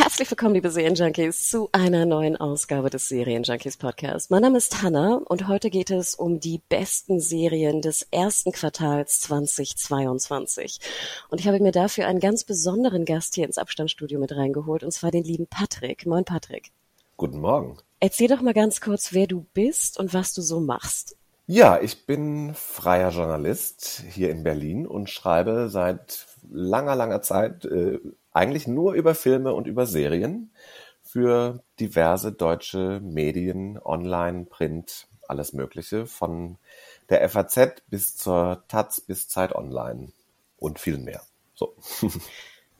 Herzlich 0.00 0.30
willkommen, 0.30 0.54
liebe 0.54 0.70
Serienjunkies, 0.70 1.50
zu 1.50 1.70
einer 1.72 2.06
neuen 2.06 2.36
Ausgabe 2.36 2.88
des 2.88 3.08
Serienjunkies 3.08 3.78
Podcast. 3.78 4.30
Mein 4.30 4.42
Name 4.42 4.58
ist 4.58 4.80
Hanna 4.80 5.20
und 5.24 5.48
heute 5.48 5.70
geht 5.70 5.90
es 5.90 6.14
um 6.14 6.38
die 6.38 6.62
besten 6.68 7.18
Serien 7.18 7.82
des 7.82 8.06
ersten 8.12 8.52
Quartals 8.52 9.18
2022. 9.22 10.78
Und 11.30 11.40
ich 11.40 11.48
habe 11.48 11.58
mir 11.58 11.72
dafür 11.72 12.06
einen 12.06 12.20
ganz 12.20 12.44
besonderen 12.44 13.06
Gast 13.06 13.34
hier 13.34 13.44
ins 13.44 13.58
Abstandsstudio 13.58 14.20
mit 14.20 14.30
reingeholt, 14.30 14.84
und 14.84 14.92
zwar 14.92 15.10
den 15.10 15.24
lieben 15.24 15.48
Patrick. 15.48 16.06
Moin, 16.06 16.24
Patrick. 16.24 16.70
Guten 17.16 17.40
Morgen. 17.40 17.76
Erzähl 17.98 18.28
doch 18.28 18.40
mal 18.40 18.54
ganz 18.54 18.80
kurz, 18.80 19.12
wer 19.12 19.26
du 19.26 19.46
bist 19.52 19.98
und 19.98 20.14
was 20.14 20.32
du 20.32 20.42
so 20.42 20.60
machst. 20.60 21.16
Ja, 21.48 21.80
ich 21.80 22.06
bin 22.06 22.54
freier 22.54 23.10
Journalist 23.10 24.04
hier 24.08 24.30
in 24.30 24.44
Berlin 24.44 24.86
und 24.86 25.10
schreibe 25.10 25.68
seit 25.68 26.28
langer, 26.48 26.94
langer 26.94 27.20
Zeit 27.20 27.64
äh, 27.64 27.98
eigentlich 28.38 28.66
nur 28.66 28.94
über 28.94 29.14
Filme 29.14 29.52
und 29.52 29.66
über 29.66 29.84
Serien 29.84 30.52
für 31.02 31.62
diverse 31.80 32.32
deutsche 32.32 33.00
Medien, 33.02 33.78
online, 33.84 34.44
Print, 34.44 35.08
alles 35.26 35.52
Mögliche, 35.52 36.06
von 36.06 36.56
der 37.10 37.28
FAZ 37.28 37.82
bis 37.88 38.16
zur 38.16 38.64
Taz 38.68 39.00
bis 39.00 39.28
Zeit 39.28 39.54
Online 39.54 40.12
und 40.58 40.78
viel 40.78 40.98
mehr. 40.98 41.22
So. 41.54 41.74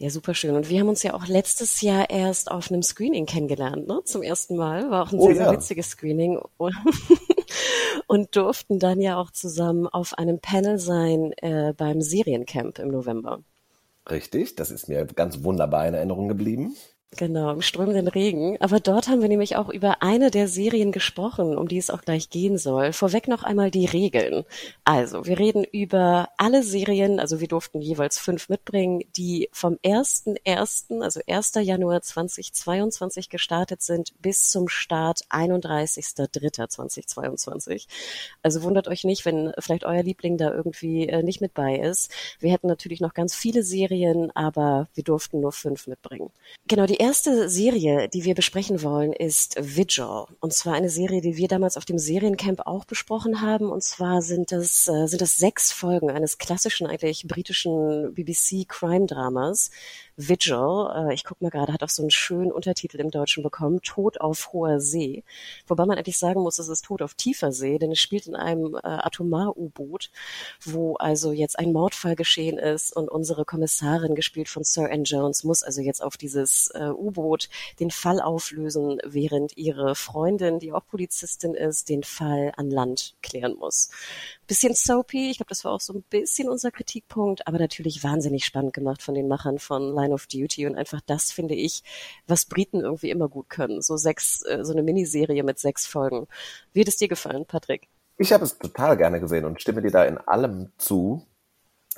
Ja, 0.01 0.11
super 0.11 0.33
schön. 0.33 0.55
Und 0.55 0.69
wir 0.69 0.79
haben 0.79 0.89
uns 0.89 1.03
ja 1.03 1.13
auch 1.13 1.27
letztes 1.27 1.81
Jahr 1.81 2.09
erst 2.09 2.53
auf 2.53 2.71
einem 2.71 2.85
Screening 2.85 3.27
kennengelernt, 3.27 3.89
ne? 3.89 4.01
Zum 4.05 4.23
ersten 4.23 4.55
Mal. 4.55 4.89
War 4.93 5.03
auch 5.03 5.13
ein 5.13 5.19
Oh 5.19 5.27
sehr, 5.27 5.35
sehr 5.35 5.47
ja. 5.47 5.53
witziges 5.53 5.89
Screening. 5.89 6.41
Und 8.07 8.37
durften 8.37 8.79
dann 8.79 9.01
ja 9.01 9.21
auch 9.21 9.33
zusammen 9.33 9.89
auf 9.89 10.15
einem 10.17 10.39
Panel 10.39 10.79
sein 10.79 11.33
äh, 11.39 11.75
beim 11.77 12.01
Seriencamp 12.01 12.79
im 12.79 12.93
November. 12.93 13.43
Richtig, 14.11 14.57
das 14.57 14.71
ist 14.71 14.89
mir 14.89 15.07
ganz 15.07 15.45
wunderbar 15.45 15.87
in 15.87 15.95
Erinnerung 15.95 16.29
geblieben. 16.29 16.75
Genau, 17.17 17.53
im 17.53 17.63
strömenden 17.63 18.07
Regen. 18.07 18.59
Aber 18.61 18.81
dort 18.81 19.09
haben 19.09 19.23
wir 19.23 19.31
nämlich 19.31 19.57
auch 19.57 19.71
über 19.71 20.03
eine 20.03 20.31
der 20.31 20.47
Serien 20.47 20.93
gesprochen, 20.93 21.57
um 21.57 21.67
die 21.67 21.79
es 21.79 21.89
auch 21.89 22.03
gleich 22.03 22.29
gehen 22.29 22.59
soll. 22.59 22.93
Vorweg 22.93 23.29
noch 23.29 23.45
einmal 23.45 23.71
die 23.71 23.87
Regeln. 23.87 24.45
Also, 24.85 25.25
wir 25.25 25.39
reden 25.39 25.65
über 25.65 26.29
alle 26.37 26.63
Serien, 26.63 27.19
also 27.19 27.41
wir 27.41 27.49
durften 27.49 27.81
jeweils 27.81 28.19
fünf 28.19 28.51
mitbringen, 28.51 29.05
die 29.17 29.49
vom 29.53 29.79
1.1., 29.83 31.01
also 31.01 31.21
1. 31.27 31.53
Januar 31.63 32.03
2022 32.03 33.31
gestartet 33.31 33.81
sind, 33.81 34.13
bis 34.21 34.51
zum 34.51 34.69
Start 34.69 35.23
31.3.2022. 35.31 37.87
Also 38.43 38.63
wundert 38.63 38.87
euch 38.87 39.05
nicht, 39.05 39.25
wenn 39.25 39.55
vielleicht 39.59 39.85
euer 39.85 40.03
Liebling 40.03 40.37
da 40.37 40.53
irgendwie 40.53 41.09
äh, 41.09 41.23
nicht 41.23 41.41
mit 41.41 41.55
bei 41.55 41.77
ist. 41.77 42.13
Wir 42.39 42.53
hätten 42.53 42.67
natürlich 42.67 43.01
noch 43.01 43.15
ganz 43.15 43.35
viele 43.35 43.63
Serien, 43.63 44.31
aber 44.37 44.89
wir 44.93 45.05
durften 45.05 45.41
nur 45.41 45.53
fünf 45.53 45.87
mitbringen. 45.87 46.31
Genau, 46.67 46.85
die 46.85 46.98
erste 46.99 47.49
Serie, 47.49 48.09
die 48.09 48.25
wir 48.25 48.35
besprechen 48.35 48.83
wollen, 48.83 49.13
ist 49.13 49.57
Vigil. 49.59 50.25
Und 50.41 50.53
zwar 50.53 50.75
eine 50.75 50.91
Serie, 50.91 51.21
die 51.21 51.37
wir 51.37 51.49
damals 51.49 51.77
auf 51.77 51.85
dem 51.85 51.99
Seriencamp 51.99 52.67
auch 52.67 52.85
besprochen 52.85 53.41
haben. 53.41 53.71
Und 53.71 53.83
zwar 53.83 54.23
sind 54.23 54.53
das, 54.53 54.89
äh, 54.89 55.07
sind 55.07 55.21
das 55.21 55.37
sechs 55.37 55.73
Folgen 55.73 56.11
eines 56.11 56.39
klassischen, 56.39 56.87
eigentlich 56.87 57.27
britischen 57.27 58.15
BBC-Crime-Dramas. 58.15 59.71
Vigil, 60.21 60.91
äh, 60.97 61.15
ich 61.15 61.23
gucke 61.23 61.45
mal 61.45 61.51
gerade, 61.51 61.73
hat 61.73 61.85
auch 61.85 61.89
so 61.89 62.03
einen 62.03 62.11
schönen 62.11 62.51
Untertitel 62.51 62.99
im 62.99 63.13
Deutschen 63.13 63.45
bekommen, 63.45 63.81
Tod 63.83 64.21
auf 64.21 64.53
hoher 64.53 64.81
See. 64.81 65.23
Wobei 65.69 65.87
man 65.87 65.97
eigentlich 65.97 66.19
sagen 66.19 66.41
muss, 66.41 66.59
es 66.59 66.67
ist 66.67 66.85
Tod 66.85 67.03
auf 67.03 67.15
tiefer 67.15 67.53
See, 67.53 67.79
denn 67.79 67.93
es 67.93 68.01
spielt 68.01 68.27
in 68.27 68.35
einem 68.35 68.75
äh, 68.75 68.81
Atomar-U-Boot, 68.83 70.11
wo 70.65 70.97
also 70.97 71.31
jetzt 71.31 71.57
ein 71.57 71.73
Mordfall 71.73 72.17
geschehen 72.17 72.59
ist 72.59 72.95
und 72.97 73.09
unsere 73.09 73.45
Kommissarin, 73.45 74.17
gespielt 74.17 74.49
von 74.49 74.65
Sir 74.65 74.91
Anne 74.91 75.05
Jones, 75.05 75.45
muss 75.45 75.63
also 75.63 75.81
jetzt 75.83 76.03
auf 76.03 76.17
dieses 76.17 76.71
äh, 76.75 76.91
U-Boot 76.91 77.49
den 77.79 77.93
Fall 77.93 78.21
auflösen, 78.21 78.99
während 79.05 79.57
ihre 79.57 79.95
Freundin, 79.95 80.59
die 80.59 80.73
auch 80.73 80.85
Polizistin 80.85 81.55
ist, 81.55 81.89
den 81.89 82.03
Fall 82.03 82.53
an 82.57 82.71
Land 82.71 83.15
klären 83.23 83.55
muss. 83.55 83.91
Bisschen 84.49 84.75
soapy, 84.75 85.31
ich 85.31 85.37
glaube, 85.37 85.51
das 85.51 85.65
war 85.65 85.73
auch 85.73 85.81
so 85.81 85.93
ein 85.93 86.03
bisschen 86.09 86.49
unser 86.49 86.71
Kritikpunkt, 86.71 87.47
aber 87.47 87.59
natürlich 87.59 88.03
wahnsinnig 88.03 88.47
spannend 88.47 88.73
gemacht 88.73 89.03
von 89.03 89.15
den 89.15 89.29
Machern 89.29 89.59
von 89.59 89.95
Line 89.95 90.15
of 90.15 90.27
Duty 90.27 90.67
und 90.67 90.75
einfach 90.75 91.03
das 91.05 91.31
finde 91.31 91.55
ich, 91.55 91.83
was 92.27 92.47
Briten 92.47 92.81
irgendwie 92.81 93.11
immer 93.11 93.29
gut 93.29 93.51
können. 93.51 93.83
So 93.83 93.99
sechs, 93.99 94.43
äh, 94.47 94.65
so 94.65 94.73
eine 94.73 94.83
Miniserie 94.83 95.43
mit 95.43 95.59
sechs 95.59 95.87
Folgen. 95.87 96.27
Wie 96.73 96.81
hat 96.81 96.89
es 96.89 96.97
dir 96.97 97.09
gefallen, 97.09 97.45
Patrick? 97.47 97.89
Ich 98.17 98.33
habe 98.33 98.45
es 98.45 98.59
total 98.59 98.97
gerne 98.97 99.21
gesehen 99.21 99.45
und 99.45 99.61
stimme 99.61 99.83
dir 99.83 99.91
da 99.91 100.05
in 100.05 100.19
allem 100.19 100.73
zu. 100.79 101.27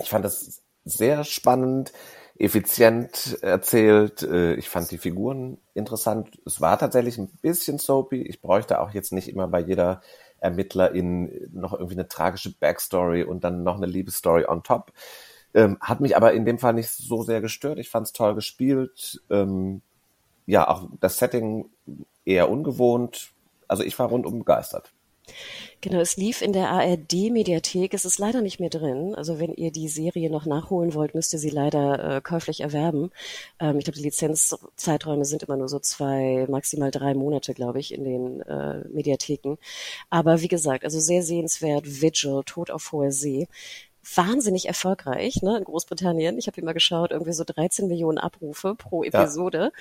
Ich 0.00 0.10
fand 0.10 0.24
es 0.24 0.62
sehr 0.84 1.24
spannend, 1.24 1.92
effizient 2.36 3.38
erzählt. 3.42 4.22
Äh, 4.22 4.54
Ich 4.54 4.68
fand 4.68 4.90
die 4.90 4.98
Figuren 4.98 5.58
interessant. 5.74 6.40
Es 6.44 6.60
war 6.60 6.78
tatsächlich 6.78 7.16
ein 7.16 7.30
bisschen 7.42 7.78
soapy. 7.78 8.22
Ich 8.22 8.42
bräuchte 8.42 8.80
auch 8.80 8.90
jetzt 8.90 9.12
nicht 9.12 9.28
immer 9.28 9.46
bei 9.46 9.60
jeder 9.60 10.02
Ermittlerin 10.40 11.48
noch 11.52 11.72
irgendwie 11.72 11.94
eine 11.94 12.08
tragische 12.08 12.52
Backstory 12.58 13.24
und 13.24 13.44
dann 13.44 13.62
noch 13.62 13.76
eine 13.76 13.86
Liebesstory 13.86 14.46
on 14.46 14.62
top. 14.62 14.92
Ähm, 15.54 15.78
hat 15.80 16.00
mich 16.00 16.16
aber 16.16 16.32
in 16.32 16.44
dem 16.44 16.58
Fall 16.58 16.74
nicht 16.74 16.90
so 16.90 17.22
sehr 17.22 17.40
gestört. 17.40 17.78
Ich 17.78 17.90
fand 17.90 18.06
es 18.06 18.12
toll 18.12 18.34
gespielt. 18.34 19.20
Ähm, 19.30 19.82
ja, 20.46 20.68
auch 20.68 20.88
das 21.00 21.18
Setting 21.18 21.70
eher 22.24 22.50
ungewohnt. 22.50 23.32
Also 23.68 23.82
ich 23.82 23.98
war 23.98 24.08
rundum 24.08 24.40
begeistert. 24.40 24.92
Genau, 25.82 26.00
es 26.00 26.16
lief 26.16 26.42
in 26.42 26.52
der 26.52 26.68
ARD-Mediathek. 26.70 27.94
Es 27.94 28.04
ist 28.04 28.18
leider 28.18 28.42
nicht 28.42 28.60
mehr 28.60 28.68
drin. 28.68 29.14
Also 29.14 29.38
wenn 29.38 29.54
ihr 29.54 29.70
die 29.70 29.88
Serie 29.88 30.30
noch 30.30 30.44
nachholen 30.44 30.92
wollt, 30.92 31.14
müsst 31.14 31.32
ihr 31.32 31.38
sie 31.38 31.48
leider 31.48 32.16
äh, 32.16 32.20
käuflich 32.20 32.60
erwerben. 32.60 33.10
Ähm, 33.58 33.78
ich 33.78 33.84
glaube, 33.84 33.96
die 33.96 34.04
Lizenzzeiträume 34.04 35.24
sind 35.24 35.42
immer 35.42 35.56
nur 35.56 35.68
so 35.68 35.78
zwei, 35.78 36.46
maximal 36.50 36.90
drei 36.90 37.14
Monate, 37.14 37.54
glaube 37.54 37.80
ich, 37.80 37.94
in 37.94 38.04
den 38.04 38.40
äh, 38.42 38.86
Mediatheken. 38.88 39.56
Aber 40.10 40.42
wie 40.42 40.48
gesagt, 40.48 40.84
also 40.84 41.00
sehr 41.00 41.22
sehenswert. 41.22 41.84
Vigil, 41.86 42.42
Tod 42.44 42.70
auf 42.70 42.92
hoher 42.92 43.10
See. 43.10 43.48
Wahnsinnig 44.14 44.66
erfolgreich, 44.66 45.42
ne, 45.42 45.58
in 45.58 45.64
Großbritannien. 45.64 46.38
Ich 46.38 46.46
habe 46.46 46.62
mal 46.62 46.72
geschaut, 46.72 47.10
irgendwie 47.10 47.32
so 47.32 47.44
13 47.44 47.86
Millionen 47.88 48.18
Abrufe 48.18 48.74
pro 48.74 49.04
Episode. 49.04 49.72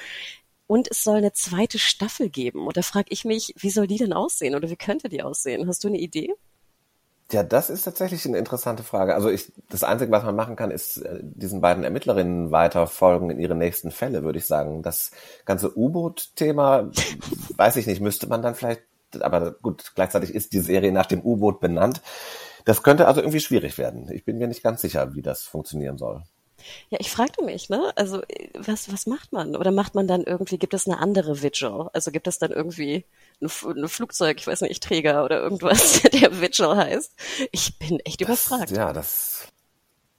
Und 0.69 0.87
es 0.91 1.03
soll 1.03 1.17
eine 1.17 1.33
zweite 1.33 1.79
Staffel 1.79 2.29
geben. 2.29 2.67
Und 2.67 2.77
da 2.77 2.83
frage 2.83 3.07
ich 3.09 3.25
mich, 3.25 3.55
wie 3.57 3.71
soll 3.71 3.87
die 3.87 3.97
denn 3.97 4.13
aussehen 4.13 4.53
oder 4.53 4.69
wie 4.69 4.75
könnte 4.75 5.09
die 5.09 5.23
aussehen? 5.23 5.67
Hast 5.67 5.83
du 5.83 5.87
eine 5.87 5.97
Idee? 5.97 6.35
Ja, 7.31 7.41
das 7.41 7.71
ist 7.71 7.85
tatsächlich 7.85 8.23
eine 8.27 8.37
interessante 8.37 8.83
Frage. 8.83 9.15
Also 9.15 9.31
ich, 9.31 9.51
das 9.67 9.83
Einzige, 9.83 10.11
was 10.11 10.23
man 10.23 10.35
machen 10.35 10.55
kann, 10.55 10.69
ist 10.69 10.97
äh, 10.97 11.21
diesen 11.23 11.59
beiden 11.59 11.83
Ermittlerinnen 11.83 12.51
weiter 12.51 12.85
folgen 12.85 13.31
in 13.31 13.39
ihre 13.39 13.55
nächsten 13.55 13.89
Fälle, 13.89 14.21
würde 14.21 14.37
ich 14.37 14.45
sagen. 14.45 14.83
Das 14.83 15.09
ganze 15.43 15.75
U-Boot-Thema, 15.75 16.91
weiß 17.57 17.77
ich 17.77 17.87
nicht, 17.87 17.99
müsste 17.99 18.27
man 18.27 18.43
dann 18.43 18.53
vielleicht, 18.53 18.83
aber 19.21 19.53
gut, 19.53 19.93
gleichzeitig 19.95 20.35
ist 20.35 20.53
die 20.53 20.59
Serie 20.59 20.91
nach 20.91 21.07
dem 21.07 21.21
U-Boot 21.21 21.59
benannt. 21.59 22.03
Das 22.65 22.83
könnte 22.83 23.07
also 23.07 23.21
irgendwie 23.21 23.39
schwierig 23.39 23.79
werden. 23.79 24.07
Ich 24.11 24.23
bin 24.23 24.37
mir 24.37 24.47
nicht 24.47 24.61
ganz 24.61 24.81
sicher, 24.81 25.15
wie 25.15 25.23
das 25.23 25.41
funktionieren 25.41 25.97
soll. 25.97 26.21
Ja, 26.89 26.97
ich 26.99 27.11
fragte 27.11 27.43
mich, 27.43 27.69
ne? 27.69 27.91
Also 27.95 28.21
was 28.55 28.91
was 28.91 29.05
macht 29.05 29.31
man? 29.31 29.55
Oder 29.55 29.71
macht 29.71 29.95
man 29.95 30.07
dann 30.07 30.23
irgendwie? 30.23 30.57
Gibt 30.57 30.73
es 30.73 30.87
eine 30.87 30.99
andere 30.99 31.41
Vigil? 31.41 31.87
Also 31.93 32.11
gibt 32.11 32.27
es 32.27 32.39
dann 32.39 32.51
irgendwie 32.51 33.05
ein, 33.41 33.49
ein 33.65 33.87
Flugzeug, 33.87 34.37
ich 34.39 34.47
weiß 34.47 34.61
nicht, 34.61 34.83
Träger 34.83 35.23
oder 35.23 35.41
irgendwas, 35.41 36.01
der 36.13 36.41
Vigil 36.41 36.75
heißt? 36.75 37.13
Ich 37.51 37.77
bin 37.79 37.99
echt 38.01 38.21
überfragt. 38.21 38.71
Ja, 38.71 38.93
das. 38.93 39.47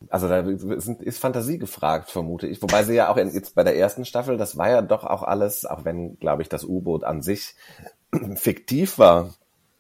Also 0.08 0.28
da 0.28 0.42
sind, 0.80 1.02
ist 1.02 1.18
Fantasie 1.18 1.58
gefragt, 1.58 2.10
vermute 2.10 2.46
ich. 2.46 2.62
Wobei 2.62 2.84
sie 2.84 2.94
ja 2.94 3.10
auch 3.10 3.18
in, 3.18 3.32
jetzt 3.34 3.54
bei 3.54 3.64
der 3.64 3.76
ersten 3.76 4.06
Staffel, 4.06 4.38
das 4.38 4.56
war 4.56 4.70
ja 4.70 4.80
doch 4.80 5.04
auch 5.04 5.22
alles, 5.22 5.66
auch 5.66 5.84
wenn, 5.84 6.18
glaube 6.18 6.40
ich, 6.40 6.48
das 6.48 6.64
U-Boot 6.64 7.04
an 7.04 7.20
sich 7.20 7.54
fiktiv 8.36 8.98
war, 8.98 9.34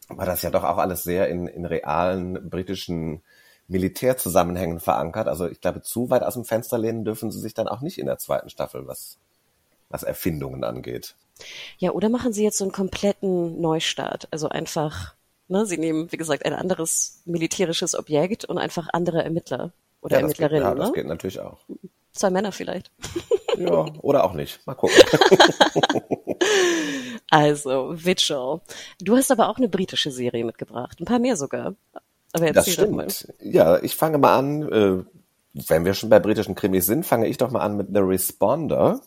war 0.08 0.26
das 0.26 0.42
ja 0.42 0.50
doch 0.50 0.64
auch 0.64 0.76
alles 0.76 1.04
sehr 1.04 1.28
in, 1.28 1.46
in 1.46 1.64
realen 1.64 2.50
britischen 2.50 3.22
Militärzusammenhängen 3.70 4.80
verankert. 4.80 5.28
Also 5.28 5.48
ich 5.48 5.60
glaube, 5.60 5.82
zu 5.82 6.10
weit 6.10 6.22
aus 6.22 6.34
dem 6.34 6.44
Fenster 6.44 6.78
lehnen 6.78 7.04
dürfen 7.04 7.30
sie 7.30 7.40
sich 7.40 7.54
dann 7.54 7.68
auch 7.68 7.80
nicht 7.80 7.98
in 7.98 8.06
der 8.06 8.18
zweiten 8.18 8.50
Staffel, 8.50 8.86
was, 8.86 9.18
was 9.88 10.02
Erfindungen 10.02 10.64
angeht. 10.64 11.14
Ja, 11.78 11.92
oder 11.92 12.10
machen 12.10 12.34
Sie 12.34 12.44
jetzt 12.44 12.58
so 12.58 12.64
einen 12.64 12.72
kompletten 12.72 13.60
Neustart? 13.60 14.28
Also 14.30 14.50
einfach 14.50 15.14
Ne? 15.50 15.66
Sie 15.66 15.78
nehmen, 15.78 16.10
wie 16.12 16.16
gesagt, 16.16 16.46
ein 16.46 16.54
anderes 16.54 17.22
militärisches 17.24 17.96
Objekt 17.96 18.44
und 18.44 18.56
einfach 18.56 18.88
andere 18.92 19.24
Ermittler 19.24 19.72
oder 20.00 20.16
ja, 20.16 20.20
Ermittlerinnen. 20.20 20.62
Geht, 20.62 20.70
ja, 20.70 20.74
das 20.76 20.88
ne? 20.88 20.94
geht 20.94 21.06
natürlich 21.06 21.40
auch. 21.40 21.58
Zwei 22.12 22.30
Männer 22.30 22.52
vielleicht. 22.52 22.90
Ja, 23.58 23.84
oder 24.00 24.24
auch 24.24 24.32
nicht. 24.32 24.66
Mal 24.66 24.74
gucken. 24.74 24.96
also, 27.30 27.90
Vigil. 27.92 28.60
Du 29.00 29.16
hast 29.16 29.30
aber 29.30 29.50
auch 29.50 29.58
eine 29.58 29.68
britische 29.68 30.10
Serie 30.10 30.44
mitgebracht. 30.44 30.98
Ein 30.98 31.04
paar 31.04 31.18
mehr 31.18 31.36
sogar. 31.36 31.74
Aber 32.32 32.52
das 32.52 32.70
stimmt. 32.70 33.32
Ja, 33.40 33.78
ich 33.82 33.96
fange 33.96 34.18
mal 34.18 34.38
an. 34.38 34.62
Äh, 34.62 35.04
wenn 35.52 35.84
wir 35.84 35.94
schon 35.94 36.10
bei 36.10 36.20
britischen 36.20 36.54
Krimis 36.54 36.86
sind, 36.86 37.04
fange 37.04 37.26
ich 37.26 37.36
doch 37.36 37.50
mal 37.50 37.60
an 37.60 37.76
mit 37.76 37.88
The 37.92 38.00
Responder. 38.00 39.00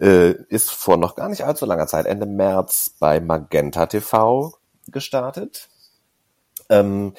Äh, 0.00 0.34
ist 0.48 0.70
vor 0.70 0.96
noch 0.96 1.16
gar 1.16 1.28
nicht 1.28 1.44
allzu 1.44 1.66
langer 1.66 1.86
Zeit, 1.86 2.06
Ende 2.06 2.26
März, 2.26 2.94
bei 3.00 3.20
Magenta 3.20 3.86
TV 3.86 4.54
gestartet. 4.88 5.68
Ähm, 6.68 7.14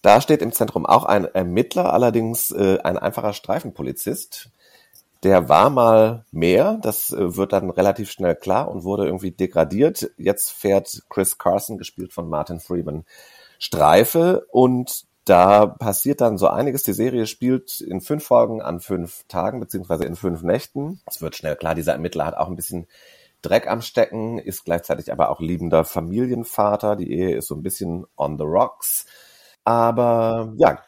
da 0.00 0.20
steht 0.20 0.42
im 0.42 0.52
Zentrum 0.52 0.86
auch 0.86 1.04
ein 1.04 1.26
Ermittler, 1.26 1.92
allerdings 1.92 2.50
äh, 2.50 2.78
ein 2.82 2.98
einfacher 2.98 3.32
Streifenpolizist. 3.32 4.50
Der 5.22 5.48
war 5.48 5.70
mal 5.70 6.24
mehr, 6.32 6.78
das 6.82 7.12
äh, 7.12 7.36
wird 7.36 7.52
dann 7.52 7.70
relativ 7.70 8.10
schnell 8.10 8.34
klar 8.34 8.68
und 8.68 8.82
wurde 8.82 9.06
irgendwie 9.06 9.30
degradiert. 9.30 10.10
Jetzt 10.16 10.50
fährt 10.50 11.02
Chris 11.08 11.38
Carson, 11.38 11.78
gespielt 11.78 12.12
von 12.12 12.28
Martin 12.28 12.58
Freeman, 12.58 13.04
Streife 13.62 14.44
und 14.50 15.04
da 15.24 15.66
passiert 15.66 16.20
dann 16.20 16.36
so 16.36 16.48
einiges. 16.48 16.82
Die 16.82 16.92
Serie 16.92 17.28
spielt 17.28 17.80
in 17.80 18.00
fünf 18.00 18.24
Folgen 18.24 18.60
an 18.60 18.80
fünf 18.80 19.22
Tagen, 19.28 19.60
beziehungsweise 19.60 20.04
in 20.04 20.16
fünf 20.16 20.42
Nächten. 20.42 21.00
Es 21.06 21.22
wird 21.22 21.36
schnell 21.36 21.54
klar, 21.54 21.76
dieser 21.76 21.92
Ermittler 21.92 22.26
hat 22.26 22.36
auch 22.36 22.48
ein 22.48 22.56
bisschen 22.56 22.88
Dreck 23.40 23.68
am 23.68 23.80
Stecken, 23.80 24.38
ist 24.38 24.64
gleichzeitig 24.64 25.12
aber 25.12 25.30
auch 25.30 25.38
liebender 25.38 25.84
Familienvater. 25.84 26.96
Die 26.96 27.12
Ehe 27.12 27.36
ist 27.36 27.46
so 27.46 27.54
ein 27.54 27.62
bisschen 27.62 28.04
on 28.16 28.36
the 28.36 28.44
rocks. 28.44 29.06
Aber 29.62 30.52
ja, 30.56 30.82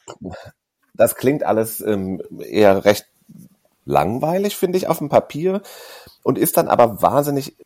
das 0.94 1.14
klingt 1.14 1.44
alles 1.44 1.80
ähm, 1.80 2.20
eher 2.40 2.84
recht 2.84 3.06
langweilig, 3.84 4.56
finde 4.56 4.78
ich, 4.78 4.88
auf 4.88 4.98
dem 4.98 5.08
Papier 5.08 5.62
und 6.24 6.38
ist 6.38 6.56
dann 6.56 6.66
aber 6.66 7.02
wahnsinnig 7.02 7.56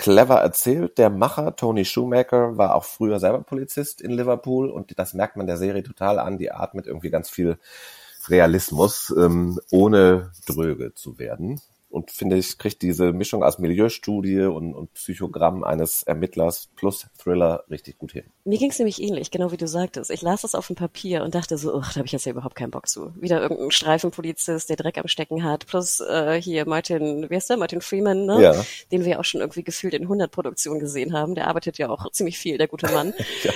clever 0.00 0.36
erzählt. 0.36 0.96
Der 0.96 1.10
Macher 1.10 1.56
Tony 1.56 1.84
Shoemaker 1.84 2.56
war 2.56 2.74
auch 2.74 2.84
früher 2.84 3.20
selber 3.20 3.42
Polizist 3.42 4.00
in 4.00 4.12
Liverpool 4.12 4.70
und 4.70 4.98
das 4.98 5.12
merkt 5.12 5.36
man 5.36 5.46
der 5.46 5.58
Serie 5.58 5.82
total 5.82 6.18
an. 6.18 6.38
Die 6.38 6.52
Art 6.52 6.74
mit 6.74 6.86
irgendwie 6.86 7.10
ganz 7.10 7.28
viel 7.28 7.58
Realismus, 8.26 9.14
ähm, 9.16 9.60
ohne 9.70 10.32
dröge 10.46 10.94
zu 10.94 11.18
werden 11.18 11.60
und 11.90 12.10
finde 12.12 12.36
ich, 12.36 12.56
kriegt 12.56 12.82
diese 12.82 13.12
Mischung 13.12 13.42
aus 13.42 13.58
Milieustudie 13.58 14.42
und, 14.42 14.74
und 14.74 14.94
Psychogramm 14.94 15.64
eines 15.64 16.04
Ermittlers 16.04 16.68
plus 16.76 17.08
Thriller 17.18 17.64
richtig 17.68 17.98
gut 17.98 18.12
hin. 18.12 18.24
Mir 18.44 18.58
ging 18.58 18.70
es 18.70 18.78
nämlich 18.78 19.02
ähnlich, 19.02 19.30
genau 19.32 19.50
wie 19.50 19.56
du 19.56 19.66
sagtest. 19.66 20.10
Ich 20.10 20.22
las 20.22 20.42
das 20.42 20.54
auf 20.54 20.68
dem 20.68 20.76
Papier 20.76 21.24
und 21.24 21.34
dachte 21.34 21.58
so, 21.58 21.80
da 21.80 21.96
habe 21.96 22.06
ich 22.06 22.12
jetzt 22.12 22.24
ja 22.26 22.32
überhaupt 22.32 22.54
keinen 22.54 22.70
Bock 22.70 22.88
zu. 22.88 23.12
Wieder 23.16 23.42
irgendein 23.42 23.72
Streifenpolizist, 23.72 24.70
der 24.70 24.76
Dreck 24.76 24.98
am 24.98 25.08
Stecken 25.08 25.42
hat, 25.42 25.66
plus 25.66 26.00
äh, 26.00 26.40
hier 26.40 26.66
Martin, 26.66 27.28
wie 27.28 27.34
heißt 27.34 27.50
der, 27.50 27.56
Martin 27.56 27.80
Freeman, 27.80 28.24
ne? 28.24 28.40
Ja. 28.40 28.64
den 28.92 29.04
wir 29.04 29.18
auch 29.18 29.24
schon 29.24 29.40
irgendwie 29.40 29.64
gefühlt 29.64 29.94
in 29.94 30.02
100 30.02 30.30
Produktionen 30.30 30.78
gesehen 30.78 31.12
haben. 31.12 31.34
Der 31.34 31.48
arbeitet 31.48 31.76
ja 31.78 31.88
auch 31.90 32.10
ziemlich 32.12 32.38
viel, 32.38 32.56
der 32.56 32.68
gute 32.68 32.90
Mann. 32.92 33.14
ja. 33.42 33.52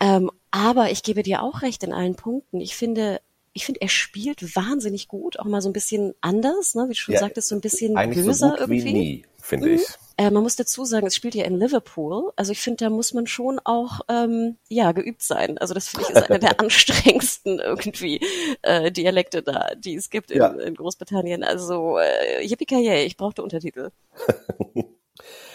ähm, 0.00 0.30
aber 0.50 0.90
ich 0.90 1.02
gebe 1.02 1.22
dir 1.22 1.42
auch 1.42 1.60
recht 1.60 1.82
in 1.82 1.92
allen 1.92 2.14
Punkten. 2.14 2.60
Ich 2.60 2.76
finde, 2.76 3.20
ich 3.54 3.64
finde, 3.64 3.80
er 3.80 3.88
spielt 3.88 4.56
wahnsinnig 4.56 5.08
gut, 5.08 5.38
auch 5.38 5.44
mal 5.44 5.62
so 5.62 5.68
ein 5.68 5.72
bisschen 5.72 6.14
anders, 6.20 6.74
ne? 6.74 6.84
wie 6.88 6.92
du 6.92 6.98
schon 6.98 7.14
ja, 7.14 7.20
sagtest, 7.20 7.48
so 7.48 7.54
ein 7.54 7.60
bisschen 7.60 7.94
böser 7.94 8.34
so 8.34 8.56
irgendwie. 8.56 8.84
Wie 8.84 8.92
nie, 8.92 9.26
finde 9.40 9.68
mhm. 9.68 9.74
ich. 9.76 9.82
Äh, 10.16 10.30
man 10.30 10.42
muss 10.42 10.56
dazu 10.56 10.84
sagen, 10.84 11.06
es 11.06 11.16
spielt 11.16 11.34
ja 11.34 11.44
in 11.44 11.58
Liverpool. 11.58 12.32
Also 12.36 12.52
ich 12.52 12.60
finde, 12.60 12.84
da 12.84 12.90
muss 12.90 13.14
man 13.14 13.26
schon 13.26 13.60
auch 13.64 14.00
ähm, 14.08 14.56
ja 14.68 14.92
geübt 14.92 15.22
sein. 15.22 15.58
Also 15.58 15.72
das 15.72 15.88
finde 15.88 16.06
ich 16.08 16.16
ist 16.16 16.30
einer 16.30 16.38
der 16.38 16.60
anstrengendsten 16.60 17.58
irgendwie 17.60 18.20
äh, 18.62 18.92
Dialekte 18.92 19.42
da, 19.42 19.70
die 19.76 19.94
es 19.94 20.10
gibt 20.10 20.30
in, 20.30 20.38
ja. 20.38 20.48
in 20.48 20.74
Großbritannien. 20.74 21.42
Also 21.42 21.98
äh, 21.98 22.44
yippie 22.44 22.66
ich 23.06 23.16
brauchte 23.16 23.42
Untertitel. 23.42 23.90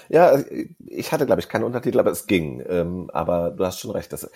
ja, 0.09 0.37
ich 0.85 1.11
hatte 1.11 1.25
glaube 1.25 1.41
ich 1.41 1.49
keine 1.49 1.65
Untertitel, 1.65 1.99
aber 1.99 2.11
es 2.11 2.27
ging. 2.27 2.63
Ähm, 2.67 3.09
aber 3.13 3.51
du 3.51 3.65
hast 3.65 3.79
schon 3.79 3.91
recht. 3.91 4.11
Das, 4.11 4.29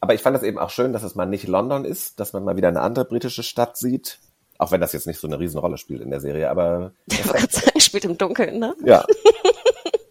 aber 0.00 0.14
ich 0.14 0.22
fand 0.22 0.36
das 0.36 0.42
eben 0.42 0.58
auch 0.58 0.70
schön, 0.70 0.92
dass 0.92 1.02
es 1.02 1.14
mal 1.14 1.26
nicht 1.26 1.46
London 1.46 1.84
ist, 1.84 2.20
dass 2.20 2.32
man 2.32 2.44
mal 2.44 2.56
wieder 2.56 2.68
eine 2.68 2.80
andere 2.80 3.04
britische 3.04 3.42
Stadt 3.42 3.76
sieht. 3.76 4.18
Auch 4.58 4.72
wenn 4.72 4.80
das 4.80 4.92
jetzt 4.92 5.06
nicht 5.06 5.18
so 5.18 5.26
eine 5.26 5.38
Riesenrolle 5.38 5.78
spielt 5.78 6.02
in 6.02 6.10
der 6.10 6.20
Serie, 6.20 6.50
aber. 6.50 6.92
er 7.74 7.80
spielt 7.80 8.04
im 8.04 8.18
Dunkeln, 8.18 8.58
ne? 8.58 8.74
Ja. 8.84 9.06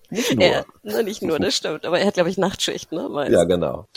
Nicht 0.09 0.35
nur. 0.35 0.43
Ja, 0.43 0.65
ne, 0.81 1.03
nicht 1.03 1.21
nur, 1.21 1.37
das 1.37 1.55
stimmt. 1.55 1.85
Aber 1.85 1.99
er 1.99 2.07
hat, 2.07 2.15
glaube 2.15 2.31
ich, 2.31 2.37
Nachtschicht, 2.39 2.91
ne? 2.91 3.07
Weiß. 3.11 3.31
Ja, 3.31 3.43
genau. 3.43 3.87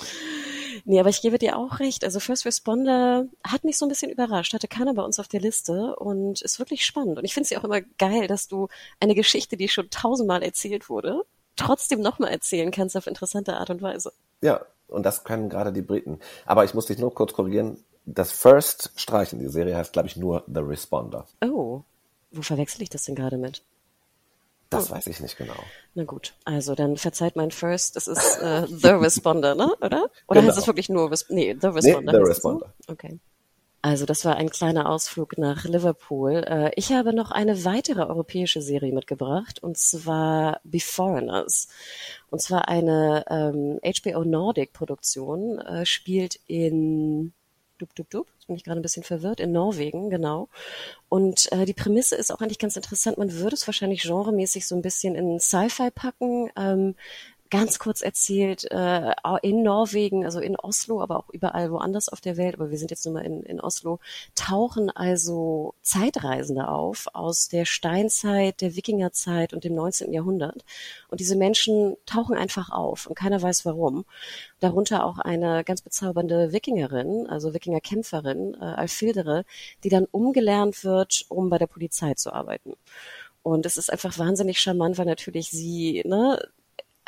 Nee, 0.85 0.99
aber 0.99 1.11
ich 1.11 1.23
gebe 1.23 1.39
dir 1.39 1.57
auch 1.57 1.79
recht. 1.81 2.05
Also 2.05 2.19
First 2.19 2.45
Responder 2.45 3.27
hat 3.45 3.65
mich 3.65 3.79
so 3.79 3.87
ein 3.87 3.89
bisschen 3.89 4.11
überrascht, 4.11 4.53
hatte 4.53 4.69
keiner 4.69 4.95
bei 4.95 5.03
uns 5.03 5.21
auf 5.21 5.29
der 5.29 5.41
Liste 5.41 5.95
und 5.97 6.43
ist 6.43 6.59
wirklich 6.59 6.85
spannend. 6.85 7.19
Und 7.19 7.25
ich 7.25 7.35
finde 7.35 7.45
es 7.45 7.51
ja 7.51 7.61
auch 7.61 7.65
immer 7.65 7.81
geil, 7.99 8.27
dass 8.27 8.49
du 8.49 8.69
eine 8.99 9.15
Geschichte, 9.15 9.57
die 9.57 9.69
schon 9.69 9.91
tausendmal 9.91 10.43
erzählt 10.43 10.89
wurde, 10.89 11.23
trotzdem 11.57 12.01
nochmal 12.01 12.33
erzählen 12.33 12.71
kannst 12.71 12.97
auf 12.97 13.07
interessante 13.07 13.57
Art 13.57 13.71
und 13.71 13.83
Weise. 13.83 14.13
Ja, 14.41 14.65
und 14.89 15.05
das 15.05 15.25
können 15.25 15.49
gerade 15.49 15.73
die 15.73 15.83
Briten. 15.83 16.19
Aber 16.47 16.65
ich 16.65 16.75
muss 16.75 16.87
dich 16.87 16.99
nur 16.99 17.15
kurz 17.15 17.33
korrigieren. 17.33 17.83
Das 18.05 18.33
First 18.33 18.93
streichen. 18.97 19.39
Die 19.39 19.49
Serie 19.49 19.77
heißt, 19.77 19.93
glaube 19.93 20.09
ich, 20.09 20.17
nur 20.17 20.45
The 20.53 20.61
Responder. 20.61 21.27
Oh, 21.45 21.83
wo 22.33 22.43
verwechsel 22.43 22.83
ich 22.83 22.91
das 22.91 23.05
denn 23.05 23.15
gerade 23.15 23.37
mit? 23.37 23.63
Das 24.73 24.91
oh. 24.91 24.95
weiß 24.95 25.07
ich 25.07 25.21
nicht 25.21 25.37
genau. 25.37 25.55
Na 25.95 26.05
gut, 26.05 26.35
also 26.45 26.75
dann 26.75 26.97
verzeiht 26.97 27.37
mein 27.37 27.51
First, 27.51 27.97
es 27.97 28.07
ist 28.07 28.39
äh, 28.39 28.67
The 28.67 28.89
Responder, 28.89 29.55
ne? 29.55 29.75
Oder? 29.81 30.09
Oder 30.27 30.41
genau. 30.41 30.49
heißt 30.49 30.59
es 30.59 30.67
wirklich 30.67 30.89
nur 30.89 31.11
Res 31.11 31.27
Nee, 31.29 31.57
The 31.61 31.69
Responder. 31.69 32.13
Nee, 32.13 32.19
The 32.19 32.25
Responder. 32.25 32.75
So? 32.87 32.93
Okay. 32.93 33.19
Also 33.85 34.07
das 34.07 34.25
war 34.25 34.37
ein 34.37 34.49
kleiner 34.49 34.89
Ausflug 34.89 35.37
nach 35.39 35.65
Liverpool. 35.65 36.45
Äh, 36.47 36.71
ich 36.77 36.93
habe 36.93 37.13
noch 37.13 37.33
eine 37.33 37.65
weitere 37.65 38.03
europäische 38.03 38.63
Serie 38.63 38.93
mitgebracht, 38.93 39.61
und 39.61 39.77
zwar 39.77 40.61
Beforeigners. 40.63 41.67
Und 42.31 42.41
zwar 42.41 42.69
eine 42.69 43.25
ähm, 43.29 43.81
HBO 43.83 44.25
Nordic 44.25 44.73
Produktion, 44.73 45.59
äh, 45.59 45.85
spielt 45.85 46.39
in 46.47 47.33
Dub, 47.79 47.93
dub, 47.97 48.09
dub. 48.09 48.32
Jetzt 48.53 48.57
bin 48.57 48.57
ich 48.57 48.65
gerade 48.65 48.81
ein 48.81 48.83
bisschen 48.83 49.03
verwirrt. 49.03 49.41
In 49.41 49.53
Norwegen, 49.53 50.11
genau. 50.11 50.49
Und 51.09 51.51
äh, 51.53 51.65
die 51.65 51.75
Prämisse 51.75 52.17
ist 52.17 52.31
auch 52.31 52.41
eigentlich 52.41 52.59
ganz 52.59 52.77
interessant. 52.77 53.19
Man 53.19 53.33
würde 53.33 53.55
es 53.55 53.67
wahrscheinlich 53.67 54.03
genremäßig 54.03 54.67
so 54.67 54.75
ein 54.75 54.83
bisschen 54.83 55.15
in 55.15 55.41
Sci-Fi 55.41 55.91
packen. 55.91 56.51
Ähm, 56.57 56.95
ganz 57.53 57.79
kurz 57.79 58.01
erzählt, 58.01 58.65
äh, 58.71 59.13
in 59.43 59.63
Norwegen, 59.63 60.25
also 60.25 60.41
in 60.41 60.57
Oslo, 60.57 61.03
aber 61.03 61.19
auch 61.19 61.29
überall 61.29 61.71
woanders 61.71 62.09
auf 62.09 62.23
der 62.23 62.39
Welt, 62.39 62.55
aber 62.55 62.71
wir 62.71 62.79
sind 62.79 62.91
jetzt 62.91 63.05
nur 63.05 63.13
mal 63.13 63.27
in, 63.27 63.43
in 63.43 63.61
Oslo, 63.61 64.01
tauchen 64.35 64.89
also 64.89 65.75
Zeitreisende 65.83 66.69
auf 66.69 67.09
aus 67.13 67.49
der 67.49 67.67
Steinzeit, 67.67 68.63
der 68.63 68.75
Wikingerzeit 68.75 69.53
und 69.53 69.65
dem 69.65 69.75
19. 69.75 70.15
Jahrhundert. 70.15 70.65
Und 71.09 71.21
diese 71.21 71.37
Menschen 71.37 71.99
tauchen 72.07 72.37
einfach 72.37 72.71
auf 72.71 73.07
und 73.07 73.17
keiner 73.17 73.43
weiß 73.43 73.67
warum. 73.67 74.07
Darunter 74.61 75.05
auch 75.05 75.19
eine 75.19 75.63
ganz 75.63 75.83
bezaubernde 75.83 76.53
Wikingerin, 76.53 77.27
also 77.27 77.53
Wikingerkämpferin, 77.53 78.55
äh, 78.55 78.65
Alfildere, 78.65 79.45
die 79.85 79.91
dann 79.91 80.07
umgelernt 80.11 80.85
wird, 80.85 81.27
um 81.29 81.51
bei 81.51 81.59
der 81.59 81.67
Polizei 81.67 82.15
zu 82.15 82.33
arbeiten. 82.33 82.73
Und 83.43 83.67
es 83.67 83.77
ist 83.77 83.93
einfach 83.93 84.19
wahnsinnig 84.19 84.59
charmant, 84.59 84.97
weil 84.97 85.05
natürlich 85.05 85.51
sie 85.51 86.03
ne, 86.07 86.39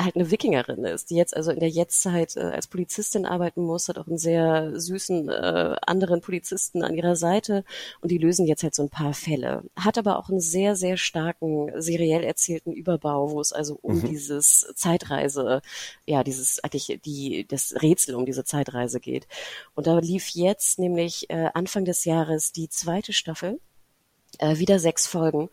halt 0.01 0.17
eine 0.17 0.31
Wikingerin 0.31 0.85
ist, 0.85 1.11
die 1.11 1.17
jetzt 1.17 1.37
also 1.37 1.51
in 1.53 1.61
der 1.61 1.69
Jetztzeit 1.69 2.37
äh, 2.37 2.41
als 2.41 2.67
Polizistin 2.67 3.27
arbeiten 3.27 3.63
muss, 3.63 3.89
hat 3.89 3.99
auch 3.99 4.09
einen 4.09 4.19
sehr 4.19 4.79
süßen 4.79 5.29
äh, 5.29 5.77
anderen 5.87 6.21
Polizisten 6.21 6.83
an 6.83 6.95
ihrer 6.95 7.17
Seite 7.17 7.65
und 8.01 8.11
die 8.11 8.19
lösen 8.19 8.47
jetzt 8.47 8.63
halt 8.63 8.75
so 8.75 8.83
ein 8.83 8.91
paar 8.91 9.15
Fälle. 9.15 9.63
Hat 9.77 9.99
aber 9.99 10.19
auch 10.19 10.29
einen 10.29 10.41
sehr, 10.41 10.75
sehr 10.75 10.97
starken 10.97 11.71
seriell 11.81 12.25
erzählten 12.25 12.73
Überbau, 12.73 13.31
wo 13.31 13.41
es 13.41 13.53
also 13.53 13.79
um 13.83 13.99
mhm. 13.99 14.09
dieses 14.09 14.73
Zeitreise, 14.75 15.63
ja, 16.07 16.25
dieses 16.25 16.63
eigentlich 16.65 17.01
die 17.05 17.47
das 17.47 17.75
Rätsel 17.81 18.15
um 18.17 18.27
diese 18.27 18.45
Zeitreise 18.45 19.01
geht. 19.01 19.29
Und 19.75 19.87
da 19.87 19.99
lief 19.99 20.31
jetzt 20.31 20.79
nämlich 20.79 21.31
äh, 21.31 21.51
Anfang 21.55 21.85
des 21.85 22.05
Jahres 22.05 22.53
die 22.53 22.69
zweite 22.69 23.13
Staffel 23.13 23.61
äh, 24.41 24.59
wieder 24.59 24.79
sechs 24.79 25.07
Folgen. 25.07 25.51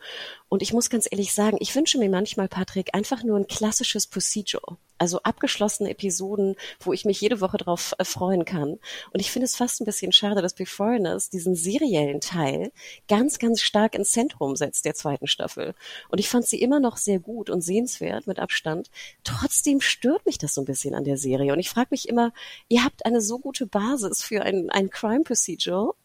Und 0.50 0.62
ich 0.62 0.74
muss 0.74 0.90
ganz 0.90 1.08
ehrlich 1.10 1.34
sagen, 1.34 1.56
ich 1.62 1.74
wünsche 1.76 1.98
mir 1.98 2.10
manchmal, 2.10 2.50
Patrick, 2.50 2.94
einfach 2.94 3.24
nur 3.24 3.38
ein 3.38 3.48
klassisches 3.48 4.06
Procedure. 4.06 4.78
Also 4.98 5.24
abgeschlossene 5.24 5.90
Episoden, 5.90 6.58
wo 6.82 6.92
ich 6.92 7.06
mich 7.06 7.22
jede 7.22 7.40
Woche 7.40 7.58
drauf 7.58 7.96
äh, 7.98 8.04
freuen 8.04 8.44
kann. 8.44 8.78
Und 9.14 9.20
ich 9.20 9.32
finde 9.32 9.46
es 9.46 9.56
fast 9.56 9.80
ein 9.80 9.86
bisschen 9.86 10.12
schade, 10.12 10.42
dass 10.42 10.54
Beforeigners 10.54 11.30
diesen 11.30 11.56
seriellen 11.56 12.20
Teil 12.20 12.72
ganz, 13.08 13.40
ganz 13.40 13.62
stark 13.62 13.96
ins 13.96 14.12
Zentrum 14.12 14.58
setzt 14.58 14.84
der 14.84 14.94
zweiten 14.94 15.28
Staffel. 15.28 15.74
Und 16.10 16.20
ich 16.20 16.28
fand 16.28 16.46
sie 16.46 16.62
immer 16.62 16.82
noch 16.82 16.98
sehr 16.98 17.20
gut 17.20 17.50
und 17.50 17.62
sehenswert 17.62 18.28
mit 18.28 18.38
Abstand. 18.38 18.92
Trotzdem 19.24 19.80
stört 19.80 20.26
mich 20.26 20.38
das 20.38 20.54
so 20.54 20.62
ein 20.62 20.66
bisschen 20.66 20.94
an 20.94 21.06
der 21.06 21.18
Serie. 21.18 21.54
Und 21.54 21.60
ich 21.60 21.70
frage 21.70 21.88
mich 21.92 22.10
immer, 22.10 22.34
ihr 22.68 22.84
habt 22.84 23.06
eine 23.06 23.22
so 23.22 23.40
gute 23.40 23.68
Basis 23.68 24.22
für 24.22 24.42
ein, 24.42 24.70
ein 24.70 24.90
Crime 24.90 25.24
Procedure 25.24 25.96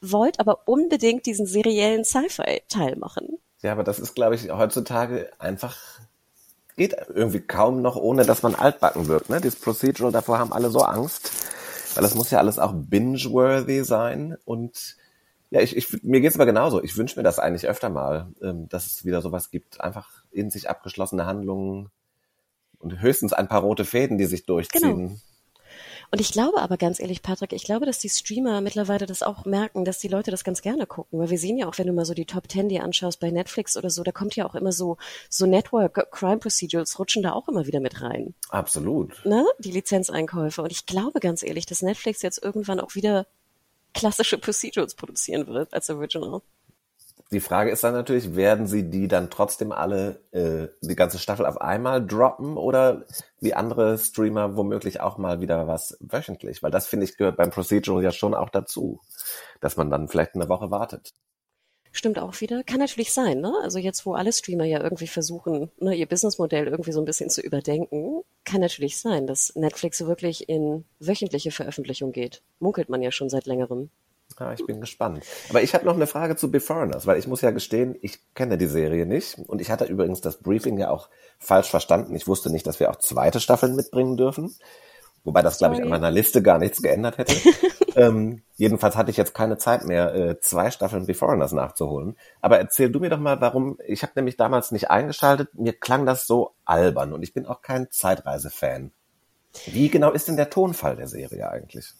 wollt 0.00 0.40
aber 0.40 0.68
unbedingt 0.68 1.26
diesen 1.26 1.46
seriellen 1.46 2.04
Sci-Fi-Teil 2.04 2.96
machen. 2.96 3.38
Ja, 3.62 3.72
aber 3.72 3.84
das 3.84 3.98
ist, 3.98 4.14
glaube 4.14 4.34
ich, 4.34 4.50
heutzutage 4.50 5.30
einfach 5.38 5.76
geht 6.76 6.94
irgendwie 7.08 7.40
kaum 7.40 7.80
noch, 7.82 7.96
ohne 7.96 8.24
dass 8.24 8.42
man 8.42 8.54
altbacken 8.54 9.08
wird. 9.08 9.30
Ne? 9.30 9.40
Dieses 9.40 9.58
Procedural, 9.58 10.12
davor 10.12 10.38
haben 10.38 10.52
alle 10.52 10.70
so 10.70 10.80
Angst, 10.80 11.32
weil 11.94 12.02
das 12.02 12.14
muss 12.14 12.30
ja 12.30 12.38
alles 12.38 12.58
auch 12.58 12.72
binge-worthy 12.74 13.82
sein. 13.82 14.36
Und 14.44 14.96
ja, 15.50 15.60
ich, 15.60 15.76
ich, 15.76 16.02
mir 16.02 16.20
geht's 16.20 16.36
aber 16.36 16.46
genauso. 16.46 16.82
Ich 16.82 16.96
wünsche 16.96 17.18
mir 17.18 17.22
das 17.22 17.38
eigentlich 17.38 17.66
öfter 17.66 17.88
mal, 17.88 18.28
ähm, 18.42 18.68
dass 18.68 18.86
es 18.86 19.04
wieder 19.04 19.22
sowas 19.22 19.50
gibt. 19.50 19.80
Einfach 19.80 20.24
in 20.30 20.50
sich 20.50 20.68
abgeschlossene 20.68 21.24
Handlungen 21.24 21.90
und 22.78 23.00
höchstens 23.00 23.32
ein 23.32 23.48
paar 23.48 23.62
rote 23.62 23.86
Fäden, 23.86 24.18
die 24.18 24.26
sich 24.26 24.44
durchziehen. 24.44 24.96
Genau. 25.08 25.16
Und 26.10 26.20
ich 26.20 26.32
glaube 26.32 26.60
aber 26.60 26.76
ganz 26.76 27.00
ehrlich, 27.00 27.22
Patrick, 27.22 27.52
ich 27.52 27.64
glaube, 27.64 27.86
dass 27.86 27.98
die 27.98 28.08
Streamer 28.08 28.60
mittlerweile 28.60 29.06
das 29.06 29.22
auch 29.22 29.44
merken, 29.44 29.84
dass 29.84 29.98
die 29.98 30.08
Leute 30.08 30.30
das 30.30 30.44
ganz 30.44 30.62
gerne 30.62 30.86
gucken. 30.86 31.18
Weil 31.18 31.30
wir 31.30 31.38
sehen 31.38 31.58
ja 31.58 31.66
auch, 31.66 31.78
wenn 31.78 31.86
du 31.86 31.92
mal 31.92 32.04
so 32.04 32.14
die 32.14 32.26
Top 32.26 32.48
Ten 32.48 32.68
dir 32.68 32.84
anschaust 32.84 33.20
bei 33.20 33.30
Netflix 33.30 33.76
oder 33.76 33.90
so, 33.90 34.02
da 34.02 34.12
kommt 34.12 34.36
ja 34.36 34.46
auch 34.46 34.54
immer 34.54 34.72
so, 34.72 34.96
so 35.28 35.46
Network 35.46 36.10
Crime 36.10 36.38
Procedurals 36.38 36.98
rutschen 36.98 37.22
da 37.22 37.32
auch 37.32 37.48
immer 37.48 37.66
wieder 37.66 37.80
mit 37.80 38.02
rein. 38.02 38.34
Absolut. 38.50 39.24
Ne? 39.24 39.44
Die 39.58 39.72
Lizenzeinkäufe. 39.72 40.62
Und 40.62 40.72
ich 40.72 40.86
glaube 40.86 41.20
ganz 41.20 41.42
ehrlich, 41.42 41.66
dass 41.66 41.82
Netflix 41.82 42.22
jetzt 42.22 42.42
irgendwann 42.42 42.80
auch 42.80 42.94
wieder 42.94 43.26
klassische 43.94 44.38
Procedurals 44.38 44.94
produzieren 44.94 45.46
wird 45.46 45.72
als 45.72 45.88
Original 45.90 46.42
die 47.32 47.40
Frage 47.40 47.70
ist 47.70 47.82
dann 47.82 47.94
natürlich, 47.94 48.36
werden 48.36 48.66
sie 48.66 48.88
die 48.88 49.08
dann 49.08 49.30
trotzdem 49.30 49.72
alle, 49.72 50.20
äh, 50.30 50.68
die 50.80 50.94
ganze 50.94 51.18
Staffel 51.18 51.44
auf 51.44 51.60
einmal 51.60 52.04
droppen 52.04 52.56
oder 52.56 53.04
wie 53.40 53.54
andere 53.54 53.98
Streamer 53.98 54.56
womöglich 54.56 55.00
auch 55.00 55.18
mal 55.18 55.40
wieder 55.40 55.66
was 55.66 55.96
wöchentlich? 56.00 56.62
Weil 56.62 56.70
das, 56.70 56.86
finde 56.86 57.04
ich, 57.04 57.16
gehört 57.16 57.36
beim 57.36 57.50
Procedural 57.50 58.02
ja 58.02 58.12
schon 58.12 58.34
auch 58.34 58.50
dazu, 58.50 59.00
dass 59.60 59.76
man 59.76 59.90
dann 59.90 60.08
vielleicht 60.08 60.36
eine 60.36 60.48
Woche 60.48 60.70
wartet. 60.70 61.14
Stimmt 61.90 62.18
auch 62.18 62.40
wieder. 62.42 62.62
Kann 62.62 62.78
natürlich 62.78 63.12
sein, 63.12 63.40
ne? 63.40 63.54
Also 63.62 63.78
jetzt, 63.78 64.04
wo 64.04 64.12
alle 64.12 64.32
Streamer 64.32 64.66
ja 64.66 64.82
irgendwie 64.82 65.06
versuchen, 65.06 65.70
ne, 65.78 65.94
ihr 65.94 66.06
Businessmodell 66.06 66.68
irgendwie 66.68 66.92
so 66.92 67.00
ein 67.00 67.06
bisschen 67.06 67.30
zu 67.30 67.40
überdenken, 67.40 68.20
kann 68.44 68.60
natürlich 68.60 68.98
sein, 68.98 69.26
dass 69.26 69.54
Netflix 69.56 70.06
wirklich 70.06 70.48
in 70.48 70.84
wöchentliche 71.00 71.50
Veröffentlichung 71.50 72.12
geht. 72.12 72.42
Munkelt 72.60 72.90
man 72.90 73.00
ja 73.00 73.10
schon 73.10 73.30
seit 73.30 73.46
längerem. 73.46 73.88
Ja, 74.38 74.52
ich 74.52 74.66
bin 74.66 74.80
gespannt. 74.80 75.24
Aber 75.48 75.62
ich 75.62 75.74
habe 75.74 75.86
noch 75.86 75.94
eine 75.94 76.06
Frage 76.06 76.36
zu 76.36 76.50
Beforeigners, 76.50 77.06
weil 77.06 77.18
ich 77.18 77.26
muss 77.26 77.40
ja 77.40 77.52
gestehen, 77.52 77.96
ich 78.02 78.20
kenne 78.34 78.58
die 78.58 78.66
Serie 78.66 79.06
nicht. 79.06 79.38
Und 79.38 79.60
ich 79.60 79.70
hatte 79.70 79.86
übrigens 79.86 80.20
das 80.20 80.38
Briefing 80.38 80.78
ja 80.78 80.90
auch 80.90 81.08
falsch 81.38 81.70
verstanden. 81.70 82.14
Ich 82.14 82.28
wusste 82.28 82.50
nicht, 82.50 82.66
dass 82.66 82.78
wir 82.78 82.90
auch 82.90 82.96
zweite 82.96 83.40
Staffeln 83.40 83.76
mitbringen 83.76 84.16
dürfen. 84.16 84.54
Wobei 85.24 85.42
das, 85.42 85.58
glaube 85.58 85.74
ich, 85.74 85.82
an 85.82 85.88
meiner 85.88 86.10
Liste 86.12 86.40
gar 86.40 86.58
nichts 86.58 86.80
geändert 86.82 87.18
hätte. 87.18 87.34
ähm, 87.96 88.42
jedenfalls 88.54 88.94
hatte 88.94 89.10
ich 89.10 89.16
jetzt 89.16 89.34
keine 89.34 89.58
Zeit 89.58 89.84
mehr, 89.84 90.14
äh, 90.14 90.40
zwei 90.40 90.70
Staffeln 90.70 91.06
Beforeigners 91.06 91.50
nachzuholen. 91.50 92.16
Aber 92.40 92.58
erzähl 92.58 92.90
du 92.90 93.00
mir 93.00 93.10
doch 93.10 93.18
mal, 93.18 93.40
warum. 93.40 93.78
Ich 93.86 94.02
habe 94.02 94.12
nämlich 94.14 94.36
damals 94.36 94.70
nicht 94.70 94.90
eingeschaltet. 94.90 95.54
Mir 95.54 95.72
klang 95.72 96.06
das 96.06 96.26
so 96.28 96.52
albern 96.64 97.12
und 97.12 97.22
ich 97.22 97.34
bin 97.34 97.44
auch 97.44 97.60
kein 97.60 97.90
Zeitreise-Fan. 97.90 98.92
Wie 99.66 99.88
genau 99.88 100.12
ist 100.12 100.28
denn 100.28 100.36
der 100.36 100.50
Tonfall 100.50 100.94
der 100.94 101.08
Serie 101.08 101.50
eigentlich? 101.50 101.92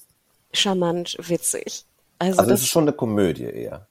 Charmant, 0.52 1.16
witzig. 1.18 1.84
Also, 2.18 2.38
also 2.38 2.50
das 2.50 2.60
ist 2.62 2.68
schon 2.68 2.84
eine 2.84 2.92
Komödie 2.92 3.44
eher. 3.44 3.86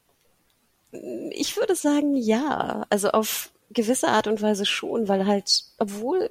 Ich 1.31 1.57
würde 1.57 1.75
sagen, 1.75 2.15
ja. 2.15 2.85
Also 2.89 3.09
auf 3.09 3.51
gewisse 3.71 4.07
Art 4.07 4.27
und 4.27 4.41
Weise 4.41 4.65
schon, 4.65 5.07
weil 5.07 5.25
halt, 5.25 5.63
obwohl, 5.77 6.29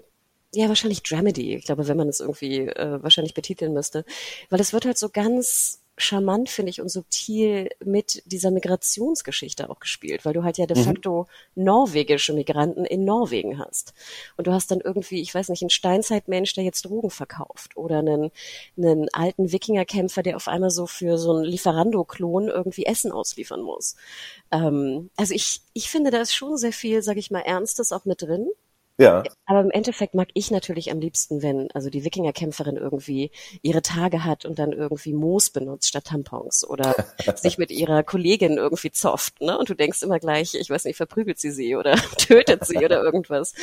ja, 0.54 0.68
wahrscheinlich 0.68 1.02
Dramedy, 1.02 1.56
ich 1.56 1.64
glaube, 1.64 1.88
wenn 1.88 1.96
man 1.96 2.08
es 2.08 2.20
irgendwie 2.20 2.60
äh, 2.60 3.02
wahrscheinlich 3.02 3.34
betiteln 3.34 3.74
müsste, 3.74 4.04
weil 4.50 4.60
es 4.60 4.72
wird 4.72 4.86
halt 4.86 4.98
so 4.98 5.08
ganz 5.08 5.80
charmant, 5.96 6.48
finde 6.48 6.70
ich, 6.70 6.80
und 6.80 6.88
subtil 6.88 7.70
mit 7.84 8.22
dieser 8.26 8.50
Migrationsgeschichte 8.50 9.70
auch 9.70 9.78
gespielt, 9.78 10.24
weil 10.24 10.32
du 10.32 10.42
halt 10.42 10.58
ja 10.58 10.66
de 10.66 10.76
mhm. 10.76 10.84
facto 10.84 11.26
mhm. 11.54 11.64
norwegische 11.64 12.32
Migranten 12.32 12.84
in 12.84 13.04
Norwegen 13.04 13.58
hast. 13.58 13.94
Und 14.36 14.46
du 14.46 14.52
hast 14.52 14.70
dann 14.70 14.80
irgendwie, 14.80 15.20
ich 15.20 15.34
weiß 15.34 15.48
nicht, 15.48 15.62
einen 15.62 15.70
Steinzeitmensch, 15.70 16.54
der 16.54 16.64
jetzt 16.64 16.84
Drogen 16.84 17.10
verkauft 17.10 17.76
oder 17.76 17.98
einen, 17.98 18.30
einen 18.76 19.08
alten 19.12 19.52
Wikingerkämpfer, 19.52 20.22
der 20.22 20.36
auf 20.36 20.48
einmal 20.48 20.70
so 20.70 20.86
für 20.86 21.16
so 21.18 21.34
einen 21.34 21.44
Lieferando-Klon 21.44 22.48
irgendwie 22.48 22.86
Essen 22.86 23.12
ausliefern 23.12 23.62
muss. 23.62 23.96
Ähm, 24.50 25.10
also 25.16 25.34
ich, 25.34 25.60
ich 25.74 25.88
finde, 25.88 26.10
da 26.10 26.20
ist 26.20 26.34
schon 26.34 26.56
sehr 26.56 26.72
viel, 26.72 27.02
sag 27.02 27.16
ich 27.16 27.30
mal, 27.30 27.40
Ernstes 27.40 27.92
auch 27.92 28.04
mit 28.04 28.22
drin. 28.22 28.48
Ja. 28.96 29.24
Aber 29.46 29.60
im 29.60 29.72
Endeffekt 29.72 30.14
mag 30.14 30.28
ich 30.34 30.52
natürlich 30.52 30.92
am 30.92 31.00
liebsten, 31.00 31.42
wenn 31.42 31.68
also 31.72 31.90
die 31.90 32.04
Wikingerkämpferin 32.04 32.76
irgendwie 32.76 33.32
ihre 33.60 33.82
Tage 33.82 34.22
hat 34.22 34.44
und 34.44 34.60
dann 34.60 34.72
irgendwie 34.72 35.12
Moos 35.12 35.50
benutzt 35.50 35.88
statt 35.88 36.04
Tampons 36.04 36.64
oder 36.64 36.94
sich 37.34 37.58
mit 37.58 37.72
ihrer 37.72 38.04
Kollegin 38.04 38.56
irgendwie 38.56 38.92
zofft, 38.92 39.40
ne? 39.40 39.58
Und 39.58 39.68
du 39.68 39.74
denkst 39.74 40.02
immer 40.02 40.20
gleich, 40.20 40.54
ich 40.54 40.70
weiß 40.70 40.84
nicht, 40.84 40.96
verprügelt 40.96 41.40
sie 41.40 41.50
sie 41.50 41.74
oder 41.74 41.96
tötet 42.18 42.64
sie 42.66 42.84
oder 42.84 43.02
irgendwas. 43.02 43.54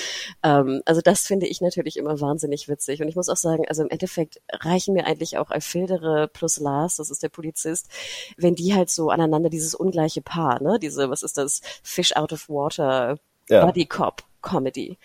Ähm, 0.43 0.81
also 0.85 1.00
das 1.00 1.21
finde 1.21 1.47
ich 1.47 1.61
natürlich 1.61 1.95
immer 1.95 2.19
wahnsinnig 2.19 2.67
witzig. 2.67 3.01
Und 3.01 3.07
ich 3.07 3.15
muss 3.15 3.29
auch 3.29 3.38
sagen, 3.38 3.65
also 3.69 3.83
im 3.83 3.89
Endeffekt 3.89 4.41
reichen 4.51 4.93
mir 4.93 5.05
eigentlich 5.05 5.38
auch 5.38 5.50
Alfildere 5.50 6.27
plus 6.27 6.59
Lars, 6.59 6.97
das 6.97 7.09
ist 7.09 7.23
der 7.23 7.29
Polizist, 7.29 7.88
wenn 8.35 8.55
die 8.55 8.73
halt 8.75 8.89
so 8.89 9.09
aneinander 9.09 9.50
dieses 9.50 9.75
ungleiche 9.75 10.21
Paar, 10.21 10.61
ne? 10.61 10.77
Diese, 10.77 11.09
was 11.09 11.23
ist 11.23 11.38
das, 11.38 11.61
Fish 11.83 12.15
out 12.17 12.33
of 12.33 12.50
water 12.50 13.17
ja. 13.50 13.65
Buddy 13.65 13.85
Cop 13.85 14.23
Comedy. 14.41 14.98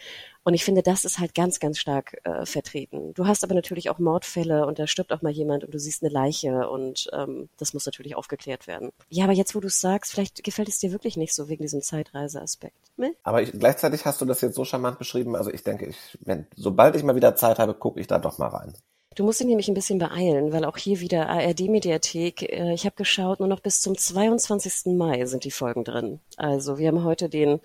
Und 0.44 0.54
ich 0.54 0.64
finde, 0.64 0.82
das 0.82 1.04
ist 1.04 1.18
halt 1.18 1.34
ganz, 1.34 1.58
ganz 1.58 1.78
stark 1.78 2.18
äh, 2.22 2.46
vertreten. 2.46 3.12
Du 3.14 3.26
hast 3.26 3.42
aber 3.42 3.54
natürlich 3.54 3.90
auch 3.90 3.98
Mordfälle 3.98 4.64
und 4.66 4.78
da 4.78 4.86
stirbt 4.86 5.12
auch 5.12 5.22
mal 5.22 5.32
jemand 5.32 5.64
und 5.64 5.74
du 5.74 5.78
siehst 5.78 6.04
eine 6.04 6.12
Leiche 6.12 6.68
und 6.70 7.10
ähm, 7.12 7.48
das 7.56 7.74
muss 7.74 7.84
natürlich 7.84 8.14
aufgeklärt 8.14 8.68
werden. 8.68 8.92
Ja, 9.08 9.24
aber 9.24 9.32
jetzt, 9.32 9.56
wo 9.56 9.60
du 9.60 9.66
es 9.66 9.80
sagst, 9.80 10.12
vielleicht 10.12 10.44
gefällt 10.44 10.68
es 10.68 10.78
dir 10.78 10.92
wirklich 10.92 11.16
nicht 11.16 11.34
so 11.34 11.48
wegen 11.48 11.62
diesem 11.62 11.82
Zeitreiseaspekt. 11.82 12.76
Ne? 12.96 13.14
Aber 13.24 13.42
ich, 13.42 13.50
gleichzeitig 13.52 14.04
hast 14.04 14.20
du 14.20 14.24
das 14.24 14.40
jetzt 14.40 14.54
so 14.54 14.64
charmant 14.64 14.98
beschrieben. 14.98 15.34
Also 15.34 15.50
ich 15.50 15.64
denke, 15.64 15.86
ich, 15.86 16.16
wenn, 16.20 16.46
sobald 16.54 16.94
ich 16.94 17.02
mal 17.02 17.16
wieder 17.16 17.34
Zeit 17.34 17.58
habe, 17.58 17.74
gucke 17.74 17.98
ich 17.98 18.06
da 18.06 18.20
doch 18.20 18.38
mal 18.38 18.48
rein. 18.48 18.72
Du 19.16 19.24
musst 19.24 19.40
dich 19.40 19.46
nämlich 19.46 19.68
ein 19.68 19.74
bisschen 19.74 19.98
beeilen, 19.98 20.52
weil 20.52 20.66
auch 20.66 20.76
hier 20.76 21.00
wieder 21.00 21.30
ARD-Mediathek, 21.30 22.42
äh, 22.52 22.74
ich 22.74 22.84
habe 22.84 22.96
geschaut, 22.96 23.40
nur 23.40 23.48
noch 23.48 23.60
bis 23.60 23.80
zum 23.80 23.96
22. 23.96 24.94
Mai 24.94 25.24
sind 25.24 25.44
die 25.44 25.50
Folgen 25.50 25.84
drin. 25.84 26.20
Also 26.36 26.76
wir 26.76 26.88
haben 26.88 27.02
heute 27.02 27.30
den, 27.30 27.60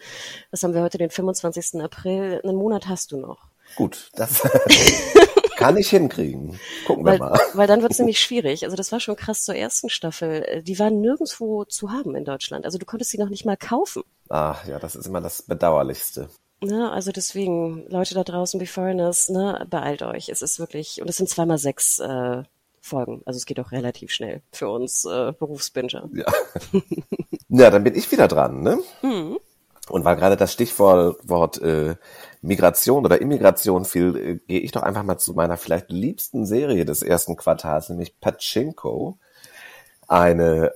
was 0.50 0.64
haben 0.64 0.74
wir 0.74 0.82
heute, 0.82 0.98
den 0.98 1.10
25. 1.10 1.82
April, 1.82 2.40
einen 2.42 2.56
Monat 2.56 2.88
hast 2.88 3.12
du 3.12 3.18
noch. 3.18 3.50
Gut, 3.76 4.12
das 4.16 4.42
kann 5.58 5.76
ich 5.76 5.90
hinkriegen. 5.90 6.58
Gucken 6.88 7.04
weil, 7.04 7.20
wir 7.20 7.32
mal. 7.32 7.40
Weil 7.54 7.68
dann 7.68 7.82
wird 7.82 7.92
es 7.92 8.00
nämlich 8.00 8.22
schwierig. 8.22 8.64
Also 8.64 8.78
das 8.78 8.94
war 8.94 9.02
schon 9.02 9.18
krass 9.18 9.44
zur 9.44 9.56
ersten 9.56 9.90
Staffel. 9.90 10.64
Die 10.66 10.80
waren 10.80 11.02
nirgendwo 11.02 11.66
zu 11.66 11.92
haben 11.92 12.16
in 12.16 12.24
Deutschland. 12.24 12.64
Also 12.64 12.78
du 12.78 12.86
konntest 12.86 13.12
sie 13.12 13.18
noch 13.18 13.30
nicht 13.30 13.44
mal 13.44 13.58
kaufen. 13.58 14.04
Ach 14.30 14.66
ja, 14.66 14.80
das 14.80 14.96
ist 14.96 15.06
immer 15.06 15.20
das 15.20 15.42
Bedauerlichste. 15.42 16.30
Ne, 16.64 16.92
also 16.92 17.12
deswegen, 17.12 17.88
Leute 17.90 18.14
da 18.14 18.24
draußen, 18.24 18.60
wie 18.60 18.68
Foreigners, 18.68 19.30
ne, 19.30 19.66
beeilt 19.70 20.04
euch. 20.04 20.30
Es 20.30 20.44
ist 20.44 20.60
wirklich, 20.60 21.02
und 21.02 21.10
es 21.10 21.18
sind 21.18 21.28
zweimal 21.28 21.58
sechs 21.58 21.98
äh, 22.00 22.44
Folgen. 22.80 23.22
Also 23.26 23.38
es 23.38 23.46
geht 23.46 23.60
auch 23.60 23.72
relativ 23.72 24.12
schnell 24.12 24.42
für 24.52 24.70
uns 24.70 25.06
äh, 25.06 25.34
Berufsbinger. 25.38 26.10
Ja. 26.14 26.26
ja, 27.50 27.70
dann 27.70 27.84
bin 27.84 27.96
ich 27.96 28.12
wieder 28.12 28.28
dran, 28.28 28.62
ne? 28.62 28.80
Mhm. 29.02 29.40
Und 29.90 30.06
weil 30.06 30.16
gerade 30.16 30.38
das 30.38 30.54
Stichwort 30.54 31.62
äh, 31.62 31.96
Migration 32.42 33.04
oder 33.06 33.20
Immigration 33.20 33.84
fiel, 33.84 34.16
äh, 34.16 34.36
gehe 34.48 34.60
ich 34.60 34.72
doch 34.72 34.84
einfach 34.84 35.04
mal 35.04 35.18
zu 35.18 35.34
meiner 35.34 35.58
vielleicht 35.58 35.92
liebsten 35.92 36.46
Serie 36.46 36.86
des 36.86 37.02
ersten 37.02 37.36
Quartals, 37.36 37.90
nämlich 37.90 38.20
Pachinko. 38.20 39.18
Eine 40.08 40.74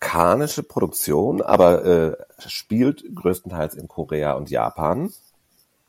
amerikanische 0.00 0.62
Produktion, 0.62 1.42
aber 1.42 1.84
äh, 1.84 2.16
spielt 2.46 3.04
größtenteils 3.14 3.74
in 3.74 3.88
Korea 3.88 4.32
und 4.32 4.50
Japan. 4.50 5.12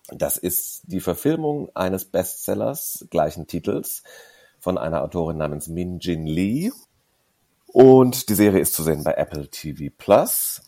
Das 0.10 0.38
ist 0.38 0.84
die 0.86 1.02
Verfilmung 1.02 1.70
eines 1.76 2.06
Bestsellers 2.06 3.06
gleichen 3.10 3.48
Titels 3.48 4.04
von 4.60 4.78
einer 4.78 5.04
Autorin 5.04 5.38
namens 5.38 5.68
Min 5.68 6.00
Jin 6.00 6.26
Lee. 6.26 6.72
Und 7.68 8.30
die 8.30 8.36
Serie 8.36 8.62
ist 8.62 8.74
zu 8.74 8.84
sehen 8.84 9.04
bei 9.04 9.14
Apple 9.14 9.50
TV 9.50 9.94
Plus 9.98 10.62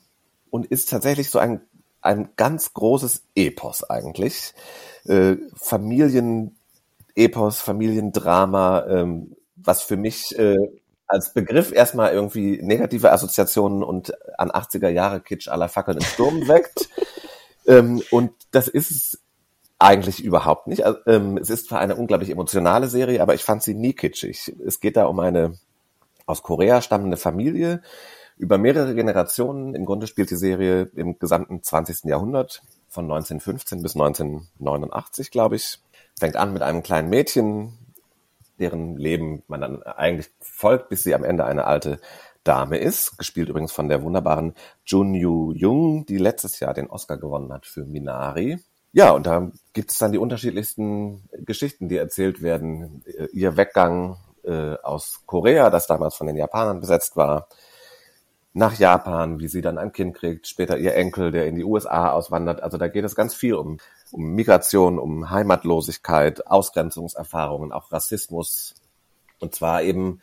und 0.49 0.65
ist 0.65 0.89
tatsächlich 0.89 1.29
so 1.29 1.39
ein, 1.39 1.61
ein 2.01 2.29
ganz 2.35 2.73
großes 2.73 3.23
Epos 3.35 3.89
eigentlich. 3.89 4.53
Äh, 5.05 5.37
Familien-Epos, 5.55 7.61
Familiendrama, 7.61 8.85
ähm, 8.87 9.37
was 9.55 9.81
für 9.81 9.97
mich 9.97 10.37
äh, 10.37 10.57
als 11.09 11.33
Begriff 11.33 11.71
erstmal 11.71 12.13
irgendwie 12.13 12.61
negative 12.61 13.11
Assoziationen 13.11 13.83
und 13.83 14.13
an 14.39 14.51
80er 14.51 14.89
Jahre 14.89 15.19
Kitsch 15.19 15.47
aller 15.47 15.67
Fackeln 15.67 15.97
im 15.97 16.03
Sturm 16.03 16.47
weckt. 16.47 16.87
ähm, 17.65 18.01
und 18.11 18.31
das 18.51 18.67
ist 18.67 18.91
es 18.91 19.19
eigentlich 19.79 20.23
überhaupt 20.23 20.67
nicht. 20.67 20.85
Also, 20.85 20.99
ähm, 21.07 21.37
es 21.37 21.49
ist 21.49 21.67
zwar 21.67 21.79
eine 21.79 21.95
unglaublich 21.95 22.29
emotionale 22.29 22.87
Serie, 22.87 23.21
aber 23.21 23.33
ich 23.33 23.43
fand 23.43 23.63
sie 23.63 23.73
nie 23.73 23.93
kitschig. 23.93 24.55
Es 24.65 24.79
geht 24.79 24.97
da 24.97 25.05
um 25.05 25.19
eine 25.19 25.57
aus 26.27 26.43
Korea 26.43 26.81
stammende 26.81 27.17
Familie 27.17 27.81
über 28.37 28.57
mehrere 28.57 28.93
Generationen. 28.93 29.73
Im 29.73 29.85
Grunde 29.85 30.05
spielt 30.05 30.29
die 30.29 30.35
Serie 30.35 30.91
im 30.95 31.17
gesamten 31.17 31.63
20. 31.63 32.05
Jahrhundert 32.05 32.61
von 32.87 33.05
1915 33.05 33.81
bis 33.81 33.95
1989, 33.95 35.31
glaube 35.31 35.55
ich. 35.55 35.79
Fängt 36.19 36.35
an 36.35 36.53
mit 36.53 36.61
einem 36.61 36.83
kleinen 36.83 37.09
Mädchen, 37.09 37.77
deren 38.59 38.97
Leben 38.97 39.43
man 39.47 39.61
dann 39.61 39.83
eigentlich 39.83 40.29
folgt, 40.39 40.89
bis 40.89 41.03
sie 41.03 41.15
am 41.15 41.23
Ende 41.23 41.45
eine 41.45 41.65
alte 41.65 41.99
Dame 42.43 42.77
ist, 42.77 43.17
gespielt 43.17 43.49
übrigens 43.49 43.71
von 43.71 43.89
der 43.89 44.01
wunderbaren 44.01 44.53
Jun 44.85 45.13
Yu 45.13 45.53
Jung, 45.53 46.05
die 46.05 46.17
letztes 46.17 46.59
Jahr 46.59 46.73
den 46.73 46.89
Oscar 46.89 47.17
gewonnen 47.17 47.51
hat 47.51 47.65
für 47.65 47.85
Minari. 47.85 48.59
Ja, 48.91 49.11
und 49.11 49.27
da 49.27 49.51
gibt 49.73 49.91
es 49.91 49.97
dann 49.99 50.11
die 50.11 50.17
unterschiedlichsten 50.17 51.29
Geschichten, 51.45 51.89
die 51.89 51.97
erzählt 51.97 52.41
werden. 52.41 53.03
Ihr 53.33 53.55
Weggang 53.55 54.17
äh, 54.43 54.75
aus 54.81 55.23
Korea, 55.25 55.69
das 55.69 55.85
damals 55.85 56.15
von 56.15 56.27
den 56.27 56.37
Japanern 56.37 56.79
besetzt 56.79 57.15
war, 57.15 57.47
nach 58.53 58.79
Japan, 58.79 59.39
wie 59.39 59.47
sie 59.47 59.61
dann 59.61 59.77
ein 59.77 59.91
Kind 59.91 60.15
kriegt, 60.15 60.47
später 60.47 60.77
ihr 60.77 60.95
Enkel, 60.95 61.31
der 61.31 61.45
in 61.45 61.55
die 61.55 61.63
USA 61.63 62.11
auswandert. 62.11 62.63
Also 62.63 62.77
da 62.77 62.87
geht 62.87 63.05
es 63.05 63.15
ganz 63.15 63.35
viel 63.35 63.53
um, 63.53 63.77
um 64.11 64.33
Migration, 64.33 64.99
um 64.99 65.29
Heimatlosigkeit, 65.29 66.47
Ausgrenzungserfahrungen, 66.47 67.71
auch 67.71 67.91
Rassismus. 67.91 68.75
Und 69.39 69.55
zwar 69.55 69.83
eben 69.83 70.21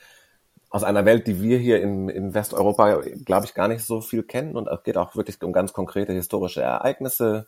aus 0.70 0.84
einer 0.84 1.04
Welt, 1.04 1.26
die 1.26 1.40
wir 1.40 1.58
hier 1.58 1.80
in, 1.80 2.08
in 2.08 2.34
Westeuropa, 2.34 3.00
glaube 3.24 3.46
ich, 3.46 3.54
gar 3.54 3.68
nicht 3.68 3.84
so 3.84 4.00
viel 4.00 4.22
kennen. 4.22 4.56
Und 4.56 4.68
es 4.68 4.82
geht 4.82 4.96
auch 4.96 5.16
wirklich 5.16 5.42
um 5.42 5.52
ganz 5.52 5.72
konkrete 5.72 6.12
historische 6.12 6.60
Ereignisse, 6.60 7.46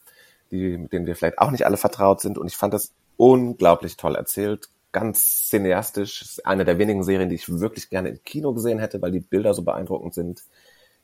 die, 0.50 0.78
mit 0.78 0.92
denen 0.92 1.06
wir 1.06 1.16
vielleicht 1.16 1.38
auch 1.38 1.50
nicht 1.50 1.66
alle 1.66 1.76
vertraut 1.76 2.20
sind. 2.20 2.38
Und 2.38 2.46
ich 2.46 2.56
fand 2.56 2.74
das 2.74 2.92
unglaublich 3.16 3.96
toll 3.96 4.14
erzählt, 4.14 4.68
ganz 4.92 5.48
cineastisch. 5.48 6.40
Eine 6.44 6.64
der 6.64 6.78
wenigen 6.78 7.02
Serien, 7.02 7.28
die 7.28 7.34
ich 7.34 7.48
wirklich 7.48 7.90
gerne 7.90 8.10
im 8.10 8.22
Kino 8.24 8.54
gesehen 8.54 8.78
hätte, 8.78 9.02
weil 9.02 9.12
die 9.12 9.20
Bilder 9.20 9.52
so 9.52 9.62
beeindruckend 9.62 10.14
sind. 10.14 10.44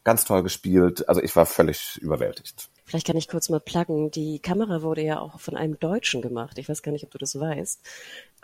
Ganz 0.05 0.25
toll 0.25 0.43
gespielt. 0.43 1.09
Also 1.09 1.21
ich 1.23 1.35
war 1.35 1.47
völlig 1.47 1.99
überwältigt. 2.01 2.71
Vielleicht 2.85 3.07
kann 3.07 3.17
ich 3.17 3.29
kurz 3.29 3.49
mal 3.49 3.61
pluggen. 3.61 4.11
Die 4.11 4.39
Kamera 4.41 4.83
wurde 4.83 5.03
ja 5.03 5.19
auch 5.19 5.41
von 5.41 5.57
einem 5.57 5.79
Deutschen 5.79 6.21
gemacht. 6.21 6.59
Ich 6.59 6.69
weiß 6.69 6.83
gar 6.83 6.93
nicht, 6.93 7.05
ob 7.05 7.11
du 7.11 7.19
das 7.19 7.39
weißt. 7.39 7.81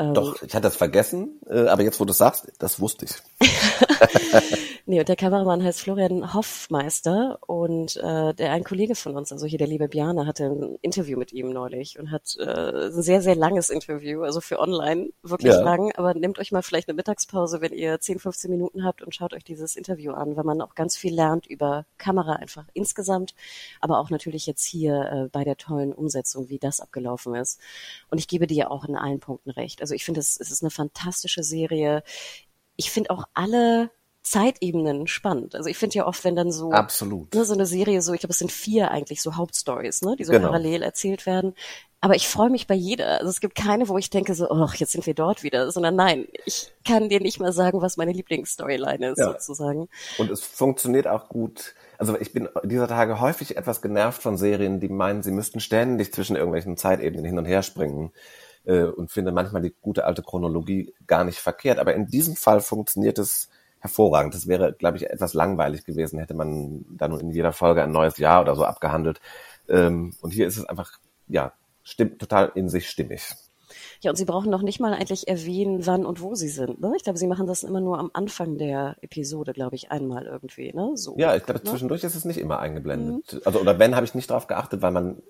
Ähm, 0.01 0.15
Doch, 0.15 0.43
ich 0.43 0.55
hatte 0.55 0.63
das 0.63 0.77
vergessen, 0.77 1.41
äh, 1.49 1.67
aber 1.67 1.83
jetzt, 1.83 2.01
wo 2.01 2.07
du 2.07 2.13
sagst, 2.15 2.51
das 2.59 2.81
wusste 2.81 3.05
ich. 3.05 3.13
Nee, 4.91 4.99
und 4.99 5.09
der 5.09 5.15
Kameramann 5.15 5.63
heißt 5.63 5.83
Florian 5.83 6.35
Hoffmeister 6.35 7.39
und 7.47 7.97
äh, 7.99 8.35
der 8.35 8.51
ein 8.51 8.65
Kollege 8.65 8.97
von 8.97 9.17
uns, 9.17 9.31
also 9.31 9.47
hier 9.47 9.59
der 9.59 9.69
liebe 9.69 9.87
Bjane, 9.87 10.27
hatte 10.27 10.47
ein 10.47 10.79
Interview 10.83 11.17
mit 11.17 11.33
ihm 11.33 11.51
neulich 11.53 11.97
und 12.01 12.11
hat 12.11 12.37
äh, 12.41 12.87
ein 12.87 13.01
sehr, 13.01 13.23
sehr 13.23 13.37
langes 13.37 13.71
Interview, 13.71 14.23
also 14.25 14.41
für 14.41 14.59
online 14.59 15.11
wirklich 15.23 15.53
ja. 15.53 15.61
lang, 15.61 15.93
aber 15.95 16.15
nehmt 16.15 16.41
euch 16.41 16.51
mal 16.51 16.63
vielleicht 16.63 16.89
eine 16.89 16.97
Mittagspause, 16.97 17.61
wenn 17.61 17.73
ihr 17.73 18.01
10, 18.01 18.19
15 18.19 18.51
Minuten 18.51 18.83
habt 18.83 19.03
und 19.03 19.15
schaut 19.15 19.33
euch 19.33 19.45
dieses 19.45 19.77
Interview 19.77 20.11
an, 20.11 20.37
weil 20.37 20.43
man 20.43 20.61
auch 20.61 20.75
ganz 20.75 20.97
viel 20.97 21.15
lernt 21.15 21.47
über 21.47 21.87
Kamera 21.97 22.33
einfach 22.33 22.67
insgesamt, 22.75 23.37
aber 23.81 24.01
auch 24.01 24.11
natürlich 24.11 24.45
jetzt 24.47 24.65
hier 24.65 25.05
äh, 25.13 25.29
bei 25.29 25.45
der 25.45 25.57
tollen 25.57 25.93
Umsetzung, 25.93 26.49
wie 26.49 26.59
das 26.59 26.81
abgelaufen 26.81 27.37
ist. 27.37 27.61
Und 28.11 28.19
ich 28.19 28.27
gebe 28.27 28.49
dir 28.49 28.73
auch 28.73 28.85
in 28.85 28.97
allen 28.97 29.21
Punkten 29.21 29.51
recht. 29.51 29.83
Also 29.83 29.90
ich 29.95 30.05
finde, 30.05 30.21
es, 30.21 30.39
es 30.39 30.51
ist 30.51 30.63
eine 30.63 30.71
fantastische 30.71 31.43
Serie. 31.43 32.03
Ich 32.77 32.91
finde 32.91 33.11
auch 33.11 33.25
alle 33.35 33.91
Zeitebenen 34.23 35.07
spannend. 35.07 35.55
Also 35.55 35.71
ich 35.71 35.79
finde 35.79 35.97
ja 35.97 36.07
oft, 36.07 36.25
wenn 36.25 36.37
dann 36.37 36.53
so, 36.53 36.73
Absolut. 36.73 37.35
Ne, 37.35 37.45
so 37.45 37.55
eine 37.55 37.67
Serie, 37.67 38.03
so 38.03 38.13
ich 38.13 38.21
glaube, 38.21 38.33
es 38.33 38.39
sind 38.39 38.53
vier 38.53 38.91
eigentlich 38.91 39.23
so 39.23 39.37
Hauptstories, 39.37 40.03
ne, 40.03 40.15
die 40.17 40.25
so 40.25 40.33
genau. 40.33 40.49
parallel 40.49 40.83
erzählt 40.83 41.25
werden. 41.25 41.55
Aber 42.03 42.15
ich 42.15 42.29
freue 42.29 42.51
mich 42.51 42.67
bei 42.67 42.75
jeder. 42.75 43.19
Also 43.19 43.29
es 43.29 43.41
gibt 43.41 43.55
keine, 43.55 43.89
wo 43.89 43.99
ich 43.99 44.09
denke 44.09 44.35
so, 44.35 44.49
oh, 44.51 44.69
jetzt 44.75 44.93
sind 44.93 45.07
wir 45.07 45.15
dort 45.15 45.43
wieder, 45.43 45.71
sondern 45.71 45.97
nein, 45.97 46.27
ich 46.45 46.73
kann 46.87 47.09
dir 47.09 47.21
nicht 47.21 47.41
mal 47.41 47.53
sagen, 47.53 47.81
was 47.83 47.97
meine 47.97 48.13
Lieblingsstoryline 48.13 49.11
ist, 49.11 49.19
ja. 49.19 49.33
sozusagen. 49.33 49.89
Und 50.19 50.31
es 50.31 50.43
funktioniert 50.43 51.07
auch 51.07 51.29
gut. 51.29 51.75
Also 51.99 52.19
ich 52.19 52.33
bin 52.33 52.49
dieser 52.65 52.89
Tage 52.89 53.21
häufig 53.21 53.57
etwas 53.57 53.83
genervt 53.83 54.23
von 54.23 54.37
Serien, 54.37 54.81
die 54.81 54.89
meinen, 54.89 55.23
sie 55.23 55.33
müssten 55.33 55.61
ständig 55.61 56.13
zwischen 56.13 56.37
irgendwelchen 56.37 56.77
Zeitebenen 56.77 57.25
hin 57.25 57.39
und 57.39 57.47
her 57.47 57.63
springen 57.63 58.13
äh, 58.71 58.85
und 58.85 59.11
finde 59.11 59.33
manchmal 59.33 59.63
die 59.63 59.75
gute 59.83 60.05
alte 60.05 60.23
Chronologie 60.23 60.95
gar 61.07 61.25
nicht 61.25 61.39
verkehrt. 61.39 61.79
Aber 61.79 61.95
in 61.95 62.07
diesem 62.07 62.37
Fall 62.37 62.61
funktioniert 62.61 63.19
es 63.19 63.49
hervorragend. 63.81 64.35
Das 64.35 64.47
wäre, 64.47 64.73
glaube 64.73 64.99
ich, 64.99 65.11
etwas 65.11 65.35
langweilig 65.35 65.85
gewesen, 65.85 66.21
hätte 66.21 66.35
man 66.35 66.85
dann 66.91 67.19
in 67.19 67.31
jeder 67.31 67.53
Folge 67.53 67.83
ein 67.83 67.93
neues 67.93 68.19
Jahr 68.19 68.43
oder 68.43 68.55
so 68.55 68.65
abgehandelt. 68.65 69.21
Ähm, 69.69 70.15
und 70.21 70.33
hier 70.33 70.47
ist 70.47 70.59
es 70.59 70.67
einfach, 70.67 70.99
ja, 71.27 71.53
stimmt 71.83 72.21
total 72.21 72.53
in 72.55 72.69
sich 72.69 72.89
stimmig. 72.89 73.23
Ja, 74.01 74.11
und 74.11 74.17
Sie 74.17 74.25
brauchen 74.25 74.51
noch 74.51 74.63
nicht 74.63 74.81
mal 74.81 74.93
eigentlich 74.93 75.29
erwähnen, 75.29 75.87
wann 75.87 76.05
und 76.05 76.21
wo 76.21 76.35
Sie 76.35 76.49
sind. 76.49 76.81
Ne? 76.81 76.93
Ich 76.97 77.05
glaube, 77.05 77.19
Sie 77.19 77.27
machen 77.27 77.47
das 77.47 77.63
immer 77.63 77.81
nur 77.81 77.99
am 77.99 78.11
Anfang 78.13 78.59
der 78.59 78.97
Episode, 79.01 79.53
glaube 79.53 79.77
ich, 79.77 79.91
einmal 79.91 80.27
irgendwie. 80.27 80.73
Ne? 80.73 80.93
So, 80.95 81.17
ja, 81.19 81.37
ich 81.37 81.45
glaube, 81.45 81.61
ne? 81.61 81.71
zwischendurch 81.71 82.05
ist 82.05 82.17
es 82.17 82.25
nicht 82.25 82.39
immer 82.39 82.59
eingeblendet. 82.59 83.33
Mhm. 83.33 83.41
Also, 83.45 83.61
oder 83.61 83.79
wenn, 83.79 83.97
habe 83.97 84.05
ich 84.05 84.15
nicht 84.15 84.31
darauf 84.31 84.47
geachtet, 84.47 84.83
weil 84.83 84.93
man 84.93 85.23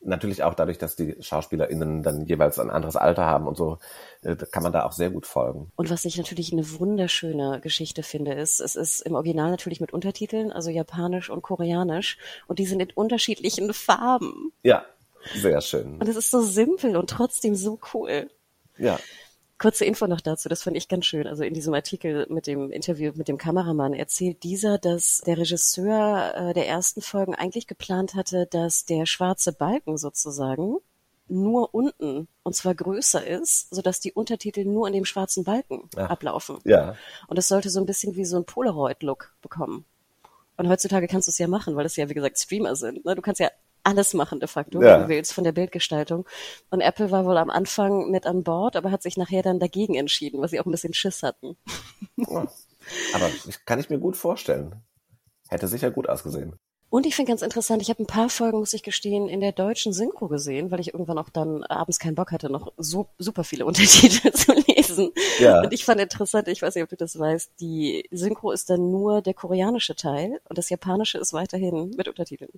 natürlich 0.00 0.42
auch 0.42 0.54
dadurch, 0.54 0.78
dass 0.78 0.96
die 0.96 1.16
SchauspielerInnen 1.20 2.02
dann 2.02 2.24
jeweils 2.24 2.58
ein 2.58 2.70
anderes 2.70 2.96
Alter 2.96 3.24
haben 3.24 3.46
und 3.46 3.56
so, 3.56 3.78
äh, 4.22 4.36
kann 4.36 4.62
man 4.62 4.72
da 4.72 4.84
auch 4.84 4.92
sehr 4.92 5.10
gut 5.10 5.26
folgen. 5.26 5.70
Und 5.76 5.90
was 5.90 6.04
ich 6.04 6.16
natürlich 6.16 6.52
eine 6.52 6.78
wunderschöne 6.78 7.60
Geschichte 7.60 8.02
finde, 8.02 8.32
ist, 8.32 8.60
es 8.60 8.76
ist 8.76 9.00
im 9.00 9.14
Original 9.14 9.50
natürlich 9.50 9.80
mit 9.80 9.92
Untertiteln, 9.92 10.52
also 10.52 10.70
Japanisch 10.70 11.30
und 11.30 11.42
Koreanisch, 11.42 12.18
und 12.46 12.58
die 12.58 12.66
sind 12.66 12.80
in 12.80 12.90
unterschiedlichen 12.92 13.72
Farben. 13.74 14.52
Ja, 14.62 14.84
sehr 15.34 15.60
schön. 15.60 15.98
Und 15.98 16.08
es 16.08 16.16
ist 16.16 16.30
so 16.30 16.40
simpel 16.42 16.96
und 16.96 17.10
trotzdem 17.10 17.54
so 17.54 17.78
cool. 17.92 18.30
Ja. 18.76 18.98
Kurze 19.58 19.84
Info 19.84 20.06
noch 20.06 20.20
dazu, 20.20 20.48
das 20.48 20.62
fand 20.62 20.76
ich 20.76 20.88
ganz 20.88 21.04
schön. 21.04 21.26
Also 21.26 21.42
in 21.42 21.52
diesem 21.52 21.74
Artikel 21.74 22.26
mit 22.30 22.46
dem 22.46 22.70
Interview 22.70 23.12
mit 23.16 23.26
dem 23.26 23.38
Kameramann 23.38 23.92
erzählt 23.92 24.44
dieser, 24.44 24.78
dass 24.78 25.18
der 25.26 25.36
Regisseur 25.36 26.34
äh, 26.36 26.54
der 26.54 26.68
ersten 26.68 27.02
Folgen 27.02 27.34
eigentlich 27.34 27.66
geplant 27.66 28.14
hatte, 28.14 28.46
dass 28.46 28.84
der 28.84 29.04
schwarze 29.04 29.52
Balken 29.52 29.98
sozusagen 29.98 30.76
nur 31.26 31.74
unten 31.74 32.28
und 32.44 32.54
zwar 32.54 32.74
größer 32.74 33.26
ist, 33.26 33.74
sodass 33.74 34.00
die 34.00 34.12
Untertitel 34.12 34.64
nur 34.64 34.86
in 34.86 34.94
dem 34.94 35.04
schwarzen 35.04 35.42
Balken 35.44 35.90
Ach, 35.96 36.08
ablaufen. 36.10 36.58
Ja. 36.64 36.94
Und 37.26 37.36
das 37.36 37.48
sollte 37.48 37.68
so 37.68 37.80
ein 37.80 37.86
bisschen 37.86 38.14
wie 38.14 38.24
so 38.24 38.36
ein 38.36 38.44
Polaroid-Look 38.44 39.34
bekommen. 39.42 39.84
Und 40.56 40.68
heutzutage 40.68 41.08
kannst 41.08 41.28
du 41.28 41.30
es 41.30 41.38
ja 41.38 41.48
machen, 41.48 41.76
weil 41.76 41.86
es 41.86 41.96
ja, 41.96 42.08
wie 42.08 42.14
gesagt, 42.14 42.38
Streamer 42.38 42.76
sind. 42.76 43.04
Ne? 43.04 43.14
Du 43.14 43.22
kannst 43.22 43.40
ja 43.40 43.50
alles 43.88 44.12
machen 44.12 44.38
de 44.38 44.48
facto, 44.48 44.82
ja. 44.82 44.94
wenn 44.94 45.02
du 45.02 45.08
willst, 45.08 45.32
von 45.32 45.44
der 45.44 45.52
Bildgestaltung. 45.52 46.26
Und 46.70 46.82
Apple 46.82 47.10
war 47.10 47.24
wohl 47.24 47.38
am 47.38 47.48
Anfang 47.48 48.10
mit 48.10 48.26
an 48.26 48.44
Bord, 48.44 48.76
aber 48.76 48.90
hat 48.90 49.02
sich 49.02 49.16
nachher 49.16 49.42
dann 49.42 49.58
dagegen 49.58 49.94
entschieden, 49.94 50.40
weil 50.40 50.48
sie 50.48 50.60
auch 50.60 50.66
ein 50.66 50.70
bisschen 50.70 50.94
Schiss 50.94 51.22
hatten. 51.22 51.56
Ja. 52.16 52.48
Aber 53.14 53.30
kann 53.64 53.78
ich 53.78 53.90
mir 53.90 53.98
gut 53.98 54.16
vorstellen. 54.16 54.82
Hätte 55.48 55.68
sicher 55.68 55.92
gut 55.92 56.08
ausgesehen. 56.08 56.58
Und 56.90 57.04
ich 57.04 57.14
finde 57.14 57.30
ganz 57.30 57.42
interessant, 57.42 57.82
ich 57.82 57.90
habe 57.90 58.02
ein 58.02 58.06
paar 58.06 58.30
Folgen, 58.30 58.58
muss 58.58 58.72
ich 58.72 58.82
gestehen, 58.82 59.28
in 59.28 59.40
der 59.40 59.52
deutschen 59.52 59.92
Synchro 59.92 60.26
gesehen, 60.26 60.70
weil 60.70 60.80
ich 60.80 60.94
irgendwann 60.94 61.18
auch 61.18 61.28
dann 61.28 61.62
abends 61.64 61.98
keinen 61.98 62.14
Bock 62.14 62.32
hatte, 62.32 62.50
noch 62.50 62.72
so 62.78 63.08
super 63.18 63.44
viele 63.44 63.66
Untertitel 63.66 64.32
zu 64.32 64.52
lesen. 64.52 65.12
Ja. 65.38 65.60
Und 65.60 65.72
ich 65.72 65.84
fand 65.84 66.00
interessant, 66.00 66.48
ich 66.48 66.62
weiß 66.62 66.74
nicht, 66.74 66.84
ob 66.84 66.90
du 66.90 66.96
das 66.96 67.18
weißt, 67.18 67.52
die 67.60 68.08
Synchro 68.10 68.52
ist 68.52 68.70
dann 68.70 68.90
nur 68.90 69.20
der 69.20 69.34
koreanische 69.34 69.96
Teil 69.96 70.40
und 70.48 70.56
das 70.56 70.70
japanische 70.70 71.18
ist 71.18 71.32
weiterhin 71.32 71.90
mit 71.96 72.08
Untertiteln. 72.08 72.50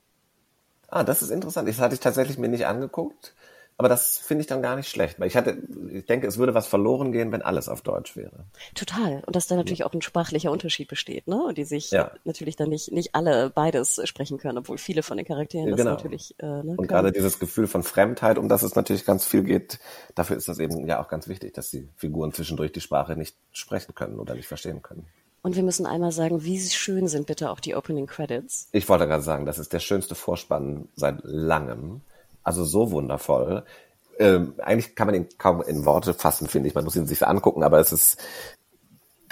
Ah, 0.91 1.05
das 1.05 1.23
ist 1.23 1.31
interessant. 1.31 1.69
Das 1.69 1.79
hatte 1.79 1.95
ich 1.95 2.01
tatsächlich 2.01 2.39
mir 2.39 2.49
nicht 2.49 2.67
angeguckt. 2.67 3.35
Aber 3.81 3.89
das 3.89 4.19
finde 4.19 4.43
ich 4.43 4.47
dann 4.47 4.61
gar 4.61 4.77
nicht 4.77 4.91
schlecht, 4.91 5.19
weil 5.19 5.27
ich 5.27 5.37
hatte, 5.37 5.57
ich 5.91 6.05
denke, 6.05 6.27
es 6.27 6.37
würde 6.37 6.53
was 6.53 6.67
verloren 6.67 7.13
gehen, 7.13 7.33
wenn 7.33 7.41
alles 7.41 7.67
auf 7.67 7.81
Deutsch 7.81 8.15
wäre. 8.15 8.45
Total. 8.75 9.23
Und 9.25 9.35
dass 9.35 9.47
da 9.47 9.57
natürlich 9.57 9.79
ja. 9.79 9.87
auch 9.87 9.95
ein 9.95 10.03
sprachlicher 10.03 10.51
Unterschied 10.51 10.87
besteht, 10.87 11.27
ne? 11.27 11.43
Und 11.43 11.57
die 11.57 11.65
sich 11.65 11.91
ja. 11.91 12.11
natürlich 12.25 12.57
dann 12.57 12.69
nicht, 12.69 12.93
nicht 12.93 13.15
alle 13.15 13.49
beides 13.49 13.99
sprechen 14.05 14.37
können, 14.37 14.59
obwohl 14.59 14.77
viele 14.77 15.03
von 15.03 15.17
den 15.17 15.25
Charakteren 15.25 15.71
ja, 15.71 15.77
genau. 15.77 15.93
das 15.93 16.03
natürlich, 16.03 16.35
äh, 16.41 16.45
ne, 16.45 16.59
Und 16.59 16.77
können. 16.77 16.89
gerade 16.89 17.11
dieses 17.11 17.39
Gefühl 17.39 17.67
von 17.67 17.83
Fremdheit, 17.83 18.37
um 18.37 18.51
das 18.51 18.63
es 18.63 18.75
natürlich 18.75 19.07
ganz 19.07 19.25
viel 19.25 19.45
geht, 19.45 19.79
dafür 20.15 20.37
ist 20.37 20.47
das 20.47 20.59
eben 20.59 20.87
ja 20.87 21.03
auch 21.03 21.09
ganz 21.09 21.27
wichtig, 21.27 21.55
dass 21.55 21.71
die 21.71 21.89
Figuren 21.97 22.35
zwischendurch 22.35 22.73
die 22.73 22.83
Sprache 22.83 23.17
nicht 23.17 23.35
sprechen 23.51 23.95
können 23.95 24.19
oder 24.19 24.35
nicht 24.35 24.47
verstehen 24.47 24.83
können. 24.83 25.07
Und 25.43 25.57
wir 25.57 25.63
müssen 25.63 25.87
einmal 25.87 26.13
sagen, 26.13 26.45
wie 26.45 26.61
schön 26.61 27.09
sind 27.09 27.27
bitte 27.27 27.51
auch 27.51 27.61
die 27.61 27.75
Opening 27.75 28.07
Credits. 28.07 28.69
Ich 28.73 28.89
wollte 28.89 29.07
gerade 29.07 29.23
sagen, 29.23 29.47
das 29.47 29.59
ist 29.59 29.73
der 29.73 29.81
schönste 29.81 30.15
Vorspann 30.15 30.89
seit 30.97 31.21
langem. 31.23 32.03
Also 32.43 32.65
so 32.65 32.91
wundervoll. 32.91 33.65
Ähm, 34.19 34.55
eigentlich 34.59 34.95
kann 34.95 35.07
man 35.07 35.15
ihn 35.15 35.29
kaum 35.39 35.63
in 35.63 35.87
Worte 35.87 36.13
fassen, 36.13 36.47
finde 36.47 36.69
ich. 36.69 36.75
Man 36.75 36.85
muss 36.85 36.97
ihn 36.97 37.07
sich 37.07 37.27
angucken, 37.27 37.63
aber 37.63 37.79
es 37.79 37.93
ist 37.93 38.19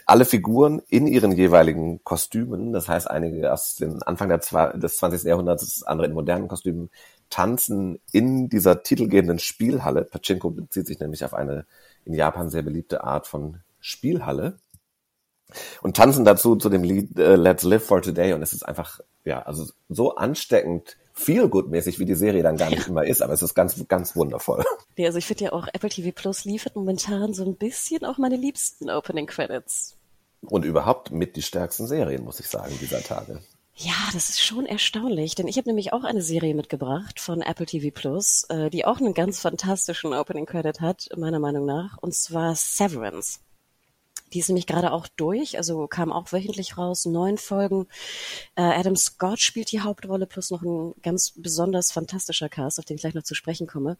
alle 0.06 0.24
Figuren 0.24 0.80
in 0.88 1.06
ihren 1.06 1.32
jeweiligen 1.32 2.02
Kostümen, 2.02 2.72
das 2.72 2.88
heißt 2.88 3.10
einige 3.10 3.52
aus 3.52 3.74
dem 3.74 4.02
Anfang 4.06 4.30
des 4.30 4.96
20. 4.96 5.24
Jahrhunderts, 5.24 5.82
andere 5.82 6.06
in 6.06 6.14
modernen 6.14 6.48
Kostümen, 6.48 6.88
tanzen 7.28 8.00
in 8.10 8.48
dieser 8.48 8.82
titelgebenden 8.82 9.38
Spielhalle. 9.38 10.04
Pachinko 10.04 10.48
bezieht 10.48 10.86
sich 10.86 10.98
nämlich 10.98 11.26
auf 11.26 11.34
eine 11.34 11.66
in 12.06 12.14
Japan 12.14 12.48
sehr 12.48 12.62
beliebte 12.62 13.04
Art 13.04 13.26
von 13.26 13.58
Spielhalle 13.80 14.56
und 15.82 15.96
tanzen 15.96 16.24
dazu 16.24 16.56
zu 16.56 16.68
dem 16.68 16.82
Lied 16.82 17.18
uh, 17.18 17.34
Let's 17.34 17.62
Live 17.62 17.84
for 17.84 18.02
Today 18.02 18.32
und 18.32 18.42
es 18.42 18.52
ist 18.52 18.62
einfach 18.66 19.00
ja 19.24 19.42
also 19.42 19.66
so 19.88 20.16
ansteckend 20.16 20.96
feel 21.12 21.48
good 21.48 21.68
mäßig 21.68 21.98
wie 21.98 22.04
die 22.04 22.14
Serie 22.14 22.42
dann 22.42 22.56
gar 22.56 22.70
nicht 22.70 22.82
ja. 22.82 22.88
immer 22.88 23.04
ist, 23.04 23.22
aber 23.22 23.32
es 23.32 23.42
ist 23.42 23.54
ganz 23.54 23.86
ganz 23.88 24.14
wundervoll. 24.16 24.64
Ja, 24.96 25.06
also 25.06 25.18
ich 25.18 25.26
finde 25.26 25.44
ja 25.44 25.52
auch 25.52 25.68
Apple 25.72 25.90
TV 25.90 26.10
Plus 26.12 26.44
liefert 26.44 26.74
momentan 26.74 27.32
so 27.32 27.44
ein 27.44 27.54
bisschen 27.54 28.04
auch 28.04 28.18
meine 28.18 28.36
liebsten 28.36 28.90
Opening 28.90 29.26
Credits. 29.26 29.96
Und 30.42 30.64
überhaupt 30.64 31.12
mit 31.12 31.36
die 31.36 31.42
stärksten 31.42 31.86
Serien, 31.86 32.24
muss 32.24 32.40
ich 32.40 32.46
sagen, 32.46 32.76
dieser 32.80 33.00
Tage. 33.00 33.40
Ja, 33.80 33.94
das 34.12 34.28
ist 34.28 34.42
schon 34.42 34.66
erstaunlich, 34.66 35.36
denn 35.36 35.46
ich 35.46 35.56
habe 35.56 35.68
nämlich 35.68 35.92
auch 35.92 36.02
eine 36.02 36.20
Serie 36.20 36.56
mitgebracht 36.56 37.20
von 37.20 37.42
Apple 37.42 37.66
TV 37.66 37.94
Plus, 37.94 38.44
äh, 38.48 38.70
die 38.70 38.84
auch 38.84 38.98
einen 38.98 39.14
ganz 39.14 39.38
fantastischen 39.38 40.12
Opening 40.14 40.46
Credit 40.46 40.80
hat, 40.80 41.08
meiner 41.16 41.38
Meinung 41.38 41.64
nach, 41.64 41.96
und 41.98 42.12
zwar 42.12 42.56
Severance. 42.56 43.38
Die 44.32 44.40
ist 44.40 44.48
nämlich 44.48 44.66
gerade 44.66 44.92
auch 44.92 45.08
durch, 45.16 45.56
also 45.56 45.86
kam 45.86 46.12
auch 46.12 46.32
wöchentlich 46.32 46.76
raus, 46.78 47.06
neun 47.06 47.38
Folgen. 47.38 47.86
Äh, 48.54 48.62
Adam 48.62 48.96
Scott 48.96 49.40
spielt 49.40 49.72
die 49.72 49.80
Hauptrolle, 49.80 50.26
plus 50.26 50.50
noch 50.50 50.62
ein 50.62 50.94
ganz 51.02 51.32
besonders 51.36 51.92
fantastischer 51.92 52.48
Cast, 52.48 52.78
auf 52.78 52.84
den 52.84 52.96
ich 52.96 53.02
gleich 53.02 53.14
noch 53.14 53.22
zu 53.22 53.34
sprechen 53.34 53.66
komme. 53.66 53.96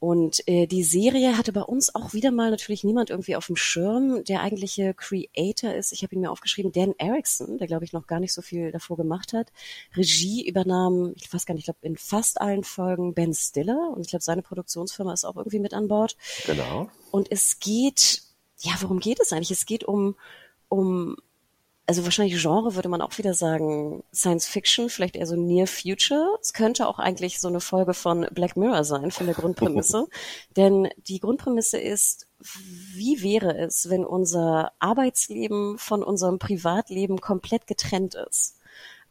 Und 0.00 0.46
äh, 0.46 0.66
die 0.66 0.84
Serie 0.84 1.36
hatte 1.36 1.52
bei 1.52 1.62
uns 1.62 1.92
auch 1.92 2.14
wieder 2.14 2.30
mal 2.30 2.50
natürlich 2.50 2.84
niemand 2.84 3.10
irgendwie 3.10 3.34
auf 3.34 3.46
dem 3.46 3.56
Schirm. 3.56 4.22
Der 4.24 4.42
eigentliche 4.42 4.94
Creator 4.94 5.74
ist, 5.74 5.92
ich 5.92 6.02
habe 6.04 6.14
ihn 6.14 6.20
mir 6.20 6.30
aufgeschrieben, 6.30 6.70
Dan 6.70 6.94
Erickson, 6.98 7.58
der 7.58 7.66
glaube 7.66 7.84
ich 7.84 7.92
noch 7.92 8.06
gar 8.06 8.20
nicht 8.20 8.32
so 8.32 8.40
viel 8.40 8.70
davor 8.70 8.96
gemacht 8.96 9.32
hat. 9.32 9.50
Regie 9.96 10.46
übernahm, 10.46 11.14
ich 11.16 11.32
weiß 11.32 11.46
gar 11.46 11.54
nicht, 11.54 11.62
ich 11.62 11.66
glaube 11.66 11.80
in 11.82 11.96
fast 11.96 12.40
allen 12.40 12.62
Folgen 12.62 13.12
Ben 13.14 13.34
Stiller 13.34 13.90
und 13.92 14.02
ich 14.02 14.10
glaube 14.10 14.22
seine 14.22 14.42
Produktionsfirma 14.42 15.12
ist 15.12 15.24
auch 15.24 15.36
irgendwie 15.36 15.58
mit 15.58 15.74
an 15.74 15.88
Bord. 15.88 16.16
Genau. 16.46 16.88
Und 17.10 17.32
es 17.32 17.58
geht, 17.58 18.22
ja, 18.60 18.72
worum 18.80 19.00
geht 19.00 19.20
es 19.20 19.32
eigentlich? 19.32 19.50
Es 19.50 19.66
geht 19.66 19.84
um 19.84 20.16
um 20.68 21.16
also 21.88 22.04
wahrscheinlich 22.04 22.38
Genre 22.40 22.74
würde 22.74 22.90
man 22.90 23.00
auch 23.00 23.16
wieder 23.16 23.32
sagen 23.32 24.04
Science 24.12 24.46
Fiction, 24.46 24.90
vielleicht 24.90 25.16
eher 25.16 25.26
so 25.26 25.36
Near 25.36 25.66
Future. 25.66 26.36
Es 26.38 26.52
könnte 26.52 26.86
auch 26.86 26.98
eigentlich 26.98 27.40
so 27.40 27.48
eine 27.48 27.60
Folge 27.60 27.94
von 27.94 28.26
Black 28.30 28.58
Mirror 28.58 28.84
sein 28.84 29.10
von 29.10 29.24
der 29.24 29.34
Grundprämisse. 29.34 30.06
Denn 30.56 30.90
die 31.08 31.18
Grundprämisse 31.18 31.78
ist, 31.78 32.28
wie 32.94 33.22
wäre 33.22 33.56
es, 33.56 33.88
wenn 33.88 34.04
unser 34.04 34.72
Arbeitsleben 34.80 35.78
von 35.78 36.02
unserem 36.02 36.38
Privatleben 36.38 37.22
komplett 37.22 37.66
getrennt 37.66 38.14
ist? 38.16 38.57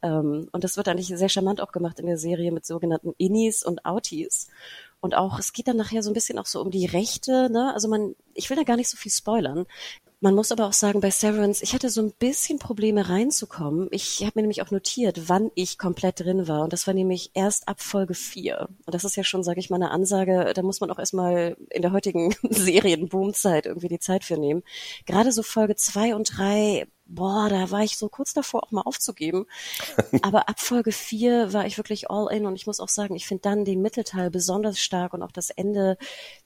Ähm, 0.02 0.50
und 0.52 0.64
das 0.64 0.78
wird 0.78 0.88
eigentlich 0.88 1.08
sehr 1.08 1.30
charmant 1.30 1.62
auch 1.62 1.72
gemacht 1.72 2.00
in 2.00 2.06
der 2.06 2.18
Serie 2.18 2.52
mit 2.52 2.66
sogenannten 2.66 3.14
Innies 3.18 3.64
und 3.64 3.86
Outies. 3.86 4.48
Und 5.00 5.16
auch, 5.16 5.40
es 5.40 5.54
geht 5.54 5.68
dann 5.68 5.78
nachher 5.78 6.02
so 6.02 6.10
ein 6.10 6.14
bisschen 6.14 6.40
auch 6.40 6.48
so 6.48 6.62
um 6.62 6.72
die 6.72 6.86
Rechte, 6.86 7.50
ne? 7.52 7.72
Also 7.74 7.88
man, 7.88 8.16
ich 8.34 8.50
will 8.50 8.58
da 8.58 8.64
gar 8.64 8.78
nicht 8.78 8.90
so 8.90 8.98
viel 8.98 9.12
spoilern. 9.12 9.66
Man 10.20 10.34
muss 10.34 10.52
aber 10.52 10.66
auch 10.66 10.74
sagen, 10.74 11.00
bei 11.00 11.12
Severance, 11.12 11.62
ich 11.62 11.76
hatte 11.76 11.92
so 11.92 12.02
ein 12.02 12.12
bisschen 12.12 12.58
Probleme 12.58 13.08
reinzukommen. 13.08 13.88
Ich 13.92 14.22
habe 14.22 14.32
mir 14.34 14.42
nämlich 14.42 14.64
auch 14.64 14.72
notiert, 14.72 15.30
wann 15.30 15.52
ich 15.54 15.78
komplett 15.78 16.20
drin 16.22 16.48
war. 16.48 16.64
Und 16.64 16.74
das 16.74 16.88
war 16.88 16.96
nämlich 16.96 17.30
erst 17.36 17.68
ab 17.68 17.82
Folge 17.82 18.16
4. 18.16 18.68
Und 18.68 18.96
das 18.96 19.04
ist 19.04 19.16
ja 19.16 19.24
schon, 19.24 19.44
sage 19.44 19.60
ich 19.60 19.70
mal, 19.70 19.76
eine 19.76 19.92
Ansage, 19.92 20.54
da 20.56 20.64
muss 20.64 20.82
man 20.82 20.90
auch 20.90 20.98
erstmal 20.98 21.56
in 21.70 21.84
der 21.84 21.92
heutigen 21.92 22.36
Serienboomzeit 22.50 23.68
irgendwie 23.68 23.90
die 23.90 24.00
Zeit 24.00 24.24
für 24.24 24.38
nehmen. 24.38 24.64
Gerade 25.06 25.32
so 25.32 25.44
Folge 25.44 25.76
2 25.76 26.16
und 26.16 26.36
3 26.36 26.88
boah, 27.08 27.50
da 27.50 27.72
war 27.72 27.84
ich 27.84 27.98
so 27.98 28.10
kurz 28.10 28.34
davor, 28.34 28.64
auch 28.64 28.72
mal 28.72 28.82
aufzugeben. 28.82 29.46
Aber 30.22 30.50
ab 30.50 30.60
Folge 30.60 30.92
4 30.92 31.54
war 31.54 31.66
ich 31.66 31.78
wirklich 31.78 32.10
all 32.10 32.32
in 32.34 32.46
und 32.46 32.56
ich 32.56 32.68
muss 32.68 32.80
auch 32.80 32.90
sagen, 32.90 33.16
ich 33.16 33.28
finde 33.28 33.42
dann 33.44 33.66
den 33.66 33.82
Mittelteil 33.82 34.30
besonders 34.30 34.80
stark 34.80 35.14
und 35.14 35.24
auch 35.24 35.32
das 35.32 35.50
Ende, 35.50 35.98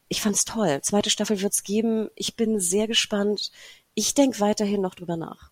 ich 0.07 0.21
fand's 0.21 0.45
toll. 0.45 0.79
Zweite 0.81 1.09
Staffel 1.09 1.41
wird's 1.41 1.63
geben. 1.63 2.09
Ich 2.15 2.35
bin 2.35 2.59
sehr 2.59 2.87
gespannt. 2.87 3.51
Ich 3.93 4.13
denke 4.13 4.39
weiterhin 4.39 4.81
noch 4.81 4.95
drüber 4.95 5.17
nach. 5.17 5.51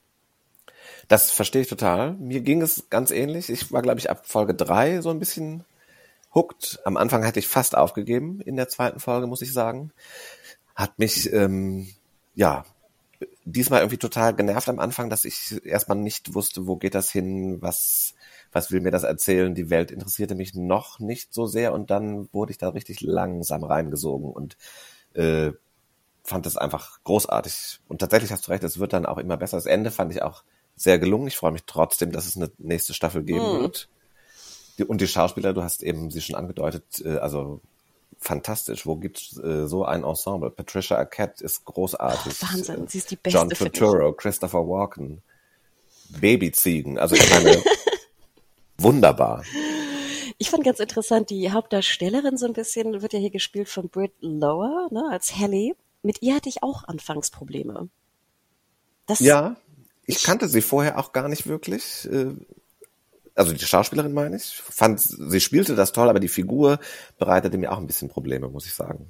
Das 1.07 1.31
verstehe 1.31 1.61
ich 1.61 1.67
total. 1.67 2.13
Mir 2.13 2.41
ging 2.41 2.61
es 2.61 2.83
ganz 2.89 3.11
ähnlich. 3.11 3.49
Ich 3.49 3.71
war, 3.71 3.81
glaube 3.81 3.99
ich, 3.99 4.09
ab 4.09 4.25
Folge 4.27 4.53
3 4.53 5.01
so 5.01 5.09
ein 5.09 5.19
bisschen 5.19 5.65
hooked. 6.35 6.79
Am 6.85 6.97
Anfang 6.97 7.25
hatte 7.25 7.39
ich 7.39 7.47
fast 7.47 7.75
aufgegeben 7.75 8.41
in 8.41 8.55
der 8.55 8.69
zweiten 8.69 8.99
Folge, 8.99 9.27
muss 9.27 9.41
ich 9.41 9.51
sagen. 9.51 9.91
Hat 10.75 10.97
mich 10.99 11.31
ähm, 11.33 11.89
ja 12.35 12.65
diesmal 13.45 13.81
irgendwie 13.81 13.97
total 13.97 14.35
genervt 14.35 14.69
am 14.69 14.79
Anfang, 14.79 15.09
dass 15.09 15.25
ich 15.25 15.65
erstmal 15.65 15.97
nicht 15.97 16.33
wusste, 16.33 16.67
wo 16.67 16.75
geht 16.75 16.95
das 16.95 17.11
hin, 17.11 17.61
was, 17.61 18.13
was 18.51 18.71
will 18.71 18.81
mir 18.81 18.91
das 18.91 19.03
erzählen. 19.03 19.55
Die 19.55 19.69
Welt 19.69 19.91
interessierte 19.91 20.35
mich 20.35 20.55
noch 20.55 20.99
nicht 20.99 21.33
so 21.33 21.45
sehr 21.45 21.73
und 21.73 21.89
dann 21.89 22.31
wurde 22.33 22.51
ich 22.51 22.57
da 22.57 22.69
richtig 22.69 23.01
langsam 23.01 23.63
reingesogen 23.63 24.31
und 24.31 24.57
äh, 25.13 25.51
fand 26.23 26.45
das 26.45 26.57
einfach 26.57 27.03
großartig. 27.03 27.79
Und 27.87 27.99
tatsächlich 27.99 28.31
hast 28.31 28.47
du 28.47 28.51
recht, 28.51 28.63
es 28.63 28.79
wird 28.79 28.93
dann 28.93 29.05
auch 29.05 29.17
immer 29.17 29.37
besser. 29.37 29.57
Das 29.57 29.65
Ende 29.65 29.91
fand 29.91 30.11
ich 30.11 30.21
auch 30.21 30.43
sehr 30.75 30.99
gelungen. 30.99 31.27
Ich 31.27 31.37
freue 31.37 31.51
mich 31.51 31.63
trotzdem, 31.65 32.11
dass 32.11 32.27
es 32.27 32.37
eine 32.37 32.51
nächste 32.57 32.93
Staffel 32.93 33.23
geben 33.23 33.53
hm. 33.53 33.59
wird. 33.61 33.89
Und 34.87 35.01
die 35.01 35.07
Schauspieler, 35.07 35.53
du 35.53 35.61
hast 35.61 35.83
eben 35.83 36.09
sie 36.09 36.21
schon 36.21 36.35
angedeutet, 36.35 37.01
äh, 37.03 37.17
also 37.17 37.61
fantastisch. 38.19 38.85
Wo 38.85 38.95
gibt's 38.95 39.37
äh, 39.37 39.67
so 39.67 39.85
ein 39.85 40.03
Ensemble? 40.03 40.49
Patricia 40.49 40.97
Arquette 40.97 41.43
ist 41.43 41.65
großartig. 41.65 42.33
Oh, 42.41 42.53
Wahnsinn, 42.53 42.87
sie 42.87 42.99
ist 42.99 43.11
die 43.11 43.15
beste. 43.15 43.39
John 43.39 43.49
Turturro, 43.49 44.13
Christopher 44.13 44.67
Walken, 44.67 45.21
Babyziegen. 46.19 46.99
Also 46.99 47.15
ich 47.15 47.29
meine, 47.29 47.61
wunderbar. 48.77 49.43
Ich 50.37 50.49
fand 50.49 50.63
ganz 50.63 50.79
interessant, 50.79 51.29
die 51.29 51.51
Hauptdarstellerin 51.51 52.37
so 52.37 52.45
ein 52.45 52.53
bisschen 52.53 53.01
wird 53.01 53.13
ja 53.13 53.19
hier 53.19 53.29
gespielt 53.29 53.67
von 53.67 53.89
Britt 53.89 54.13
Lower, 54.21 54.87
ne, 54.91 55.03
als 55.11 55.37
Hallie. 55.37 55.75
Mit 56.01 56.21
ihr 56.21 56.35
hatte 56.35 56.49
ich 56.49 56.63
auch 56.63 56.85
anfangs 56.85 57.29
Probleme. 57.29 57.89
Das 59.05 59.19
ja, 59.19 59.57
ich 60.05 60.23
kannte 60.23 60.47
sie 60.47 60.61
vorher 60.61 60.97
auch 60.97 61.11
gar 61.11 61.27
nicht 61.27 61.47
wirklich. 61.47 62.07
Also 63.39 63.53
die 63.53 63.65
Schauspielerin 63.65 64.11
meine 64.11 64.35
ich, 64.35 64.61
fand, 64.69 64.99
sie 64.99 65.39
spielte 65.39 65.73
das 65.73 65.93
toll, 65.93 66.09
aber 66.09 66.19
die 66.19 66.27
Figur 66.27 66.77
bereitete 67.17 67.57
mir 67.57 67.71
auch 67.71 67.77
ein 67.77 67.87
bisschen 67.87 68.09
Probleme, 68.09 68.49
muss 68.49 68.65
ich 68.65 68.73
sagen. 68.73 69.07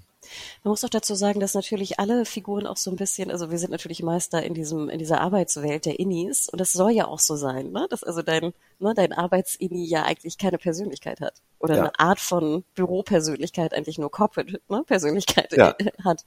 Man 0.64 0.70
muss 0.70 0.84
auch 0.84 0.90
dazu 0.90 1.16
sagen, 1.16 1.40
dass 1.40 1.56
natürlich 1.56 2.00
alle 2.00 2.26
Figuren 2.26 2.68
auch 2.68 2.78
so 2.78 2.92
ein 2.92 2.96
bisschen, 2.96 3.32
also 3.32 3.50
wir 3.50 3.58
sind 3.58 3.72
natürlich 3.72 4.04
Meister 4.04 4.44
in 4.44 4.54
diesem, 4.54 4.88
in 4.88 5.00
dieser 5.00 5.20
Arbeitswelt 5.22 5.88
der 5.88 6.00
Innis 6.00 6.48
und 6.48 6.62
das 6.62 6.74
soll 6.74 6.92
ja 6.92 7.08
auch 7.08 7.18
so 7.18 7.38
sein, 7.38 7.72
ne? 7.72 7.88
dass 7.90 8.04
also 8.04 8.22
dein, 8.22 8.54
ne, 8.78 8.94
dein 8.94 9.14
Arbeitsinni 9.14 9.84
ja 9.88 10.04
eigentlich 10.04 10.38
keine 10.38 10.60
Persönlichkeit 10.60 11.22
hat 11.22 11.42
oder 11.58 11.76
ja. 11.76 11.82
eine 11.82 12.00
Art 12.00 12.20
von 12.20 12.64
Büropersönlichkeit 12.76 13.74
eigentlich 13.74 13.98
nur 13.98 14.12
Corporate 14.12 14.62
ne, 14.70 14.84
Persönlichkeit 14.86 15.54
ja. 15.54 15.76
hat. 16.04 16.24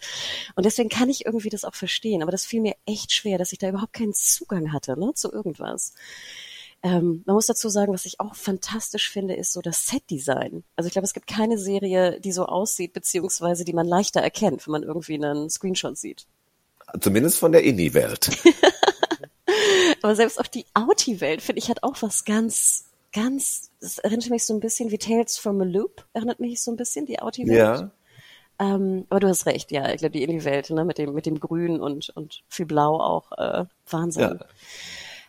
Und 0.57 0.67
deswegen 0.67 0.89
kann 0.89 1.09
ich 1.09 1.25
irgendwie 1.25 1.51
das 1.51 1.65
auch 1.65 1.77
verstehen, 1.77 2.23
aber 2.23 2.33
das 2.33 2.47
fiel 2.47 2.63
mir 2.63 2.75
echt 2.85 3.13
schwer, 3.13 3.39
dass 3.39 3.53
ich 3.53 3.61
da 3.61 3.69
überhaupt 3.69 3.93
keinen 3.93 4.15
Zugang 4.15 4.73
hatte 4.73 4.99
ne, 4.99 5.15
zu 5.15 5.31
irgendwas. 5.31 5.95
Ähm, 6.85 7.23
man 7.27 7.35
muss 7.37 7.47
dazu 7.47 7.69
sagen, 7.69 7.93
was 7.93 8.07
ich 8.07 8.19
auch 8.19 8.35
fantastisch 8.35 9.11
finde, 9.11 9.35
ist 9.35 9.53
so 9.53 9.61
das 9.61 9.87
Set-Design. 9.87 10.65
Also 10.75 10.89
ich 10.89 10.93
glaube, 10.93 11.07
es 11.07 11.15
gibt 11.15 11.29
keine 11.29 11.57
Serie, 11.57 12.21
die 12.21 12.33
so 12.33 12.47
aussieht, 12.47 12.93
beziehungsweise 12.93 13.65
die 13.65 13.73
man 13.73 13.87
leichter 13.87 14.21
erkennt, 14.21 14.67
wenn 14.67 14.73
man 14.73 14.83
irgendwie 14.83 15.15
einen 15.15 15.49
Screenshot 15.49 15.97
sieht. 15.97 16.27
Zumindest 17.01 17.39
von 17.39 17.53
der 17.53 17.63
Indie-Welt. 17.63 18.31
Aber 20.03 20.17
selbst 20.17 20.41
auch 20.41 20.49
die 20.49 20.67
Outie-Welt, 20.75 21.41
finde 21.41 21.61
ich, 21.61 21.71
hat 21.71 21.85
auch 21.85 21.97
was 22.01 22.25
ganz, 22.25 22.87
ganz, 23.13 23.71
das 23.81 23.99
erinnert 23.99 24.31
mich 24.31 24.45
so 24.45 24.53
ein 24.53 24.61
bisschen 24.61 24.91
wie 24.91 24.99
Tales 24.99 25.39
from 25.39 25.61
a 25.61 25.65
Loop, 25.65 26.05
erinnert 26.13 26.41
mich 26.41 26.61
so 26.61 26.73
ein 26.73 26.77
bisschen, 26.77 27.07
die 27.07 27.21
Outie-Welt. 27.21 27.57
Ja. 27.57 27.91
Ähm, 28.59 29.07
aber 29.09 29.21
du 29.21 29.29
hast 29.29 29.47
recht, 29.47 29.71
ja, 29.71 29.91
ich 29.93 29.99
glaube, 29.99 30.13
die 30.13 30.25
Indie-Welt, 30.25 30.71
ne, 30.71 30.85
mit 30.85 30.99
dem, 30.99 31.15
mit 31.15 31.27
dem 31.27 31.39
Grün 31.39 31.81
und, 31.81 32.11
und 32.11 32.43
viel 32.49 32.67
Blau 32.67 32.99
auch, 32.99 33.31
äh, 33.39 33.65
Wahnsinn. 33.89 34.39
Ja. 34.41 34.47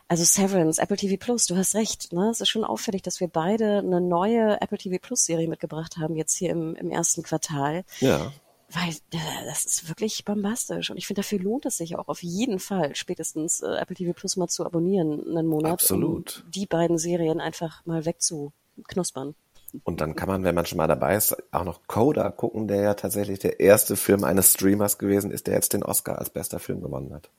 Also 0.08 0.24
Severance, 0.24 0.80
Apple 0.80 0.98
TV 0.98 1.18
Plus, 1.18 1.46
du 1.46 1.56
hast 1.56 1.76
recht. 1.76 2.14
Ne? 2.14 2.30
Es 2.30 2.42
ist 2.42 2.50
schon 2.50 2.64
auffällig, 2.64 3.02
dass 3.02 3.20
wir 3.20 3.28
beide 3.28 3.80
eine 3.80 4.02
neue 4.02 4.62
Apple 4.62 4.78
TV 4.78 4.98
Plus 5.02 5.26
Serie 5.26 5.48
mitgebracht 5.48 5.98
haben, 5.98 6.16
jetzt 6.16 6.36
hier 6.36 6.52
im, 6.52 6.76
im 6.76 6.92
ersten 6.92 7.24
Quartal. 7.24 7.84
Ja. 8.00 8.32
Weil 8.70 8.90
äh, 8.90 9.46
das 9.46 9.66
ist 9.66 9.88
wirklich 9.88 10.26
bombastisch. 10.26 10.90
Und 10.90 10.98
ich 10.98 11.08
finde, 11.08 11.22
dafür 11.22 11.40
lohnt 11.40 11.66
es 11.66 11.78
sich 11.78 11.96
auch 11.96 12.08
auf 12.08 12.22
jeden 12.22 12.60
Fall, 12.60 12.96
spätestens 12.96 13.62
äh, 13.62 13.76
Apple 13.76 13.96
TV 13.96 14.14
Plus 14.14 14.36
mal 14.36 14.48
zu 14.48 14.66
abonnieren, 14.66 15.26
einen 15.28 15.48
Monat. 15.48 15.74
Absolut. 15.74 16.44
Um 16.46 16.52
die 16.52 16.66
beiden 16.66 16.98
Serien 16.98 17.40
einfach 17.40 17.86
mal 17.86 18.06
wegzuknuspern. 18.06 19.36
Und 19.84 20.02
dann 20.02 20.16
kann 20.16 20.28
man, 20.28 20.44
wenn 20.44 20.54
man 20.54 20.68
schon 20.68 20.78
mal 20.78 20.88
dabei 20.88 21.16
ist, 21.16 21.36
auch 21.52 21.64
noch 21.64 21.88
Coda 21.88 22.30
gucken, 22.30 22.68
der 22.68 22.82
ja 22.82 22.94
tatsächlich 22.94 23.40
der 23.40 23.60
erste 23.60 23.96
Film 23.96 24.24
eines 24.24 24.54
Streamers 24.54 25.00
gewesen 25.00 25.32
ist, 25.32 25.48
der 25.48 25.56
jetzt 25.56 25.74
den 25.74 25.82
Oscar 25.82 26.20
als 26.20 26.30
bester 26.30 26.60
Film 26.60 26.82
gewonnen 26.82 27.14
hat. 27.14 27.32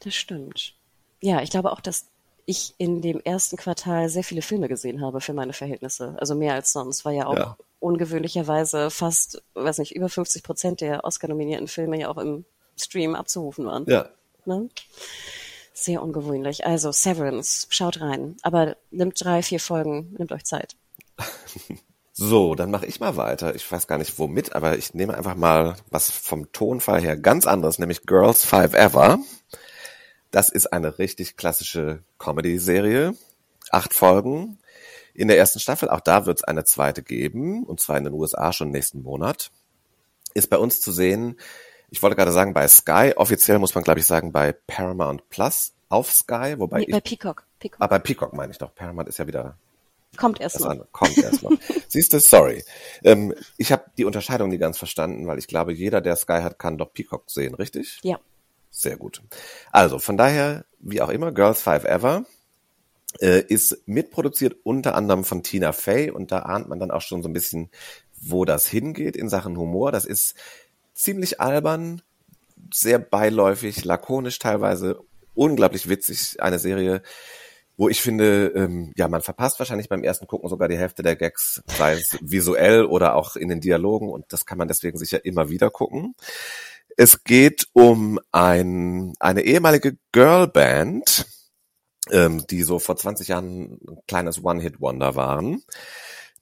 Das 0.00 0.14
stimmt 0.14 0.77
ja, 1.20 1.42
ich 1.42 1.50
glaube 1.50 1.72
auch, 1.72 1.80
dass 1.80 2.06
ich 2.46 2.74
in 2.78 3.02
dem 3.02 3.20
ersten 3.20 3.56
Quartal 3.56 4.08
sehr 4.08 4.24
viele 4.24 4.40
Filme 4.40 4.68
gesehen 4.68 5.02
habe 5.02 5.20
für 5.20 5.34
meine 5.34 5.52
Verhältnisse. 5.52 6.16
Also 6.18 6.34
mehr 6.34 6.54
als 6.54 6.72
sonst, 6.72 7.04
weil 7.04 7.16
ja 7.16 7.26
auch 7.26 7.36
ja. 7.36 7.56
ungewöhnlicherweise 7.78 8.90
fast, 8.90 9.42
weiß 9.54 9.78
nicht, 9.78 9.94
über 9.94 10.08
50 10.08 10.42
Prozent 10.42 10.80
der 10.80 11.04
Oscar-nominierten 11.04 11.68
Filme 11.68 11.98
ja 12.00 12.08
auch 12.08 12.16
im 12.16 12.46
Stream 12.76 13.14
abzurufen 13.14 13.66
waren. 13.66 13.84
Ja. 13.86 14.08
Ne? 14.46 14.70
Sehr 15.74 16.02
ungewöhnlich. 16.02 16.64
Also 16.64 16.90
Severance, 16.90 17.66
schaut 17.68 18.00
rein. 18.00 18.36
Aber 18.42 18.76
nimmt 18.90 19.22
drei, 19.22 19.42
vier 19.42 19.60
Folgen, 19.60 20.14
nimmt 20.16 20.32
euch 20.32 20.44
Zeit. 20.44 20.74
So, 22.20 22.56
dann 22.56 22.72
mache 22.72 22.84
ich 22.84 22.98
mal 22.98 23.16
weiter. 23.16 23.54
Ich 23.54 23.70
weiß 23.70 23.86
gar 23.86 23.96
nicht 23.96 24.18
womit, 24.18 24.52
aber 24.56 24.76
ich 24.76 24.92
nehme 24.92 25.16
einfach 25.16 25.36
mal 25.36 25.76
was 25.88 26.10
vom 26.10 26.50
Tonfall 26.50 27.00
her 27.00 27.16
ganz 27.16 27.46
anderes, 27.46 27.78
nämlich 27.78 28.06
Girls 28.06 28.44
Five 28.44 28.74
Ever. 28.74 29.20
Das 30.30 30.48
ist 30.48 30.72
eine 30.72 30.98
richtig 30.98 31.36
klassische 31.36 32.02
Comedy-Serie. 32.18 33.14
Acht 33.70 33.94
Folgen 33.94 34.58
in 35.14 35.28
der 35.28 35.38
ersten 35.38 35.58
Staffel. 35.58 35.88
Auch 35.88 36.00
da 36.00 36.26
wird 36.26 36.38
es 36.38 36.44
eine 36.44 36.64
zweite 36.64 37.02
geben, 37.02 37.64
und 37.64 37.80
zwar 37.80 37.98
in 37.98 38.04
den 38.04 38.14
USA 38.14 38.52
schon 38.52 38.70
nächsten 38.70 39.02
Monat. 39.02 39.50
Ist 40.34 40.50
bei 40.50 40.58
uns 40.58 40.80
zu 40.80 40.92
sehen, 40.92 41.38
ich 41.90 42.02
wollte 42.02 42.16
gerade 42.16 42.32
sagen, 42.32 42.52
bei 42.52 42.68
Sky, 42.68 43.14
offiziell 43.16 43.58
muss 43.58 43.74
man, 43.74 43.82
glaube 43.82 44.00
ich, 44.00 44.06
sagen, 44.06 44.32
bei 44.32 44.52
Paramount 44.52 45.28
Plus 45.30 45.72
auf 45.88 46.12
Sky, 46.12 46.54
wobei 46.58 46.80
nee, 46.80 46.84
ich, 46.84 46.92
bei 46.92 47.00
Peacock. 47.00 47.46
Peacock. 47.58 47.80
Ah, 47.80 47.86
bei 47.86 47.98
Peacock 47.98 48.34
meine 48.34 48.52
ich 48.52 48.58
doch. 48.58 48.74
Paramount 48.74 49.08
ist 49.08 49.18
ja 49.18 49.26
wieder 49.26 49.56
Kommt 50.16 50.40
erst 50.40 50.60
noch. 50.60 50.74
Kommt 50.92 51.16
erst 51.18 51.42
noch. 51.42 51.52
Siehst 51.88 52.12
du, 52.12 52.20
sorry. 52.20 52.64
Ähm, 53.04 53.34
ich 53.56 53.72
habe 53.72 53.84
die 53.96 54.04
Unterscheidung 54.04 54.48
nie 54.48 54.58
ganz 54.58 54.78
verstanden, 54.78 55.26
weil 55.26 55.38
ich 55.38 55.46
glaube, 55.46 55.72
jeder, 55.72 56.00
der 56.00 56.16
Sky 56.16 56.40
hat, 56.42 56.58
kann 56.58 56.78
doch 56.78 56.92
Peacock 56.92 57.24
sehen, 57.30 57.54
richtig? 57.54 58.00
Ja. 58.02 58.18
Sehr 58.70 58.96
gut. 58.96 59.22
Also 59.72 59.98
von 59.98 60.16
daher, 60.16 60.64
wie 60.78 61.00
auch 61.00 61.08
immer, 61.08 61.32
Girls 61.32 61.62
Five 61.62 61.84
Ever 61.84 62.24
äh, 63.20 63.42
ist 63.48 63.86
mitproduziert 63.86 64.56
unter 64.62 64.94
anderem 64.94 65.24
von 65.24 65.42
Tina 65.42 65.72
Fey 65.72 66.10
und 66.10 66.30
da 66.30 66.40
ahnt 66.40 66.68
man 66.68 66.78
dann 66.78 66.90
auch 66.90 67.02
schon 67.02 67.22
so 67.22 67.28
ein 67.28 67.32
bisschen, 67.32 67.70
wo 68.20 68.44
das 68.44 68.66
hingeht 68.66 69.16
in 69.16 69.28
Sachen 69.28 69.56
Humor. 69.56 69.92
Das 69.92 70.04
ist 70.04 70.34
ziemlich 70.94 71.40
albern, 71.40 72.02
sehr 72.72 72.98
beiläufig, 72.98 73.84
lakonisch 73.84 74.38
teilweise, 74.38 75.00
unglaublich 75.34 75.88
witzig. 75.88 76.40
Eine 76.40 76.58
Serie, 76.58 77.02
wo 77.76 77.88
ich 77.88 78.02
finde, 78.02 78.52
ähm, 78.56 78.92
ja, 78.96 79.06
man 79.08 79.22
verpasst 79.22 79.58
wahrscheinlich 79.60 79.88
beim 79.88 80.02
ersten 80.02 80.26
Gucken 80.26 80.48
sogar 80.48 80.68
die 80.68 80.76
Hälfte 80.76 81.02
der 81.02 81.16
Gags, 81.16 81.62
sei 81.66 81.94
es 81.94 82.18
visuell 82.20 82.84
oder 82.84 83.14
auch 83.14 83.36
in 83.36 83.48
den 83.48 83.60
Dialogen 83.60 84.10
und 84.10 84.32
das 84.32 84.46
kann 84.46 84.58
man 84.58 84.68
deswegen 84.68 84.98
sicher 84.98 85.24
immer 85.24 85.48
wieder 85.48 85.70
gucken. 85.70 86.14
Es 87.00 87.22
geht 87.22 87.68
um 87.74 88.18
ein, 88.32 89.14
eine 89.20 89.42
ehemalige 89.42 89.96
Girlband, 90.10 91.26
ähm, 92.10 92.44
die 92.50 92.64
so 92.64 92.80
vor 92.80 92.96
20 92.96 93.28
Jahren 93.28 93.78
ein 93.88 93.98
kleines 94.08 94.42
One-Hit-Wonder 94.42 95.14
waren 95.14 95.62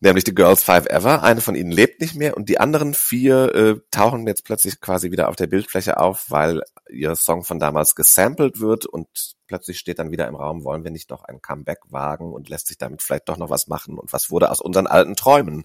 nämlich 0.00 0.24
die 0.24 0.34
Girls 0.34 0.62
Five 0.62 0.86
Ever. 0.86 1.22
Eine 1.22 1.40
von 1.40 1.54
ihnen 1.54 1.70
lebt 1.70 2.00
nicht 2.00 2.14
mehr 2.14 2.36
und 2.36 2.48
die 2.48 2.60
anderen 2.60 2.94
vier 2.94 3.54
äh, 3.54 3.80
tauchen 3.90 4.26
jetzt 4.26 4.44
plötzlich 4.44 4.80
quasi 4.80 5.10
wieder 5.10 5.28
auf 5.28 5.36
der 5.36 5.46
Bildfläche 5.46 5.98
auf, 5.98 6.26
weil 6.30 6.62
ihr 6.90 7.14
Song 7.16 7.44
von 7.44 7.58
damals 7.58 7.94
gesampelt 7.94 8.60
wird 8.60 8.86
und 8.86 9.08
plötzlich 9.46 9.78
steht 9.78 9.98
dann 9.98 10.10
wieder 10.10 10.28
im 10.28 10.36
Raum, 10.36 10.64
wollen 10.64 10.84
wir 10.84 10.90
nicht 10.90 11.10
doch 11.10 11.24
ein 11.24 11.40
Comeback 11.40 11.80
wagen 11.88 12.32
und 12.32 12.48
lässt 12.48 12.68
sich 12.68 12.78
damit 12.78 13.02
vielleicht 13.02 13.28
doch 13.28 13.36
noch 13.36 13.50
was 13.50 13.68
machen 13.68 13.98
und 13.98 14.12
was 14.12 14.30
wurde 14.30 14.50
aus 14.50 14.60
unseren 14.60 14.86
alten 14.86 15.16
Träumen. 15.16 15.64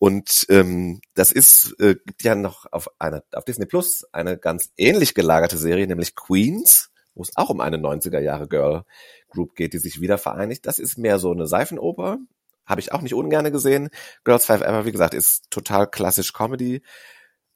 Und 0.00 0.46
ähm, 0.48 1.02
das 1.12 1.30
ist 1.30 1.78
äh, 1.78 1.94
gibt 2.06 2.22
ja 2.22 2.34
noch 2.34 2.64
auf 2.72 2.88
eine 2.98 3.22
auf 3.34 3.44
Disney 3.44 3.66
Plus 3.66 4.06
eine 4.12 4.38
ganz 4.38 4.70
ähnlich 4.78 5.12
gelagerte 5.12 5.58
Serie, 5.58 5.86
nämlich 5.86 6.16
Queens, 6.16 6.90
wo 7.14 7.22
es 7.22 7.36
auch 7.36 7.50
um 7.50 7.60
eine 7.60 7.76
90er 7.76 8.18
Jahre 8.18 8.48
Girl 8.48 8.84
Group 9.28 9.54
geht, 9.56 9.74
die 9.74 9.78
sich 9.78 10.00
wieder 10.00 10.16
vereinigt. 10.16 10.64
Das 10.64 10.78
ist 10.78 10.96
mehr 10.96 11.18
so 11.18 11.30
eine 11.30 11.46
Seifenoper, 11.46 12.16
habe 12.64 12.80
ich 12.80 12.92
auch 12.92 13.02
nicht 13.02 13.12
ungerne 13.12 13.52
gesehen. 13.52 13.90
Girls 14.24 14.46
Five 14.46 14.62
Ever, 14.62 14.86
wie 14.86 14.92
gesagt, 14.92 15.12
ist 15.12 15.50
total 15.50 15.86
klassisch 15.86 16.32
Comedy. 16.32 16.82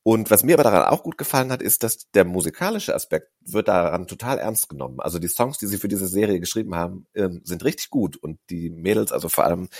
Und 0.02 0.30
was 0.30 0.44
mir 0.44 0.52
aber 0.52 0.64
daran 0.64 0.82
auch 0.92 1.02
gut 1.02 1.16
gefallen 1.16 1.50
hat, 1.50 1.62
ist, 1.62 1.82
dass 1.82 2.10
der 2.10 2.26
musikalische 2.26 2.94
Aspekt 2.94 3.30
wird 3.40 3.68
daran 3.68 4.06
total 4.06 4.38
ernst 4.38 4.68
genommen. 4.68 5.00
Also 5.00 5.18
die 5.18 5.28
Songs, 5.28 5.56
die 5.56 5.66
sie 5.66 5.78
für 5.78 5.88
diese 5.88 6.08
Serie 6.08 6.40
geschrieben 6.40 6.74
haben, 6.74 7.06
ähm, 7.14 7.40
sind 7.42 7.64
richtig 7.64 7.88
gut. 7.88 8.18
Und 8.18 8.38
die 8.50 8.68
Mädels, 8.68 9.12
also 9.12 9.30
vor 9.30 9.44
allem 9.44 9.70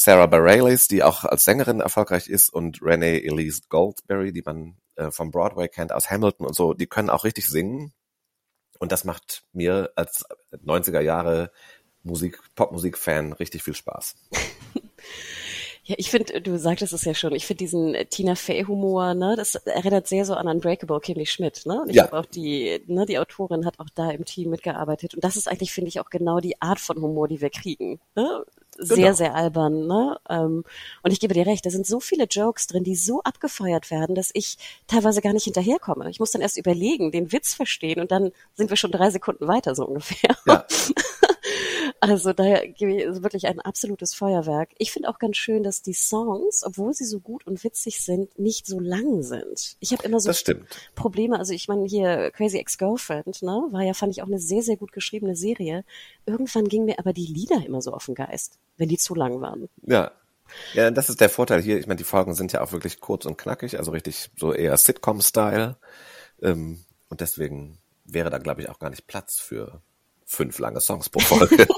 Sarah 0.00 0.26
Bareilles, 0.26 0.86
die 0.86 1.02
auch 1.02 1.24
als 1.24 1.42
Sängerin 1.42 1.80
erfolgreich 1.80 2.28
ist, 2.28 2.50
und 2.52 2.80
Renee 2.82 3.18
Elise 3.18 3.62
Goldberry, 3.68 4.32
die 4.32 4.42
man 4.42 4.76
äh, 4.94 5.10
vom 5.10 5.32
Broadway 5.32 5.68
kennt, 5.68 5.92
aus 5.92 6.08
Hamilton 6.08 6.46
und 6.46 6.54
so, 6.54 6.72
die 6.72 6.86
können 6.86 7.10
auch 7.10 7.24
richtig 7.24 7.48
singen. 7.48 7.92
Und 8.78 8.92
das 8.92 9.02
macht 9.02 9.42
mir 9.52 9.90
als 9.96 10.24
90er 10.64 11.00
Jahre 11.00 11.50
Musik, 12.04 12.38
Popmusik-Fan 12.54 13.32
richtig 13.32 13.64
viel 13.64 13.74
Spaß. 13.74 14.14
Ja, 15.84 15.94
ich 15.96 16.10
finde, 16.10 16.42
du 16.42 16.58
sagtest 16.58 16.92
es 16.92 17.06
ja 17.06 17.14
schon, 17.14 17.34
ich 17.34 17.46
finde 17.46 17.60
diesen 17.60 17.96
Tina 18.10 18.34
Fey-Humor, 18.34 19.14
ne, 19.14 19.36
das 19.38 19.54
erinnert 19.54 20.06
sehr 20.06 20.26
so 20.26 20.34
an 20.34 20.46
Unbreakable 20.46 21.00
Kimmy 21.00 21.24
Schmidt, 21.24 21.64
ne? 21.64 21.80
Und 21.80 21.88
ich 21.88 21.96
Ja. 21.96 22.02
habe 22.02 22.18
auch 22.18 22.26
die, 22.26 22.82
ne, 22.88 23.06
die 23.06 23.18
Autorin 23.18 23.64
hat 23.64 23.80
auch 23.80 23.88
da 23.94 24.10
im 24.10 24.26
Team 24.26 24.50
mitgearbeitet. 24.50 25.14
Und 25.14 25.24
das 25.24 25.36
ist 25.36 25.48
eigentlich, 25.48 25.72
finde 25.72 25.88
ich, 25.88 25.98
auch 25.98 26.10
genau 26.10 26.40
die 26.40 26.60
Art 26.60 26.78
von 26.78 27.00
Humor, 27.00 27.26
die 27.26 27.40
wir 27.40 27.48
kriegen. 27.48 28.00
Ne? 28.14 28.44
Sehr, 28.80 28.96
Genau. 28.96 29.12
sehr 29.12 29.34
albern, 29.34 29.86
ne? 29.88 30.18
Ähm, 30.30 30.62
und 31.02 31.10
ich 31.10 31.18
gebe 31.18 31.34
dir 31.34 31.46
recht, 31.46 31.66
da 31.66 31.70
sind 31.70 31.84
so 31.86 31.98
viele 31.98 32.24
Jokes 32.24 32.68
drin, 32.68 32.84
die 32.84 32.94
so 32.94 33.20
abgefeuert 33.22 33.90
werden, 33.90 34.14
dass 34.14 34.30
ich 34.34 34.56
teilweise 34.86 35.20
gar 35.20 35.32
nicht 35.32 35.44
hinterherkomme. 35.44 36.08
Ich 36.10 36.20
muss 36.20 36.30
dann 36.30 36.42
erst 36.42 36.56
überlegen, 36.58 37.10
den 37.10 37.32
Witz 37.32 37.54
verstehen 37.54 38.00
und 38.00 38.12
dann 38.12 38.30
sind 38.54 38.70
wir 38.70 38.76
schon 38.76 38.92
drei 38.92 39.10
Sekunden 39.10 39.48
weiter, 39.48 39.74
so 39.74 39.84
ungefähr. 39.84 40.36
Ja. 40.46 40.64
Also 42.00 42.32
daher 42.32 42.68
gebe 42.68 42.94
ich 42.94 43.06
also 43.06 43.22
wirklich 43.22 43.46
ein 43.46 43.60
absolutes 43.60 44.14
Feuerwerk. 44.14 44.70
Ich 44.78 44.92
finde 44.92 45.08
auch 45.08 45.18
ganz 45.18 45.36
schön, 45.36 45.62
dass 45.62 45.82
die 45.82 45.94
Songs, 45.94 46.62
obwohl 46.64 46.94
sie 46.94 47.04
so 47.04 47.20
gut 47.20 47.46
und 47.46 47.62
witzig 47.64 48.04
sind, 48.04 48.38
nicht 48.38 48.66
so 48.66 48.78
lang 48.78 49.22
sind. 49.22 49.76
Ich 49.80 49.92
habe 49.92 50.04
immer 50.04 50.20
so. 50.20 50.30
Probleme, 50.94 51.38
also 51.38 51.52
ich 51.52 51.68
meine 51.68 51.86
hier 51.86 52.30
Crazy 52.30 52.58
Ex-Girlfriend, 52.58 53.42
ne, 53.42 53.68
war 53.70 53.82
ja, 53.82 53.94
fand 53.94 54.12
ich 54.12 54.22
auch 54.22 54.26
eine 54.26 54.38
sehr, 54.38 54.62
sehr 54.62 54.76
gut 54.76 54.92
geschriebene 54.92 55.36
Serie. 55.36 55.84
Irgendwann 56.26 56.68
ging 56.68 56.84
mir 56.84 56.98
aber 56.98 57.12
die 57.12 57.26
Lieder 57.26 57.64
immer 57.66 57.82
so 57.82 57.92
auf 57.92 58.06
den 58.06 58.14
Geist, 58.14 58.58
wenn 58.76 58.88
die 58.88 58.98
zu 58.98 59.14
lang 59.14 59.40
waren. 59.40 59.68
Ja. 59.82 60.12
Ja, 60.72 60.90
das 60.90 61.10
ist 61.10 61.20
der 61.20 61.28
Vorteil 61.28 61.60
hier. 61.60 61.78
Ich 61.78 61.86
meine, 61.86 61.98
die 61.98 62.04
Folgen 62.04 62.34
sind 62.34 62.52
ja 62.52 62.62
auch 62.62 62.72
wirklich 62.72 63.00
kurz 63.00 63.26
und 63.26 63.36
knackig, 63.36 63.78
also 63.78 63.90
richtig 63.90 64.30
so 64.34 64.54
eher 64.54 64.76
Sitcom-Style. 64.78 65.76
Ähm, 66.40 66.84
und 67.10 67.20
deswegen 67.20 67.78
wäre 68.04 68.30
da, 68.30 68.38
glaube 68.38 68.62
ich, 68.62 68.70
auch 68.70 68.78
gar 68.78 68.88
nicht 68.88 69.06
Platz 69.06 69.38
für 69.38 69.82
fünf 70.28 70.58
lange 70.58 70.80
Songs 70.80 71.08
pro 71.08 71.20
Folge. 71.20 71.66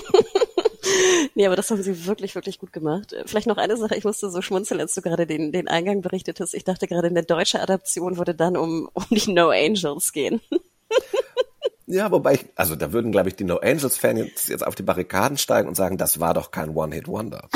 Nee, 1.34 1.46
aber 1.46 1.56
das 1.56 1.70
haben 1.70 1.82
sie 1.82 2.06
wirklich, 2.06 2.34
wirklich 2.34 2.58
gut 2.58 2.72
gemacht. 2.72 3.12
Äh, 3.12 3.24
Vielleicht 3.26 3.46
noch 3.46 3.56
eine 3.56 3.76
Sache, 3.76 3.96
ich 3.96 4.04
musste 4.04 4.30
so 4.30 4.42
schmunzeln, 4.42 4.80
als 4.80 4.94
du 4.94 5.02
gerade 5.02 5.26
den, 5.26 5.52
den 5.52 5.68
Eingang 5.68 6.02
berichtetest. 6.02 6.54
Ich 6.54 6.64
dachte 6.64 6.86
gerade, 6.86 7.08
in 7.08 7.14
der 7.14 7.24
deutschen 7.24 7.60
Adaption 7.60 8.16
würde 8.16 8.34
dann 8.34 8.56
um, 8.56 8.88
um 8.92 9.04
die 9.10 9.32
No 9.32 9.50
Angels 9.50 10.12
gehen. 10.12 10.40
ja, 11.86 12.10
wobei 12.10 12.34
ich, 12.34 12.46
also 12.56 12.76
da 12.76 12.92
würden, 12.92 13.12
glaube 13.12 13.28
ich, 13.28 13.36
die 13.36 13.44
No 13.44 13.56
Angels-Fans 13.56 14.18
jetzt, 14.20 14.48
jetzt 14.48 14.66
auf 14.66 14.74
die 14.74 14.82
Barrikaden 14.82 15.38
steigen 15.38 15.68
und 15.68 15.76
sagen, 15.76 15.98
das 15.98 16.20
war 16.20 16.34
doch 16.34 16.50
kein 16.50 16.70
One-Hit-Wonder. 16.70 17.48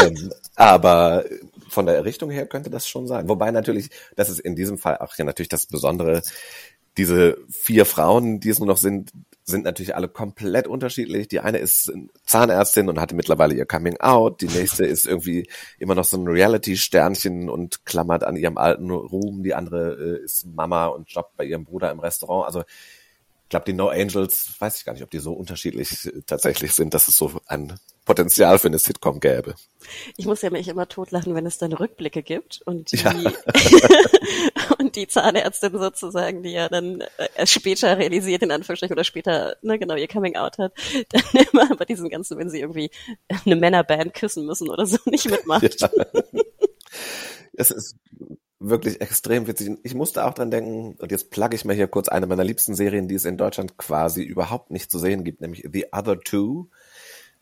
ähm, 0.00 0.32
aber 0.54 1.24
von 1.68 1.86
der 1.86 2.04
Richtung 2.04 2.30
her 2.30 2.46
könnte 2.46 2.70
das 2.70 2.88
schon 2.88 3.06
sein. 3.06 3.28
Wobei 3.28 3.50
natürlich, 3.50 3.90
das 4.16 4.30
ist 4.30 4.40
in 4.40 4.56
diesem 4.56 4.78
Fall 4.78 4.98
auch 4.98 5.14
ja 5.16 5.24
natürlich 5.24 5.48
das 5.48 5.66
Besondere, 5.66 6.22
diese 6.98 7.38
vier 7.48 7.86
Frauen, 7.86 8.40
die 8.40 8.50
es 8.50 8.58
nur 8.58 8.66
noch 8.66 8.76
sind, 8.76 9.12
sind 9.44 9.64
natürlich 9.64 9.94
alle 9.94 10.08
komplett 10.08 10.66
unterschiedlich. 10.68 11.28
Die 11.28 11.40
eine 11.40 11.58
ist 11.58 11.90
Zahnärztin 12.26 12.88
und 12.88 13.00
hatte 13.00 13.14
mittlerweile 13.14 13.54
ihr 13.54 13.64
Coming 13.64 13.96
Out. 13.98 14.42
Die 14.42 14.48
nächste 14.48 14.84
ist 14.84 15.06
irgendwie 15.06 15.48
immer 15.78 15.94
noch 15.94 16.04
so 16.04 16.18
ein 16.18 16.28
Reality-Sternchen 16.28 17.48
und 17.48 17.86
klammert 17.86 18.24
an 18.24 18.36
ihrem 18.36 18.58
alten 18.58 18.90
Ruhm. 18.90 19.42
Die 19.42 19.54
andere 19.54 19.94
äh, 19.94 20.24
ist 20.24 20.44
Mama 20.44 20.86
und 20.86 21.10
jobbt 21.10 21.36
bei 21.36 21.44
ihrem 21.44 21.64
Bruder 21.64 21.90
im 21.90 22.00
Restaurant. 22.00 22.46
Also 22.46 22.60
ich 22.60 23.48
glaube, 23.48 23.64
die 23.64 23.72
No 23.72 23.88
Angels, 23.88 24.56
weiß 24.58 24.76
ich 24.76 24.84
gar 24.84 24.92
nicht, 24.92 25.02
ob 25.02 25.10
die 25.10 25.20
so 25.20 25.32
unterschiedlich 25.32 26.04
äh, 26.04 26.20
tatsächlich 26.26 26.72
sind, 26.74 26.92
dass 26.92 27.08
es 27.08 27.16
so 27.16 27.40
ein 27.46 27.78
Potenzial 28.08 28.58
für 28.58 28.68
eine 28.68 28.78
Sitcom 28.78 29.20
gäbe. 29.20 29.54
Ich 30.16 30.24
muss 30.24 30.40
ja 30.40 30.48
mich 30.48 30.66
immer 30.66 30.88
totlachen, 30.88 31.34
wenn 31.34 31.44
es 31.44 31.58
dann 31.58 31.74
Rückblicke 31.74 32.22
gibt 32.22 32.62
und 32.64 32.90
die, 32.90 32.96
Ja. 32.96 33.14
und 34.78 34.96
die 34.96 35.06
Zahnärztin 35.06 35.78
sozusagen, 35.78 36.42
die 36.42 36.52
ja 36.52 36.70
dann 36.70 37.02
äh, 37.02 37.28
erst 37.36 37.52
später 37.52 37.98
realisiert, 37.98 38.42
in 38.42 38.50
Anführungsstrichen, 38.50 38.94
oder 38.94 39.04
später, 39.04 39.56
ne, 39.60 39.78
genau, 39.78 39.94
ihr 39.94 40.08
Coming 40.08 40.36
Out 40.36 40.56
hat, 40.56 40.72
dann 41.10 41.44
immer 41.52 41.76
bei 41.76 41.84
diesen 41.84 42.08
ganzen, 42.08 42.38
wenn 42.38 42.48
sie 42.48 42.60
irgendwie 42.60 42.90
eine 43.44 43.56
Männerband 43.56 44.14
küssen 44.14 44.46
müssen 44.46 44.70
oder 44.70 44.86
so, 44.86 44.96
nicht 45.04 45.28
mitmacht. 45.30 45.78
Ja. 45.78 45.90
Es 47.52 47.70
ist 47.70 47.94
wirklich 48.58 49.02
extrem 49.02 49.46
witzig. 49.46 49.76
Ich 49.82 49.94
musste 49.94 50.24
auch 50.24 50.32
dran 50.32 50.50
denken, 50.50 50.96
und 50.98 51.12
jetzt 51.12 51.30
plugge 51.30 51.56
ich 51.56 51.66
mal 51.66 51.76
hier 51.76 51.88
kurz 51.88 52.08
eine 52.08 52.26
meiner 52.26 52.44
liebsten 52.44 52.74
Serien, 52.74 53.06
die 53.06 53.16
es 53.16 53.26
in 53.26 53.36
Deutschland 53.36 53.76
quasi 53.76 54.22
überhaupt 54.22 54.70
nicht 54.70 54.90
zu 54.90 54.98
sehen 54.98 55.24
gibt, 55.24 55.42
nämlich 55.42 55.68
The 55.70 55.88
Other 55.92 56.18
Two. 56.20 56.68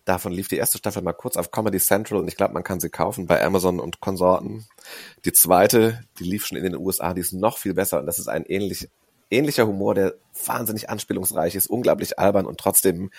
Davon 0.06 0.32
lief 0.32 0.46
die 0.46 0.56
erste 0.56 0.78
Staffel 0.78 1.02
mal 1.02 1.12
kurz 1.12 1.36
auf 1.36 1.50
Comedy 1.50 1.78
Central 1.78 2.20
und 2.20 2.28
ich 2.28 2.36
glaube, 2.36 2.54
man 2.54 2.62
kann 2.62 2.78
sie 2.78 2.90
kaufen 2.90 3.26
bei 3.26 3.42
Amazon 3.44 3.80
und 3.80 4.00
Konsorten. 4.00 4.66
Die 5.24 5.32
zweite, 5.32 6.00
die 6.20 6.24
lief 6.24 6.46
schon 6.46 6.56
in 6.56 6.62
den 6.62 6.76
USA, 6.76 7.12
die 7.12 7.20
ist 7.20 7.32
noch 7.32 7.58
viel 7.58 7.74
besser 7.74 7.98
und 7.98 8.06
das 8.06 8.20
ist 8.20 8.28
ein 8.28 8.44
ähnlich, 8.46 8.88
ähnlicher 9.30 9.66
Humor, 9.66 9.96
der 9.96 10.14
wahnsinnig 10.44 10.88
anspielungsreich 10.88 11.56
ist, 11.56 11.66
unglaublich 11.66 12.20
albern 12.20 12.46
und 12.46 12.60
trotzdem 12.60 13.10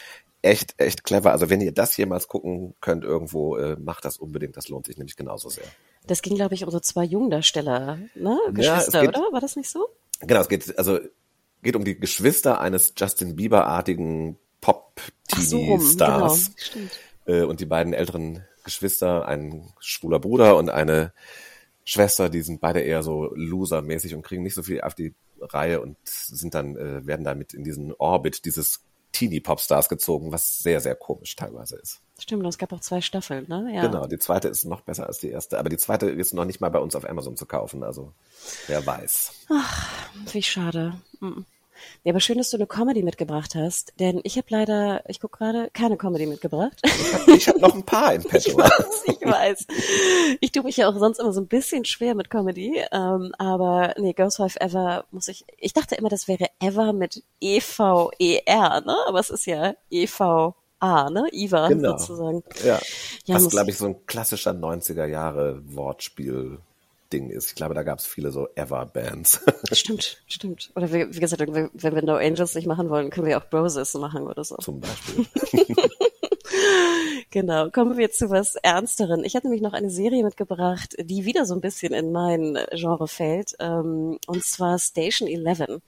echt, 0.42 0.76
echt 0.78 1.04
clever. 1.04 1.34
Also 1.34 1.50
wenn 1.50 1.60
ihr 1.60 1.74
das 1.74 1.98
jemals 1.98 2.30
gucken 2.30 2.74
könnt 2.80 3.04
irgendwo, 3.04 3.58
äh, 3.58 3.76
macht 3.76 4.06
das 4.06 4.18
unbedingt. 4.18 4.56
Das 4.56 4.70
lohnt 4.70 4.86
sich 4.86 4.98
nämlich 4.98 5.18
genauso 5.18 5.50
sehr. 5.50 5.66
Das 6.06 6.22
ging, 6.22 6.36
glaube 6.36 6.56
ich, 6.56 6.64
um 6.64 6.72
so 6.72 6.80
zwei 6.80 7.04
Jungdarsteller, 7.04 7.98
ne? 8.16 8.40
Ja, 8.56 8.78
es 8.78 8.86
Geschwister, 8.86 9.02
geht- 9.02 9.10
oder? 9.10 9.34
War 9.34 9.42
das 9.42 9.58
nicht 9.58 9.70
so? 9.70 9.90
Genau, 10.22 10.40
es 10.40 10.48
geht, 10.48 10.78
also, 10.80 11.00
geht 11.64 11.76
um 11.76 11.84
die 11.84 12.00
Geschwister 12.00 12.62
eines 12.62 12.94
Justin 12.98 13.36
Bieber-artigen 13.36 14.38
Ach 14.68 15.42
so 15.42 15.60
genau. 15.60 16.38
Äh, 17.26 17.44
und 17.44 17.60
die 17.60 17.66
beiden 17.66 17.94
älteren 17.94 18.44
Geschwister, 18.64 19.28
ein 19.28 19.74
schwuler 19.80 20.20
Bruder 20.20 20.58
und 20.58 20.70
eine 20.70 21.14
Schwester, 21.84 22.30
die 22.30 22.42
sind 22.42 22.60
beide 22.60 22.82
eher 22.82 23.04
so 23.04 23.32
losermäßig 23.34 24.14
und 24.14 24.22
kriegen 24.22 24.44
nicht 24.44 24.56
so 24.56 24.64
viel 24.64 24.82
auf 24.82 24.94
die 24.94 25.14
Reihe 25.40 25.82
und 25.82 25.98
sind 26.04 26.54
dann, 26.54 26.76
äh, 26.76 27.06
werden 27.06 27.24
damit 27.24 27.54
in 27.54 27.64
diesen 27.64 27.94
Orbit 27.94 28.46
dieses 28.46 28.82
Teenie-Popstars 29.14 29.90
gezogen, 29.90 30.32
was 30.32 30.60
sehr, 30.60 30.82
sehr 30.82 30.96
komisch 30.96 31.36
teilweise 31.36 31.78
ist. 31.78 32.02
Stimmt, 32.20 32.46
es 32.46 32.58
gab 32.58 32.74
auch 32.74 32.82
zwei 32.82 33.02
Staffeln, 33.02 33.46
ne? 33.48 33.72
Ja. 33.74 33.88
Genau, 33.88 34.06
die 34.06 34.20
zweite 34.20 34.48
ist 34.48 34.66
noch 34.66 34.82
besser 34.82 35.08
als 35.08 35.20
die 35.20 35.30
erste, 35.30 35.60
aber 35.60 35.70
die 35.70 35.78
zweite 35.78 36.10
ist 36.10 36.34
noch 36.34 36.46
nicht 36.46 36.62
mal 36.62 36.70
bei 36.70 36.80
uns 36.80 36.96
auf 36.96 37.08
Amazon 37.08 37.38
zu 37.38 37.46
kaufen, 37.46 37.84
also 37.84 38.12
wer 38.68 38.86
weiß. 38.86 39.46
Wie 40.32 40.44
schade. 40.44 41.00
Mm. 41.20 41.42
Ja, 42.04 42.12
aber 42.14 42.20
schön, 42.20 42.38
dass 42.38 42.50
du 42.50 42.58
eine 42.58 42.68
Comedy 42.68 43.04
mitgebracht 43.04 43.56
hast, 43.56 43.94
denn 44.00 44.20
ich 44.24 44.38
habe 44.38 44.48
leider, 44.50 45.04
ich 45.10 45.20
gucke 45.20 45.38
gerade, 45.38 45.70
keine 45.74 45.98
Comedy 45.98 46.26
mitgebracht. 46.26 46.82
Ich 47.28 47.48
habe 47.48 47.60
hab 47.62 47.68
noch 47.70 47.76
ein 47.76 47.84
paar 47.84 48.14
in 48.14 48.24
petto. 48.28 48.50
Ich 48.52 48.58
weiß, 48.58 49.04
ich 49.06 49.22
weiß. 49.22 49.68
Ich 50.42 50.52
tue 50.52 50.64
mich 50.64 50.78
ja 50.78 50.90
auch 50.90 50.98
sonst 50.98 51.20
immer 51.20 51.34
so 51.34 51.42
ein 51.42 51.48
bisschen 51.48 51.86
schwer 51.86 52.16
mit 52.16 52.30
Comedy, 52.30 52.82
ähm, 52.92 53.32
aber 53.38 53.94
nee, 53.98 54.14
Girls 54.14 54.38
Five 54.38 54.56
Ever 54.58 55.06
muss 55.12 55.28
ich, 55.28 55.46
ich 55.58 55.74
dachte 55.74 55.96
immer, 55.96 56.10
das 56.10 56.28
wäre 56.28 56.48
Ever 56.60 56.94
mit 56.94 57.24
E-V-E-R, 57.42 58.82
ne? 58.82 58.96
Aber 59.08 59.20
es 59.20 59.30
ist 59.30 59.46
ja 59.46 59.74
E-V-A, 59.90 61.10
ne? 61.10 61.28
Iva 61.32 61.68
Genau. 61.68 61.98
sozusagen. 61.98 62.44
Ja, 62.66 62.80
Ja, 63.26 63.36
was 63.36 63.44
muss- 63.44 63.52
glaube 63.54 63.70
ich 63.70 63.78
so 63.78 63.86
ein 63.88 64.06
klassischer 64.06 64.52
90er 64.52 65.06
Jahre 65.06 65.62
Wortspiel 65.76 66.60
Ding 67.12 67.30
ist. 67.30 67.50
Ich 67.50 67.56
glaube, 67.56 67.74
da 67.74 67.84
gab 67.84 68.00
es 68.00 68.06
viele 68.06 68.32
so 68.32 68.48
Ever-Bands. 68.56 69.42
Stimmt, 69.72 70.22
stimmt. 70.28 70.72
Oder 70.76 70.92
wie, 70.92 71.14
wie 71.14 71.20
gesagt, 71.20 71.42
wenn 71.42 71.72
wir 71.74 72.02
No 72.04 72.16
Angels 72.16 72.56
nicht 72.56 72.68
machen 72.68 72.90
wollen, 72.90 73.10
können 73.10 73.28
wir 73.28 73.38
auch 73.38 73.50
Broses 73.50 73.94
machen 73.96 74.28
oder 74.28 74.44
so. 74.44 74.56
zum 74.58 74.80
Beispiel. 74.80 75.26
Genau, 77.30 77.70
kommen 77.70 77.98
wir 77.98 78.10
zu 78.10 78.30
was 78.30 78.56
Ernsteren. 78.56 79.24
Ich 79.24 79.36
hatte 79.36 79.48
nämlich 79.48 79.62
noch 79.62 79.74
eine 79.74 79.90
Serie 79.90 80.24
mitgebracht, 80.24 80.96
die 81.00 81.26
wieder 81.26 81.46
so 81.46 81.54
ein 81.54 81.62
bisschen 81.62 81.94
in 81.94 82.12
mein 82.12 82.58
Genre 82.72 83.08
fällt, 83.08 83.56
ähm, 83.60 84.18
und 84.28 84.44
zwar 84.44 84.80
Station 84.80 85.28
11. 85.28 85.82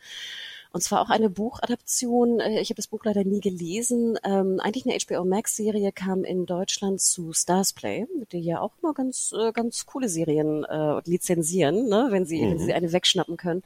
Und 0.72 0.82
zwar 0.82 1.02
auch 1.02 1.10
eine 1.10 1.30
Buchadaption. 1.30 2.40
Äh, 2.40 2.62
Ich 2.62 2.70
habe 2.70 2.76
das 2.76 2.88
Buch 2.88 3.04
leider 3.04 3.24
nie 3.24 3.40
gelesen. 3.40 4.18
Ähm, 4.24 4.60
eigentlich 4.60 4.86
eine 4.86 4.98
HBO 5.00 5.26
Max 5.28 5.56
Serie 5.56 5.92
kam 5.92 6.24
in 6.24 6.46
Deutschland 6.46 7.02
zu 7.02 7.34
Stars 7.34 7.74
Play, 7.74 8.06
die 8.32 8.40
ja 8.40 8.62
auch 8.62 8.74
immer 8.82 8.94
ganz 8.94 9.34
äh, 9.38 9.52
ganz 9.52 9.86
coole 9.86 10.10
Serien 10.10 10.64
äh, 10.66 11.02
lizenzieren, 11.06 11.88
ne, 11.90 12.08
wenn 12.12 12.26
sie 12.26 12.42
wenn 12.42 12.60
sie 12.60 12.74
eine 12.74 12.92
wegschnappen 12.92 13.38
können. 13.38 13.64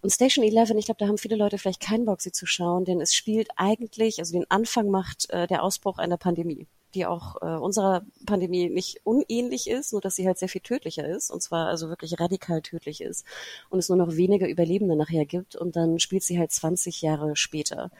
Und 0.00 0.10
Station 0.10 0.44
11, 0.44 0.70
ich 0.70 0.86
glaube, 0.86 0.98
da 0.98 1.06
haben 1.06 1.18
viele 1.18 1.36
Leute 1.36 1.58
vielleicht 1.58 1.80
keinen 1.80 2.06
Bock, 2.06 2.20
sie 2.20 2.32
zu 2.32 2.44
schauen, 2.44 2.84
denn 2.84 3.00
es 3.00 3.14
spielt 3.14 3.48
eigentlich, 3.56 4.18
also 4.18 4.32
den 4.32 4.50
Anfang 4.50 4.88
macht 4.90 5.30
äh, 5.30 5.46
der 5.46 5.62
Ausbruch 5.62 5.98
einer 5.98 6.16
Pandemie, 6.16 6.66
die 6.94 7.06
auch 7.06 7.40
äh, 7.42 7.46
unserer 7.56 8.02
Pandemie 8.26 8.68
nicht 8.68 9.00
unähnlich 9.04 9.68
ist, 9.68 9.92
nur 9.92 10.00
dass 10.00 10.14
sie 10.16 10.26
halt 10.26 10.38
sehr 10.38 10.48
viel 10.48 10.60
tödlicher 10.60 11.06
ist, 11.06 11.30
und 11.30 11.42
zwar 11.42 11.68
also 11.68 11.88
wirklich 11.88 12.18
radikal 12.20 12.62
tödlich 12.62 13.00
ist 13.00 13.24
und 13.70 13.78
es 13.78 13.88
nur 13.88 13.98
noch 13.98 14.16
wenige 14.16 14.46
Überlebende 14.46 14.96
nachher 14.96 15.24
gibt 15.24 15.56
und 15.56 15.76
dann 15.76 15.98
spielt 15.98 16.22
sie 16.22 16.38
halt 16.38 16.52
20 16.52 17.02
Jahre 17.02 17.36
später. 17.36 17.90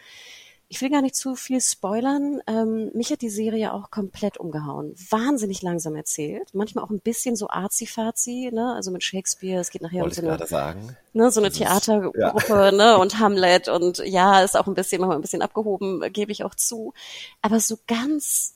Ich 0.69 0.81
will 0.81 0.89
gar 0.89 1.03
nicht 1.03 1.15
zu 1.17 1.35
viel 1.35 1.61
spoilern. 1.61 2.41
Ähm, 2.47 2.91
mich 2.95 3.11
hat 3.13 3.21
die 3.21 3.29
Serie 3.29 3.75
auch 3.75 3.91
komplett 3.91 4.39
umgehauen. 4.39 4.95
Wahnsinnig 5.11 5.61
langsam 5.61 5.95
erzählt. 5.97 6.49
Manchmal 6.55 6.83
auch 6.83 6.89
ein 6.89 7.01
bisschen 7.01 7.37
so 7.37 7.49
arzi-fazi, 7.51 8.49
ne? 8.55 8.73
Also 8.75 8.91
mit 8.91 9.05
Shakespeare. 9.05 9.61
Es 9.61 9.69
geht 9.69 9.83
nachher 9.83 9.99
um 9.99 10.05
Wollte 10.05 10.23
so 10.23 10.27
ich 10.27 10.33
eine 10.33 10.47
sagen. 10.47 10.97
ne, 11.13 11.31
so 11.31 11.41
eine 11.41 11.51
Das 11.51 11.59
Theatergruppe, 11.59 12.73
ne, 12.75 12.97
und 12.97 13.19
Hamlet 13.19 13.69
und 13.69 13.99
ja, 14.07 14.43
ist 14.43 14.57
auch 14.57 14.67
ein 14.67 14.73
bisschen, 14.73 15.03
manchmal 15.03 15.19
ein 15.19 15.21
bisschen 15.21 15.43
abgehoben, 15.43 16.11
gebe 16.11 16.33
ich 16.33 16.43
auch 16.43 16.55
zu. 16.55 16.95
Aber 17.43 17.61
so 17.61 17.77
ganz 17.87 18.55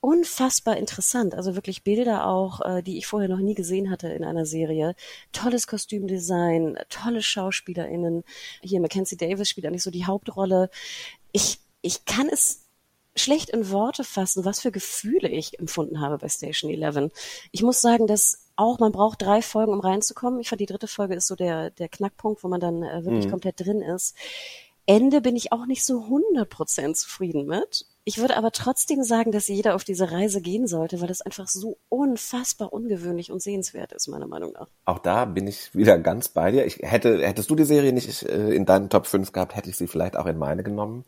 unfassbar 0.00 0.76
interessant. 0.76 1.34
Also 1.34 1.54
wirklich 1.54 1.84
Bilder 1.84 2.26
auch, 2.26 2.60
äh, 2.62 2.82
die 2.82 2.98
ich 2.98 3.06
vorher 3.06 3.28
noch 3.28 3.38
nie 3.38 3.54
gesehen 3.54 3.90
hatte 3.90 4.08
in 4.08 4.24
einer 4.24 4.46
Serie. 4.46 4.94
Tolles 5.32 5.66
Kostümdesign, 5.66 6.78
tolle 6.88 7.22
SchauspielerInnen. 7.22 8.24
Hier 8.62 8.80
Mackenzie 8.80 9.16
Davis 9.16 9.48
spielt 9.48 9.66
eigentlich 9.66 9.82
so 9.82 9.90
die 9.90 10.06
Hauptrolle. 10.06 10.70
Ich, 11.32 11.60
ich 11.82 12.04
kann 12.06 12.28
es 12.28 12.66
schlecht 13.16 13.50
in 13.50 13.70
Worte 13.70 14.04
fassen, 14.04 14.44
was 14.44 14.60
für 14.60 14.70
Gefühle 14.72 15.28
ich 15.28 15.58
empfunden 15.58 16.00
habe 16.00 16.18
bei 16.18 16.28
Station 16.28 16.70
11. 16.70 17.12
Ich 17.50 17.62
muss 17.62 17.80
sagen, 17.80 18.06
dass 18.06 18.46
auch 18.56 18.78
man 18.78 18.92
braucht 18.92 19.22
drei 19.22 19.42
Folgen, 19.42 19.72
um 19.72 19.80
reinzukommen. 19.80 20.40
Ich 20.40 20.48
fand 20.48 20.60
die 20.60 20.66
dritte 20.66 20.86
Folge 20.86 21.14
ist 21.14 21.26
so 21.26 21.34
der, 21.34 21.70
der 21.70 21.88
Knackpunkt, 21.88 22.44
wo 22.44 22.48
man 22.48 22.60
dann 22.60 22.82
äh, 22.82 23.04
wirklich 23.04 23.28
komplett 23.28 23.60
drin 23.60 23.82
ist. 23.82 24.14
Ende 24.86 25.20
bin 25.20 25.36
ich 25.36 25.52
auch 25.52 25.66
nicht 25.66 25.84
so 25.84 26.04
100% 26.04 26.94
zufrieden 26.94 27.46
mit. 27.46 27.86
Ich 28.04 28.18
würde 28.18 28.36
aber 28.36 28.50
trotzdem 28.50 29.02
sagen, 29.02 29.30
dass 29.30 29.48
jeder 29.48 29.74
auf 29.74 29.84
diese 29.84 30.10
Reise 30.10 30.40
gehen 30.40 30.66
sollte, 30.66 31.00
weil 31.00 31.10
es 31.10 31.20
einfach 31.20 31.48
so 31.48 31.76
unfassbar 31.88 32.72
ungewöhnlich 32.72 33.30
und 33.30 33.42
sehenswert 33.42 33.92
ist, 33.92 34.08
meiner 34.08 34.26
Meinung 34.26 34.52
nach. 34.52 34.68
Auch 34.86 34.98
da 34.98 35.26
bin 35.26 35.46
ich 35.46 35.74
wieder 35.74 35.98
ganz 35.98 36.28
bei 36.28 36.50
dir. 36.50 36.64
Ich 36.64 36.78
hätte, 36.78 37.26
hättest 37.26 37.50
du 37.50 37.54
die 37.54 37.64
Serie 37.64 37.92
nicht 37.92 38.22
äh, 38.22 38.54
in 38.54 38.64
deinen 38.64 38.88
Top 38.88 39.06
5 39.06 39.32
gehabt, 39.32 39.54
hätte 39.54 39.68
ich 39.68 39.76
sie 39.76 39.86
vielleicht 39.86 40.16
auch 40.16 40.26
in 40.26 40.38
meine 40.38 40.62
genommen. 40.62 41.04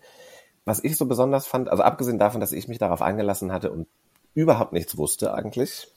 Was 0.64 0.84
ich 0.84 0.96
so 0.96 1.06
besonders 1.06 1.46
fand, 1.46 1.70
also 1.70 1.82
abgesehen 1.82 2.18
davon, 2.18 2.40
dass 2.40 2.52
ich 2.52 2.68
mich 2.68 2.78
darauf 2.78 3.00
eingelassen 3.00 3.52
hatte 3.52 3.72
und 3.72 3.88
überhaupt 4.34 4.72
nichts 4.72 4.96
wusste 4.96 5.34
eigentlich, 5.34 5.88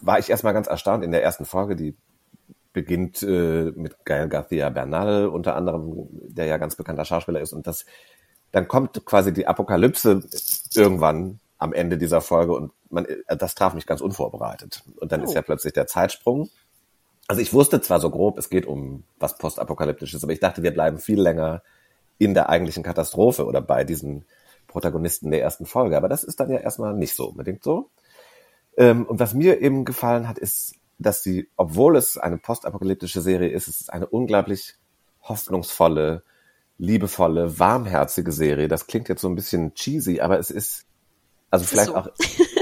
war 0.00 0.18
ich 0.18 0.30
erstmal 0.30 0.54
ganz 0.54 0.66
erstaunt 0.66 1.04
in 1.04 1.12
der 1.12 1.22
ersten 1.22 1.44
Folge, 1.44 1.76
die 1.76 1.94
beginnt 2.72 3.22
äh, 3.22 3.72
mit 3.74 4.04
Gael 4.04 4.28
García 4.28 4.70
Bernal 4.70 5.26
unter 5.26 5.56
anderem, 5.56 6.08
der 6.10 6.46
ja 6.46 6.56
ganz 6.56 6.76
bekannter 6.76 7.04
Schauspieler 7.04 7.40
ist 7.40 7.52
und 7.52 7.66
das 7.66 7.84
dann 8.52 8.68
kommt 8.68 9.04
quasi 9.04 9.32
die 9.32 9.46
Apokalypse 9.46 10.22
irgendwann 10.74 11.40
am 11.58 11.72
Ende 11.72 11.98
dieser 11.98 12.20
Folge 12.20 12.54
und 12.54 12.72
man, 12.88 13.04
äh, 13.04 13.36
das 13.36 13.54
traf 13.54 13.74
mich 13.74 13.86
ganz 13.86 14.00
unvorbereitet. 14.00 14.82
Und 14.96 15.12
dann 15.12 15.22
ist 15.22 15.34
ja 15.34 15.42
plötzlich 15.42 15.72
der 15.72 15.86
Zeitsprung. 15.86 16.50
Also 17.28 17.42
ich 17.42 17.52
wusste 17.52 17.80
zwar 17.80 18.00
so 18.00 18.10
grob, 18.10 18.38
es 18.38 18.50
geht 18.50 18.66
um 18.66 19.04
was 19.18 19.38
postapokalyptisches, 19.38 20.24
aber 20.24 20.32
ich 20.32 20.40
dachte, 20.40 20.62
wir 20.62 20.72
bleiben 20.72 20.98
viel 20.98 21.20
länger 21.20 21.62
in 22.18 22.34
der 22.34 22.48
eigentlichen 22.48 22.82
Katastrophe 22.82 23.46
oder 23.46 23.60
bei 23.60 23.84
diesen 23.84 24.24
Protagonisten 24.66 25.30
der 25.30 25.42
ersten 25.42 25.66
Folge. 25.66 25.96
Aber 25.96 26.08
das 26.08 26.24
ist 26.24 26.40
dann 26.40 26.50
ja 26.50 26.58
erstmal 26.58 26.94
nicht 26.94 27.14
so 27.14 27.28
unbedingt 27.28 27.62
so. 27.62 27.90
Ähm, 28.76 29.06
und 29.06 29.20
was 29.20 29.34
mir 29.34 29.60
eben 29.60 29.84
gefallen 29.84 30.28
hat, 30.28 30.38
ist, 30.38 30.74
dass 30.98 31.22
sie, 31.22 31.48
obwohl 31.56 31.96
es 31.96 32.18
eine 32.18 32.38
postapokalyptische 32.38 33.20
Serie 33.20 33.50
ist, 33.50 33.68
es 33.68 33.80
ist 33.80 33.92
eine 33.92 34.06
unglaublich 34.06 34.74
hoffnungsvolle, 35.22 36.22
liebevolle, 36.80 37.58
warmherzige 37.58 38.32
Serie. 38.32 38.66
Das 38.66 38.86
klingt 38.86 39.08
jetzt 39.08 39.20
so 39.20 39.28
ein 39.28 39.34
bisschen 39.34 39.74
cheesy, 39.74 40.20
aber 40.20 40.38
es 40.38 40.50
ist, 40.50 40.86
also 41.50 41.66
vielleicht 41.66 41.88
so. 41.88 41.96
auch, 41.96 42.08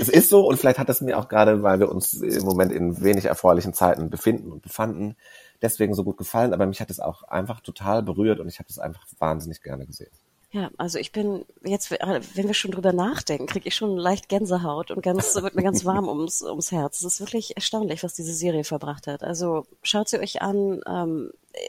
es 0.01 0.09
ist 0.09 0.29
so 0.29 0.47
und 0.47 0.59
vielleicht 0.59 0.79
hat 0.79 0.89
es 0.89 1.01
mir 1.01 1.19
auch 1.19 1.29
gerade, 1.29 1.63
weil 1.63 1.79
wir 1.79 1.89
uns 1.89 2.15
im 2.15 2.45
Moment 2.45 2.73
in 2.73 3.01
wenig 3.01 3.27
erfreulichen 3.27 3.75
Zeiten 3.75 4.11
befinden 4.11 4.51
und 4.51 4.63
befanden, 4.63 5.17
deswegen 5.63 5.95
so 5.95 6.03
gut 6.03 6.17
gefallen. 6.17 6.53
Aber 6.53 6.67
mich 6.67 6.81
hat 6.81 6.91
es 6.91 6.99
auch 6.99 7.23
einfach 7.23 7.61
total 7.61 8.03
berührt 8.03 8.41
und 8.41 8.49
ich 8.49 8.59
habe 8.59 8.69
es 8.69 8.81
einfach 8.81 9.05
wahnsinnig 9.19 9.63
gerne 9.63 9.87
gesehen. 9.87 10.11
Ja, 10.51 10.71
also 10.79 10.99
ich 10.99 11.13
bin 11.13 11.45
jetzt, 11.63 11.91
wenn 11.91 12.47
wir 12.47 12.55
schon 12.55 12.71
drüber 12.71 12.93
nachdenken, 12.93 13.47
kriege 13.47 13.69
ich 13.69 13.75
schon 13.75 13.97
leicht 13.99 14.29
Gänsehaut 14.29 14.91
und 14.91 15.03
ganz, 15.03 15.37
wird 15.37 15.55
mir 15.55 15.63
ganz 15.63 15.85
warm 15.85 16.09
ums, 16.09 16.43
ums 16.43 16.73
Herz. 16.73 17.01
Es 17.01 17.05
ist 17.05 17.21
wirklich 17.21 17.55
erstaunlich, 17.55 18.03
was 18.03 18.15
diese 18.15 18.33
Serie 18.33 18.65
verbracht 18.65 19.07
hat. 19.07 19.23
Also 19.23 19.67
schaut 19.83 20.09
sie 20.09 20.19
euch 20.19 20.43
an. 20.43 20.81
Ähm, 20.89 21.31
äh, 21.53 21.61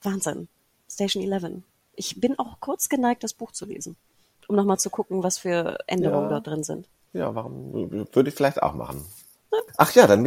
Wahnsinn. 0.00 0.48
Station 0.92 1.22
11. 1.22 1.62
Ich 1.94 2.20
bin 2.20 2.38
auch 2.38 2.60
kurz 2.60 2.88
geneigt, 2.88 3.22
das 3.24 3.34
Buch 3.34 3.52
zu 3.52 3.66
lesen, 3.66 3.96
um 4.48 4.56
nochmal 4.56 4.78
zu 4.78 4.90
gucken, 4.90 5.22
was 5.22 5.38
für 5.38 5.78
Änderungen 5.86 6.24
Ja. 6.24 6.28
dort 6.30 6.46
drin 6.46 6.62
sind. 6.64 6.88
Ja, 7.12 7.34
warum 7.34 7.72
würde 8.12 8.28
ich 8.30 8.34
vielleicht 8.34 8.62
auch 8.62 8.74
machen? 8.74 9.04
Ach 9.76 9.92
ja, 9.94 10.06
dann 10.06 10.26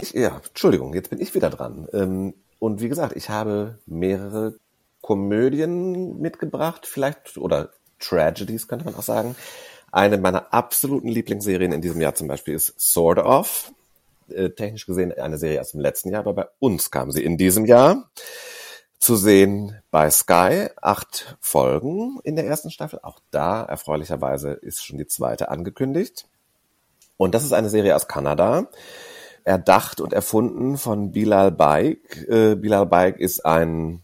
Ich, 0.00 0.12
ja, 0.12 0.40
Entschuldigung, 0.44 0.94
jetzt 0.94 1.10
bin 1.10 1.20
ich 1.20 1.34
wieder 1.34 1.50
dran. 1.50 1.88
Ähm, 1.92 2.34
und 2.58 2.80
wie 2.80 2.88
gesagt, 2.88 3.16
ich 3.16 3.30
habe 3.30 3.78
mehrere 3.86 4.58
Komödien 5.00 6.20
mitgebracht, 6.20 6.86
vielleicht, 6.86 7.36
oder 7.36 7.70
Tragedies 8.00 8.68
könnte 8.68 8.84
man 8.84 8.94
auch 8.94 9.02
sagen. 9.02 9.36
Eine 9.92 10.18
meiner 10.18 10.52
absoluten 10.52 11.08
Lieblingsserien 11.08 11.72
in 11.72 11.80
diesem 11.80 12.00
Jahr 12.00 12.14
zum 12.14 12.26
Beispiel 12.26 12.54
ist 12.54 12.74
Sword 12.80 13.18
Off. 13.18 13.72
Äh, 14.28 14.50
technisch 14.50 14.86
gesehen 14.86 15.12
eine 15.12 15.38
Serie 15.38 15.60
aus 15.60 15.72
dem 15.72 15.80
letzten 15.80 16.08
Jahr, 16.10 16.20
aber 16.20 16.32
bei 16.32 16.46
uns 16.58 16.90
kam 16.90 17.12
sie 17.12 17.22
in 17.22 17.36
diesem 17.38 17.64
Jahr. 17.66 18.10
Zu 18.98 19.16
sehen 19.16 19.80
bei 19.90 20.10
Sky, 20.10 20.68
acht 20.80 21.36
Folgen 21.38 22.18
in 22.24 22.36
der 22.36 22.46
ersten 22.46 22.70
Staffel. 22.70 22.98
Auch 23.02 23.20
da, 23.30 23.62
erfreulicherweise, 23.62 24.52
ist 24.52 24.84
schon 24.84 24.98
die 24.98 25.06
zweite 25.06 25.50
angekündigt. 25.50 26.26
Und 27.18 27.34
das 27.34 27.44
ist 27.44 27.52
eine 27.52 27.68
Serie 27.68 27.94
aus 27.94 28.08
Kanada 28.08 28.68
erdacht 29.44 30.00
und 30.00 30.12
erfunden 30.12 30.78
von 30.78 31.12
Bilal 31.12 31.52
Baik. 31.52 32.26
Äh, 32.28 32.56
Bilal 32.56 32.86
Baik 32.86 33.18
ist 33.18 33.44
ein, 33.44 34.02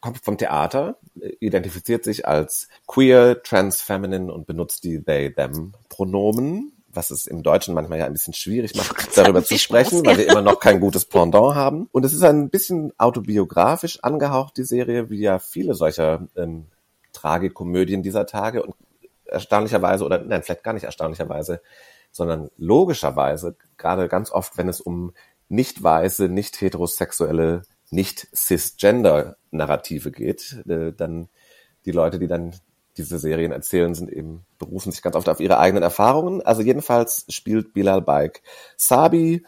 kommt 0.00 0.18
vom 0.24 0.38
Theater, 0.38 0.96
identifiziert 1.40 2.04
sich 2.04 2.26
als 2.26 2.68
queer, 2.86 3.42
trans, 3.42 3.80
feminine 3.82 4.32
und 4.32 4.46
benutzt 4.46 4.84
die 4.84 5.02
they, 5.02 5.32
them 5.32 5.74
Pronomen. 5.88 6.72
was 6.94 7.10
es 7.10 7.26
im 7.26 7.42
Deutschen 7.42 7.74
manchmal 7.74 8.00
ja 8.00 8.06
ein 8.06 8.12
bisschen 8.12 8.34
schwierig 8.34 8.74
macht, 8.74 9.16
darüber 9.16 9.42
zu 9.42 9.58
sprechen, 9.58 10.04
weil 10.04 10.18
wir 10.18 10.28
immer 10.28 10.42
noch 10.42 10.60
kein 10.60 10.80
gutes 10.80 11.06
Pendant 11.06 11.54
haben. 11.54 11.88
Und 11.92 12.04
es 12.04 12.12
ist 12.12 12.22
ein 12.22 12.50
bisschen 12.50 12.92
autobiografisch 12.98 14.02
angehaucht, 14.02 14.56
die 14.58 14.64
Serie, 14.64 15.08
wie 15.08 15.20
ja 15.20 15.38
viele 15.38 15.74
solcher 15.74 16.26
ähm, 16.36 16.66
Tragikomödien 17.12 18.02
dieser 18.02 18.26
Tage 18.26 18.62
und 18.62 18.74
erstaunlicherweise, 19.24 20.04
oder 20.04 20.18
nein, 20.18 20.42
vielleicht 20.42 20.64
gar 20.64 20.74
nicht 20.74 20.84
erstaunlicherweise, 20.84 21.62
sondern 22.12 22.50
logischerweise, 22.56 23.56
gerade 23.78 24.08
ganz 24.08 24.30
oft, 24.30 24.56
wenn 24.58 24.68
es 24.68 24.80
um 24.80 25.12
nicht 25.48 25.82
weiße, 25.82 26.28
nicht 26.28 26.60
heterosexuelle, 26.60 27.62
nicht 27.90 28.28
cisgender 28.34 29.36
Narrative 29.50 30.12
geht, 30.12 30.62
äh, 30.68 30.92
dann 30.92 31.28
die 31.84 31.90
Leute, 31.90 32.18
die 32.18 32.28
dann 32.28 32.54
diese 32.96 33.18
Serien 33.18 33.52
erzählen, 33.52 33.94
sind 33.94 34.10
eben, 34.10 34.44
berufen 34.58 34.92
sich 34.92 35.02
ganz 35.02 35.16
oft 35.16 35.28
auf 35.28 35.40
ihre 35.40 35.58
eigenen 35.58 35.82
Erfahrungen. 35.82 36.42
Also 36.42 36.62
jedenfalls 36.62 37.24
spielt 37.28 37.72
Bilal 37.72 38.02
Baik 38.02 38.42
Sabi, 38.76 39.44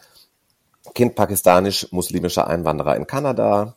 Kind 0.93 1.15
pakistanisch-muslimischer 1.15 2.47
Einwanderer 2.47 2.95
in 2.95 3.07
Kanada. 3.07 3.75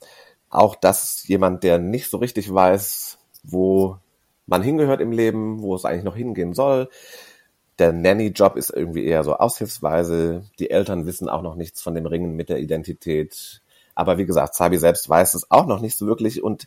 Auch 0.50 0.74
das 0.74 1.26
jemand, 1.26 1.62
der 1.62 1.78
nicht 1.78 2.10
so 2.10 2.18
richtig 2.18 2.52
weiß, 2.52 3.18
wo 3.42 3.98
man 4.46 4.62
hingehört 4.62 5.00
im 5.00 5.12
Leben, 5.12 5.60
wo 5.60 5.74
es 5.74 5.84
eigentlich 5.84 6.04
noch 6.04 6.16
hingehen 6.16 6.54
soll. 6.54 6.88
Der 7.78 7.92
Nanny-Job 7.92 8.56
ist 8.56 8.70
irgendwie 8.70 9.04
eher 9.04 9.22
so 9.22 9.34
aushilfsweise. 9.34 10.44
Die 10.58 10.70
Eltern 10.70 11.06
wissen 11.06 11.28
auch 11.28 11.42
noch 11.42 11.54
nichts 11.54 11.80
von 11.80 11.94
dem 11.94 12.06
Ringen 12.06 12.34
mit 12.34 12.48
der 12.48 12.58
Identität. 12.58 13.62
Aber 13.94 14.18
wie 14.18 14.26
gesagt, 14.26 14.54
Sabi 14.54 14.78
selbst 14.78 15.08
weiß 15.08 15.34
es 15.34 15.50
auch 15.50 15.66
noch 15.66 15.80
nicht 15.80 15.96
so 15.96 16.06
wirklich 16.06 16.42
und 16.42 16.66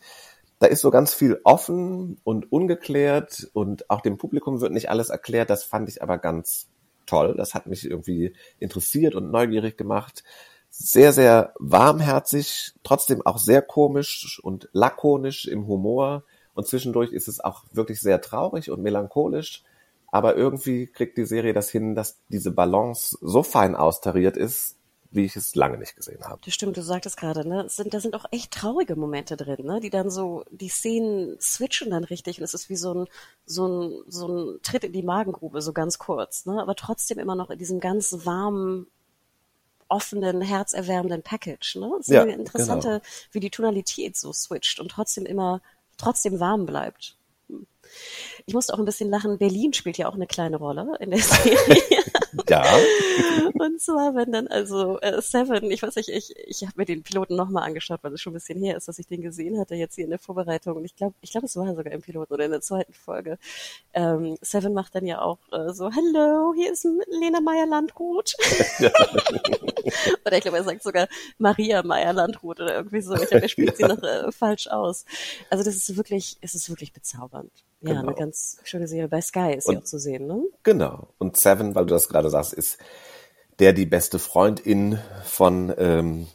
da 0.59 0.68
ist 0.68 0.82
so 0.82 0.91
ganz 0.91 1.14
viel 1.14 1.41
offen 1.43 2.20
und 2.24 2.51
ungeklärt 2.51 3.49
und 3.53 3.89
auch 3.89 4.01
dem 4.01 4.20
Publikum 4.20 4.62
wird 4.62 4.72
nicht 4.72 4.91
alles 4.91 5.09
erklärt. 5.09 5.49
Das 5.49 5.64
fand 5.64 5.89
ich 5.89 6.03
aber 6.03 6.20
ganz 6.20 6.68
toll. 7.07 7.34
Das 7.36 7.55
hat 7.55 7.66
mich 7.66 7.84
irgendwie 7.84 8.34
interessiert 8.59 9.16
und 9.16 9.32
neugierig 9.32 9.76
gemacht. 9.76 10.24
Sehr, 10.70 11.14
sehr 11.14 11.53
warmherzig, 11.57 12.74
trotzdem 12.84 13.26
auch 13.26 13.39
sehr 13.39 13.64
komisch 13.64 14.39
und 14.43 14.70
lakonisch 14.72 15.47
im 15.47 15.68
Humor. 15.68 16.24
Und 16.53 16.68
zwischendurch 16.68 17.12
ist 17.12 17.28
es 17.28 17.39
auch 17.39 17.64
wirklich 17.72 17.99
sehr 17.99 18.22
traurig 18.22 18.70
und 18.70 18.84
melancholisch. 18.84 19.64
Aber 20.12 20.36
irgendwie 20.36 20.88
kriegt 20.88 21.18
die 21.18 21.26
Serie 21.26 21.53
das 21.53 21.70
hin, 21.70 21.95
dass 21.95 22.20
diese 22.28 22.51
Balance 22.51 23.18
so 23.22 23.43
fein 23.43 23.76
austariert 23.76 24.38
ist, 24.38 24.76
wie 25.09 25.26
ich 25.26 25.36
es 25.36 25.55
lange 25.55 25.78
nicht 25.78 25.95
gesehen 25.95 26.24
habe. 26.24 26.41
Das 26.43 26.53
stimmt, 26.53 26.78
du 26.78 26.82
sagtest 26.82 27.18
gerade, 27.18 27.47
ne? 27.47 27.68
Sind, 27.70 27.93
da 27.93 27.99
sind 27.99 28.16
auch 28.16 28.26
echt 28.32 28.51
traurige 28.51 28.95
Momente 28.95 29.36
drin, 29.36 29.66
ne? 29.66 29.80
Die 29.82 29.89
dann 29.89 30.09
so, 30.09 30.45
die 30.51 30.70
Szenen 30.70 31.38
switchen 31.39 31.89
dann 31.91 32.05
richtig 32.05 32.39
und 32.39 32.45
es 32.45 32.53
ist 32.53 32.70
wie 32.70 32.78
so 32.78 32.93
ein, 32.93 33.07
so 33.45 33.68
ein, 33.68 34.03
so 34.07 34.28
ein 34.28 34.59
Tritt 34.64 34.86
in 34.86 34.93
die 34.93 35.03
Magengrube, 35.03 35.62
so 35.62 35.74
ganz 35.74 35.99
kurz, 35.99 36.45
ne? 36.45 36.62
Aber 36.62 36.76
trotzdem 36.76 37.20
immer 37.20 37.36
noch 37.36 37.49
in 37.49 37.59
diesem 37.59 37.80
ganz 37.80 38.26
warmen, 38.26 38.88
offenen, 39.89 40.41
herzerwärmenden 40.41 41.24
Package, 41.24 41.76
ne? 41.76 41.91
Das 41.97 42.07
ist 42.07 42.14
Ja, 42.14 42.22
eine 42.22 42.34
interessante, 42.34 42.88
genau. 42.88 43.01
wie 43.32 43.39
die 43.41 43.49
Tonalität 43.49 44.16
so 44.16 44.32
switcht 44.32 44.80
und 44.80 44.89
trotzdem 44.89 45.26
immer, 45.26 45.62
trotzdem 45.97 46.39
warm 46.39 46.66
bleibt. 46.66 47.18
Ich 48.45 48.53
musste 48.53 48.73
auch 48.73 48.79
ein 48.79 48.85
bisschen 48.85 49.09
lachen. 49.09 49.37
Berlin 49.37 49.73
spielt 49.73 49.97
ja 49.97 50.07
auch 50.07 50.15
eine 50.15 50.27
kleine 50.27 50.57
Rolle 50.57 50.97
in 50.99 51.11
der 51.11 51.19
Serie. 51.19 51.57
Ja, 52.49 52.63
Und 53.59 53.79
zwar, 53.79 54.15
wenn 54.15 54.32
dann 54.32 54.47
also 54.47 54.99
äh, 55.01 55.21
Seven, 55.21 55.69
ich 55.69 55.84
weiß 55.84 55.95
nicht, 55.95 56.09
ich, 56.09 56.34
ich 56.47 56.61
habe 56.63 56.73
mir 56.77 56.86
den 56.86 57.03
Piloten 57.03 57.36
nochmal 57.36 57.63
angeschaut, 57.63 57.99
weil 58.01 58.13
es 58.13 58.21
schon 58.21 58.32
ein 58.32 58.36
bisschen 58.36 58.59
her 58.59 58.75
ist, 58.75 58.88
dass 58.88 58.97
ich 58.97 59.05
den 59.07 59.21
gesehen 59.21 59.59
hatte, 59.59 59.75
jetzt 59.75 59.95
hier 59.95 60.05
in 60.05 60.09
der 60.09 60.17
Vorbereitung. 60.19 60.77
Und 60.77 60.86
ich 60.86 60.95
glaube, 60.95 61.13
ich 61.21 61.32
glaube, 61.32 61.45
es 61.45 61.55
war 61.55 61.67
sogar 61.67 61.91
im 61.91 62.01
Piloten 62.01 62.34
oder 62.34 62.45
in 62.45 62.51
der 62.51 62.61
zweiten 62.61 62.93
Folge. 62.93 63.38
Ähm, 63.93 64.38
Seven 64.41 64.73
macht 64.73 64.95
dann 64.95 65.05
ja 65.05 65.21
auch 65.21 65.38
äh, 65.51 65.73
so, 65.73 65.91
Hallo, 65.91 66.53
hier 66.55 66.71
ist 66.71 66.86
Lena 67.19 67.39
Meyer-Landrut. 67.41 68.34
oder 70.25 70.38
ich 70.38 70.41
glaube, 70.41 70.57
er 70.57 70.63
sagt 70.63 70.84
sogar 70.84 71.07
Maria 71.38 71.84
Meyer-Landrut 71.84 72.59
oder 72.61 72.75
irgendwie 72.75 73.01
so. 73.01 73.13
Ich 73.15 73.29
glaube, 73.29 73.43
er 73.43 73.49
spielt 73.49 73.77
sie 73.77 73.84
noch 73.84 74.01
äh, 74.01 74.32
falsch 74.32 74.67
aus. 74.67 75.05
Also 75.49 75.63
das 75.63 75.75
ist 75.75 75.95
wirklich, 75.97 76.38
es 76.41 76.55
ist 76.55 76.69
wirklich 76.69 76.93
bezaubernd. 76.93 77.51
Ja, 77.84 77.93
Genau. 77.93 78.01
eine 78.09 78.13
ganz 78.15 78.57
schöne 78.63 78.88
Serie. 78.88 79.07
Bei 79.07 79.21
Sky 79.21 79.55
ist 79.57 79.65
sie 79.65 79.71
Und- 79.75 79.77
auch 79.82 79.84
zu 79.86 79.97
sehen, 79.97 80.27
ne? 80.27 80.43
genau. 80.61 81.07
Und 81.17 81.36
Seven, 81.36 81.73
weil 81.73 81.86
du 81.88 81.95
das 81.95 82.07
gerade 82.09 82.20
sagst, 82.30 82.53
ist 82.53 82.78
der 83.59 83.74
die 83.74 83.86
beste 83.86 84.19
Freundin 84.19 84.99
von 85.24 85.74
ähm, 85.78 86.28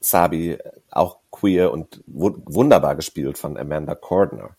Sabi, 0.00 0.58
auch 0.90 1.18
queer 1.30 1.72
und 1.72 2.02
wu 2.06 2.36
wunderbar 2.44 2.96
gespielt 2.96 3.38
von 3.38 3.56
Amanda 3.56 3.94
Cordner, 3.94 4.56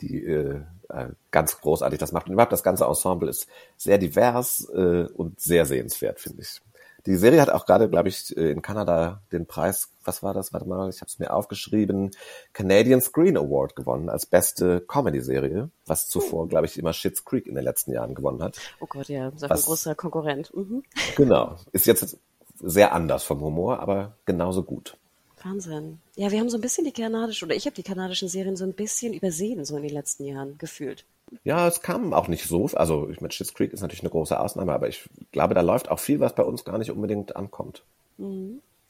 die 0.00 0.24
äh, 0.24 0.60
äh, 0.88 1.08
ganz 1.30 1.60
großartig 1.60 1.98
das 1.98 2.12
macht. 2.12 2.26
Und 2.26 2.34
überhaupt 2.34 2.52
das 2.52 2.62
ganze 2.62 2.84
Ensemble 2.84 3.28
ist 3.28 3.48
sehr 3.76 3.98
divers 3.98 4.68
äh, 4.74 5.06
und 5.14 5.40
sehr 5.40 5.66
sehenswert, 5.66 6.20
finde 6.20 6.42
ich. 6.42 6.60
Die 7.06 7.16
Serie 7.16 7.40
hat 7.40 7.50
auch 7.50 7.66
gerade, 7.66 7.88
glaube 7.88 8.08
ich, 8.08 8.36
äh, 8.36 8.50
in 8.50 8.62
Kanada 8.62 9.22
den 9.32 9.46
Preis, 9.46 9.88
was 10.04 10.22
war 10.22 10.34
das? 10.34 10.52
Warte 10.52 10.68
mal, 10.68 10.88
ich 10.90 11.00
habe 11.00 11.08
es 11.08 11.18
mir 11.18 11.32
aufgeschrieben, 11.32 12.10
Canadian 12.52 13.00
Screen 13.00 13.36
Award 13.36 13.76
gewonnen 13.76 14.08
als 14.10 14.26
beste 14.26 14.80
Comedy-Serie, 14.80 15.70
was 15.86 16.08
zuvor, 16.08 16.48
glaube 16.48 16.66
ich, 16.66 16.78
immer 16.78 16.92
Schitt's 16.92 17.24
Creek 17.24 17.46
in 17.46 17.54
den 17.54 17.64
letzten 17.64 17.92
Jahren 17.92 18.14
gewonnen 18.14 18.42
hat. 18.42 18.58
Oh 18.80 18.86
Gott, 18.86 19.08
ja, 19.08 19.26
das 19.30 19.36
ist 19.36 19.44
ein 19.44 19.50
Was- 19.50 19.64
großer 19.66 19.94
Konkurrent. 19.94 20.54
Mhm. 20.54 20.82
Genau. 21.16 21.56
Ist 21.72 21.86
jetzt 21.86 22.18
sehr 22.62 22.92
anders 22.92 23.24
vom 23.24 23.40
Humor, 23.40 23.80
aber 23.80 24.16
genauso 24.26 24.62
gut. 24.62 24.96
Wahnsinn. 25.42 26.00
Ja, 26.16 26.30
wir 26.30 26.38
haben 26.38 26.50
so 26.50 26.58
ein 26.58 26.60
bisschen 26.60 26.84
die 26.84 26.92
kanadischen, 26.92 27.46
oder 27.46 27.56
ich 27.56 27.64
habe 27.64 27.74
die 27.74 27.82
kanadischen 27.82 28.28
Serien 28.28 28.56
so 28.56 28.64
ein 28.64 28.74
bisschen 28.74 29.14
übersehen, 29.14 29.64
so 29.64 29.74
in 29.76 29.82
den 29.84 29.92
letzten 29.94 30.24
Jahren, 30.26 30.58
gefühlt. 30.58 31.06
Ja, 31.44 31.68
es 31.68 31.82
kam 31.82 32.12
auch 32.12 32.28
nicht 32.28 32.44
so, 32.44 32.66
also 32.74 33.08
ich 33.08 33.20
meine, 33.20 33.32
Schitt's 33.32 33.54
Creek 33.54 33.72
ist 33.72 33.80
natürlich 33.80 34.02
eine 34.02 34.10
große 34.10 34.38
Ausnahme, 34.38 34.72
aber 34.72 34.88
ich 34.88 35.08
glaube, 35.32 35.54
da 35.54 35.60
läuft 35.60 35.90
auch 35.90 35.98
viel, 35.98 36.20
was 36.20 36.34
bei 36.34 36.42
uns 36.42 36.64
gar 36.64 36.78
nicht 36.78 36.90
unbedingt 36.90 37.36
ankommt. 37.36 37.84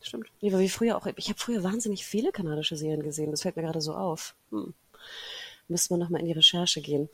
Stimmt. 0.02 0.28
Nee, 0.40 0.52
weil 0.52 0.60
wir 0.60 0.70
früher 0.70 0.96
auch, 0.96 1.06
ich 1.16 1.28
habe 1.28 1.38
früher 1.38 1.62
wahnsinnig 1.62 2.06
viele 2.06 2.32
kanadische 2.32 2.76
Serien 2.76 3.02
gesehen, 3.02 3.30
das 3.30 3.42
fällt 3.42 3.56
mir 3.56 3.62
gerade 3.62 3.80
so 3.80 3.94
auf. 3.94 4.34
Hm. 4.50 4.74
Müssen 5.68 5.90
wir 5.90 5.98
nochmal 5.98 6.20
in 6.20 6.26
die 6.26 6.32
Recherche 6.32 6.80
gehen. 6.80 7.08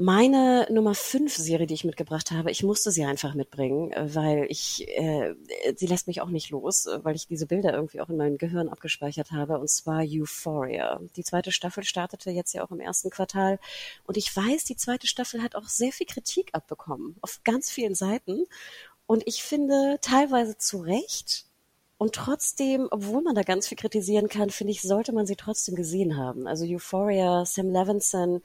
Meine 0.00 0.68
Nummer 0.70 0.94
5 0.94 1.34
Serie, 1.34 1.66
die 1.66 1.74
ich 1.74 1.82
mitgebracht 1.82 2.30
habe, 2.30 2.52
ich 2.52 2.62
musste 2.62 2.92
sie 2.92 3.04
einfach 3.04 3.34
mitbringen, 3.34 3.90
äh, 3.90 4.14
weil 4.14 4.46
ich, 4.48 4.86
äh, 4.96 5.34
sie 5.74 5.88
lässt 5.88 6.06
mich 6.06 6.20
auch 6.20 6.28
nicht 6.28 6.50
los, 6.50 6.86
äh, 6.86 7.00
weil 7.02 7.16
ich 7.16 7.26
diese 7.26 7.46
Bilder 7.46 7.72
irgendwie 7.74 8.00
auch 8.00 8.08
in 8.08 8.16
meinem 8.16 8.38
Gehirn 8.38 8.68
abgespeichert 8.68 9.32
habe, 9.32 9.58
und 9.58 9.68
zwar 9.68 10.04
Euphoria. 10.06 11.00
Die 11.16 11.24
zweite 11.24 11.50
Staffel 11.50 11.82
startete 11.82 12.30
jetzt 12.30 12.54
ja 12.54 12.64
auch 12.64 12.70
im 12.70 12.78
ersten 12.78 13.10
Quartal 13.10 13.58
und 14.06 14.16
ich 14.16 14.36
weiß, 14.36 14.62
die 14.66 14.76
zweite 14.76 15.08
Staffel 15.08 15.42
hat 15.42 15.56
auch 15.56 15.66
sehr 15.66 15.90
viel 15.90 16.06
Kritik 16.06 16.50
abbekommen, 16.52 17.16
auf 17.20 17.40
ganz 17.42 17.68
vielen 17.68 17.96
Seiten. 17.96 18.46
Und 19.08 19.24
ich 19.26 19.42
finde 19.42 19.98
teilweise 20.00 20.56
zu 20.58 20.78
Recht, 20.78 21.48
und 21.98 22.14
trotzdem, 22.14 22.86
obwohl 22.92 23.22
man 23.22 23.34
da 23.34 23.42
ganz 23.42 23.66
viel 23.66 23.76
kritisieren 23.76 24.28
kann, 24.28 24.50
finde 24.50 24.70
ich, 24.70 24.82
sollte 24.82 25.12
man 25.12 25.26
sie 25.26 25.34
trotzdem 25.34 25.74
gesehen 25.74 26.16
haben. 26.16 26.46
Also 26.46 26.64
Euphoria, 26.64 27.44
Sam 27.44 27.70
Levinson, 27.72 28.40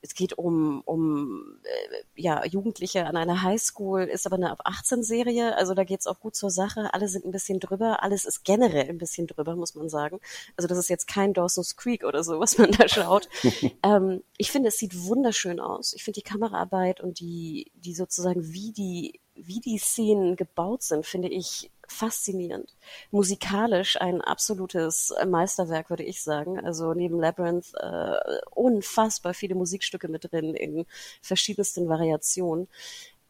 es 0.00 0.14
geht 0.14 0.38
um, 0.38 0.80
um 0.82 1.58
äh, 1.64 2.02
ja, 2.14 2.44
Jugendliche 2.44 3.06
an 3.06 3.16
einer 3.16 3.42
Highschool, 3.42 4.02
ist 4.02 4.26
aber 4.26 4.36
eine 4.36 4.50
ab 4.50 4.60
18 4.64 5.02
Serie, 5.02 5.56
also 5.56 5.74
da 5.74 5.84
geht's 5.84 6.06
auch 6.06 6.20
gut 6.20 6.36
zur 6.36 6.50
Sache. 6.50 6.94
Alle 6.94 7.08
sind 7.08 7.24
ein 7.24 7.32
bisschen 7.32 7.58
drüber, 7.58 8.02
alles 8.02 8.24
ist 8.24 8.44
generell 8.44 8.88
ein 8.88 8.98
bisschen 8.98 9.26
drüber, 9.26 9.56
muss 9.56 9.74
man 9.74 9.88
sagen. 9.88 10.20
Also 10.56 10.68
das 10.68 10.78
ist 10.78 10.88
jetzt 10.88 11.08
kein 11.08 11.34
Dawson's 11.34 11.76
Creek 11.76 12.04
oder 12.04 12.22
so, 12.22 12.38
was 12.38 12.58
man 12.58 12.70
da 12.70 12.88
schaut. 12.88 13.28
ähm, 13.82 14.22
ich 14.36 14.52
finde, 14.52 14.68
es 14.68 14.78
sieht 14.78 15.04
wunderschön 15.04 15.58
aus. 15.58 15.92
Ich 15.94 16.04
finde 16.04 16.20
die 16.20 16.28
Kameraarbeit 16.28 17.00
und 17.00 17.18
die, 17.18 17.72
die 17.74 17.94
sozusagen, 17.94 18.52
wie 18.52 18.72
die, 18.72 19.20
wie 19.34 19.60
die 19.60 19.78
Szenen 19.78 20.36
gebaut 20.36 20.82
sind, 20.82 21.06
finde 21.06 21.28
ich 21.28 21.70
faszinierend. 21.88 22.74
Musikalisch 23.10 24.00
ein 24.00 24.20
absolutes 24.20 25.12
Meisterwerk, 25.26 25.90
würde 25.90 26.04
ich 26.04 26.22
sagen. 26.22 26.64
Also 26.64 26.94
neben 26.94 27.18
Labyrinth 27.18 27.74
äh, 27.74 28.16
unfassbar 28.54 29.34
viele 29.34 29.54
Musikstücke 29.54 30.08
mit 30.08 30.30
drin 30.30 30.54
in 30.54 30.86
verschiedensten 31.22 31.88
Variationen. 31.88 32.68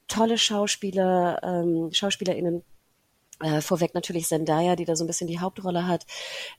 Tolle 0.09 0.39
Schauspieler, 0.39 1.41
ähm, 1.43 1.91
SchauspielerInnen. 1.93 2.63
Äh, 3.41 3.61
vorweg 3.61 3.95
natürlich 3.95 4.27
Zendaya, 4.27 4.75
die 4.75 4.85
da 4.85 4.97
so 4.97 5.05
ein 5.05 5.07
bisschen 5.07 5.29
die 5.29 5.39
Hauptrolle 5.39 5.87
hat, 5.87 6.07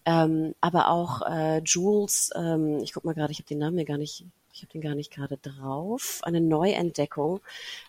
ähm, 0.06 0.56
aber 0.62 0.90
auch 0.90 1.22
äh, 1.24 1.60
Jules. 1.60 2.30
Ähm, 2.38 2.80
ich 2.82 2.94
guck 2.94 3.04
mal 3.04 3.14
gerade, 3.14 3.34
ich 3.34 3.40
habe 3.40 3.50
den 3.50 3.58
Namen 3.58 3.76
mir 3.76 3.84
gar 3.84 3.98
nicht, 3.98 4.24
ich 4.60 4.64
habe 4.64 4.74
den 4.74 4.82
gar 4.82 4.96
nicht 4.96 5.12
gerade 5.12 5.38
drauf. 5.38 6.20
Eine 6.24 6.42
Neuentdeckung, 6.42 7.40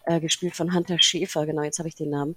äh, 0.04 0.20
gespielt 0.20 0.54
von 0.54 0.72
Hunter 0.72 0.98
Schäfer. 1.00 1.46
Genau, 1.46 1.62
jetzt 1.62 1.78
habe 1.78 1.88
ich 1.88 1.96
den 1.96 2.10
Namen. 2.10 2.36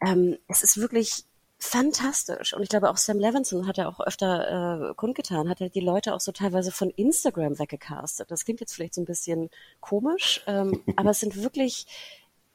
Ähm, 0.00 0.38
es 0.48 0.62
ist 0.62 0.78
wirklich 0.78 1.24
fantastisch. 1.58 2.54
Und 2.54 2.62
ich 2.62 2.68
glaube, 2.70 2.90
auch 2.90 2.96
Sam 2.96 3.18
Levinson 3.18 3.66
hat 3.66 3.78
er 3.78 3.88
auch 3.88 4.00
öfter 4.00 4.90
äh, 4.90 4.94
kundgetan, 4.94 5.48
hat 5.48 5.60
er 5.60 5.68
die 5.68 5.80
Leute 5.80 6.14
auch 6.14 6.20
so 6.20 6.32
teilweise 6.32 6.72
von 6.72 6.90
Instagram 6.90 7.58
weggecastet. 7.58 8.30
Das 8.30 8.44
klingt 8.44 8.60
jetzt 8.60 8.74
vielleicht 8.74 8.94
so 8.94 9.02
ein 9.02 9.06
bisschen 9.06 9.50
komisch, 9.80 10.42
ähm, 10.46 10.82
aber 10.96 11.10
es 11.10 11.20
sind 11.20 11.42
wirklich 11.42 11.86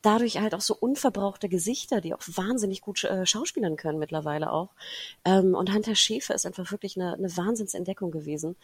dadurch 0.02 0.40
halt 0.40 0.56
auch 0.56 0.62
so 0.62 0.76
unverbrauchte 0.76 1.50
Gesichter, 1.50 2.02
die 2.02 2.14
auch 2.14 2.22
wahnsinnig 2.26 2.82
gut 2.82 3.04
äh, 3.04 3.26
schauspielern 3.26 3.76
können 3.76 4.00
mittlerweile 4.00 4.52
auch. 4.52 4.70
Ähm, 5.26 5.56
und 5.56 5.74
Hunter 5.74 5.96
Schäfer 5.96 6.36
ist 6.36 6.46
einfach 6.46 6.72
wirklich 6.72 6.96
eine, 6.96 7.14
eine 7.14 7.36
Wahnsinnsentdeckung 7.36 8.12
gewesen. 8.12 8.56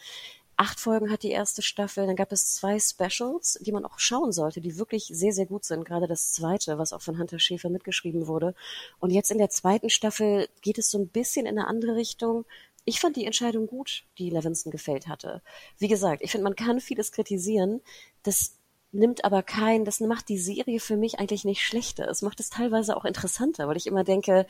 Acht 0.58 0.80
Folgen 0.80 1.12
hat 1.12 1.24
die 1.24 1.32
erste 1.32 1.62
Staffel, 1.62 2.08
dann 2.08 2.16
gab 2.16 2.32
es 2.32 2.53
zwei 2.53 2.80
Specials, 2.80 3.60
die 3.62 3.74
man 3.74 3.84
auch 3.84 3.99
schauen 3.99 4.32
sollte, 4.32 4.62
die 4.62 4.78
wirklich 4.78 5.06
sehr, 5.12 5.34
sehr 5.34 5.45
gut 5.45 5.66
sind. 5.66 5.84
Gerade 5.84 6.08
das 6.08 6.32
zweite, 6.32 6.78
was 6.78 6.93
auch 6.93 7.01
von 7.01 7.18
Hunter 7.18 7.39
Schäfer 7.39 7.70
mitgeschrieben 7.70 8.28
wurde. 8.28 8.56
Und 8.99 9.12
jetzt 9.12 9.32
in 9.32 9.38
der 9.38 9.49
zweiten 9.49 9.89
Staffel 9.89 10.47
geht 10.62 10.78
es 10.78 10.89
so 10.89 10.97
ein 10.97 11.10
bisschen 11.10 11.45
in 11.45 11.60
eine 11.60 11.68
andere 11.68 11.95
Richtung. 11.95 12.45
Ich 12.86 13.01
fand 13.01 13.18
die 13.18 13.26
Entscheidung 13.26 13.68
gut, 13.68 14.06
die 14.18 14.30
Levinson 14.30 14.72
gefällt 14.72 15.08
hatte. 15.08 15.41
Wie 15.78 15.89
gesagt, 15.89 16.22
ich 16.22 16.32
finde, 16.32 16.45
man 16.45 16.56
kann 16.56 16.80
vieles 16.80 17.12
kritisieren. 17.12 17.82
Das 18.24 18.56
nimmt 18.93 19.26
aber 19.26 19.43
kein, 19.43 19.84
das 19.84 19.99
macht 19.99 20.30
die 20.30 20.38
Serie 20.38 20.80
für 20.80 20.95
mich 20.95 21.20
eigentlich 21.20 21.43
nicht 21.43 21.64
schlechter. 21.64 22.08
Es 22.08 22.22
macht 22.22 22.39
es 22.39 22.49
teilweise 22.49 22.95
auch 22.95 23.03
interessanter, 23.03 23.68
weil 23.68 23.76
ich 23.76 23.88
immer 23.88 24.06
denke, 24.06 24.45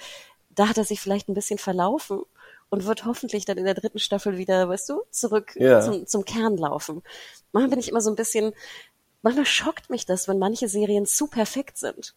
da 0.52 0.70
hat 0.70 0.78
er 0.78 0.84
sich 0.84 1.02
vielleicht 1.02 1.30
ein 1.30 1.34
bisschen 1.34 1.58
verlaufen 1.58 2.22
und 2.76 2.86
wird 2.86 3.06
hoffentlich 3.06 3.46
dann 3.46 3.58
in 3.58 3.64
der 3.64 3.74
dritten 3.74 4.00
Staffel 4.00 4.38
wieder, 4.38 4.68
weißt 4.68 4.90
du, 4.90 5.04
zurück 5.10 5.56
Ja. 5.56 5.80
zum, 5.80 6.06
zum 6.06 6.26
Kern 6.26 6.58
laufen. 6.58 7.04
Manchmal 7.54 7.70
bin 7.70 7.80
ich 7.80 7.88
immer 7.88 8.02
so 8.02 8.10
ein 8.10 8.18
bisschen, 8.18 8.52
manchmal 9.22 9.46
schockt 9.46 9.90
mich 9.90 10.06
das, 10.06 10.28
wenn 10.28 10.40
manche 10.40 10.68
Serien 10.68 11.06
zu 11.06 11.28
perfekt 11.28 11.78
sind. 11.78 12.16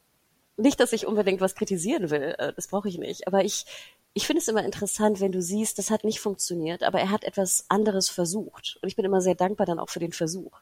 Nicht, 0.57 0.81
dass 0.81 0.93
ich 0.93 1.07
unbedingt 1.07 1.41
was 1.41 1.55
kritisieren 1.55 2.11
will, 2.11 2.35
äh, 2.39 2.53
das 2.57 2.67
brauche 2.67 2.89
ich 2.89 2.99
nicht, 2.99 3.29
aber 3.29 3.45
ich, 3.45 3.67
ich 4.15 4.27
finde 4.27 4.41
es 4.41 4.49
immer 4.49 4.65
interessant, 4.65 5.21
wenn 5.21 5.31
du 5.31 5.41
siehst, 5.41 5.79
das 5.79 5.93
hat 5.93 6.03
nicht 6.03 6.19
funktioniert, 6.19 6.83
aber 6.83 6.99
er 6.99 7.13
hat 7.13 7.23
etwas 7.23 7.65
anderes 7.69 8.09
versucht. 8.09 8.79
Und 8.83 8.89
ich 8.89 8.97
bin 8.97 9.05
immer 9.05 9.21
sehr 9.21 9.37
dankbar 9.37 9.65
dann 9.65 9.79
auch 9.79 9.91
für 9.91 10.01
den 10.01 10.13
Versuch. 10.13 10.59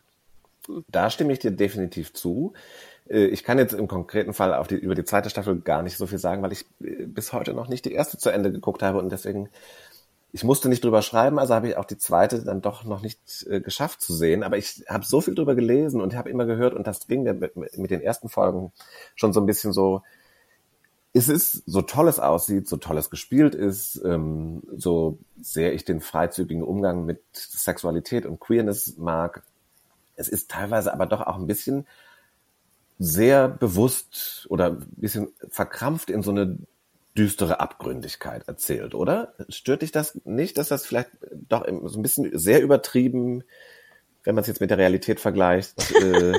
Da 0.88 1.08
stimme 1.08 1.32
ich 1.32 1.38
dir 1.38 1.52
definitiv 1.52 2.12
zu. 2.12 2.52
Äh, 3.08 3.26
Ich 3.26 3.44
kann 3.44 3.58
jetzt 3.58 3.72
im 3.72 3.88
konkreten 3.88 4.34
Fall 4.34 4.52
auf 4.52 4.66
die, 4.66 4.74
über 4.74 4.94
die 4.94 5.04
zweite 5.04 5.30
Staffel 5.30 5.60
gar 5.60 5.82
nicht 5.82 5.96
so 5.96 6.06
viel 6.06 6.18
sagen, 6.18 6.42
weil 6.42 6.52
ich 6.52 6.66
äh, 6.80 7.06
bis 7.06 7.32
heute 7.32 7.54
noch 7.54 7.68
nicht 7.68 7.84
die 7.84 7.92
erste 7.92 8.18
zu 8.18 8.30
Ende 8.30 8.50
geguckt 8.52 8.82
habe 8.82 8.98
und 8.98 9.10
deswegen, 9.10 9.48
ich 10.36 10.44
musste 10.44 10.68
nicht 10.68 10.84
drüber 10.84 11.00
schreiben, 11.00 11.38
also 11.38 11.54
habe 11.54 11.70
ich 11.70 11.78
auch 11.78 11.86
die 11.86 11.96
zweite 11.96 12.44
dann 12.44 12.60
doch 12.60 12.84
noch 12.84 13.00
nicht 13.00 13.46
äh, 13.48 13.58
geschafft 13.62 14.02
zu 14.02 14.12
sehen. 14.12 14.42
Aber 14.42 14.58
ich 14.58 14.84
habe 14.86 15.02
so 15.02 15.22
viel 15.22 15.34
drüber 15.34 15.54
gelesen 15.54 16.02
und 16.02 16.14
habe 16.14 16.28
immer 16.28 16.44
gehört 16.44 16.74
und 16.74 16.86
das 16.86 17.06
ging 17.06 17.22
mit, 17.22 17.56
mit 17.56 17.90
den 17.90 18.02
ersten 18.02 18.28
Folgen 18.28 18.70
schon 19.14 19.32
so 19.32 19.40
ein 19.40 19.46
bisschen 19.46 19.72
so, 19.72 20.02
es 21.14 21.30
ist, 21.30 21.62
so 21.64 21.80
toll 21.80 22.06
es 22.06 22.20
aussieht, 22.20 22.68
so 22.68 22.76
toll 22.76 22.98
es 22.98 23.08
gespielt 23.08 23.54
ist, 23.54 23.98
ähm, 24.04 24.62
so 24.76 25.16
sehr 25.40 25.72
ich 25.72 25.86
den 25.86 26.02
freizügigen 26.02 26.62
Umgang 26.62 27.06
mit 27.06 27.22
Sexualität 27.32 28.26
und 28.26 28.38
Queerness 28.38 28.98
mag, 28.98 29.42
es 30.16 30.28
ist 30.28 30.50
teilweise 30.50 30.92
aber 30.92 31.06
doch 31.06 31.22
auch 31.22 31.36
ein 31.36 31.46
bisschen 31.46 31.86
sehr 32.98 33.48
bewusst 33.48 34.46
oder 34.50 34.66
ein 34.66 34.86
bisschen 34.96 35.28
verkrampft 35.48 36.10
in 36.10 36.22
so 36.22 36.30
eine 36.30 36.58
düstere 37.16 37.60
Abgründigkeit 37.60 38.46
erzählt, 38.46 38.94
oder? 38.94 39.34
Stört 39.48 39.82
dich 39.82 39.92
das 39.92 40.20
nicht, 40.24 40.58
dass 40.58 40.68
das 40.68 40.86
vielleicht 40.86 41.10
doch 41.48 41.66
so 41.84 41.98
ein 41.98 42.02
bisschen 42.02 42.38
sehr 42.38 42.62
übertrieben, 42.62 43.42
wenn 44.24 44.34
man 44.34 44.42
es 44.42 44.48
jetzt 44.48 44.60
mit 44.60 44.70
der 44.70 44.78
Realität 44.78 45.20
vergleicht, 45.20 45.74
äh, 45.94 46.32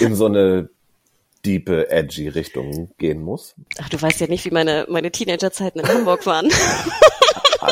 in 0.00 0.14
so 0.14 0.26
eine 0.26 0.68
diepe, 1.44 1.90
edgy 1.90 2.28
Richtung 2.28 2.92
gehen 2.98 3.22
muss? 3.22 3.54
Ach, 3.78 3.88
du 3.88 4.00
weißt 4.00 4.20
ja 4.20 4.26
nicht, 4.28 4.44
wie 4.44 4.50
meine, 4.50 4.86
meine 4.88 5.10
Teenagerzeiten 5.10 5.80
in 5.80 5.88
Hamburg 5.88 6.26
waren. 6.26 6.48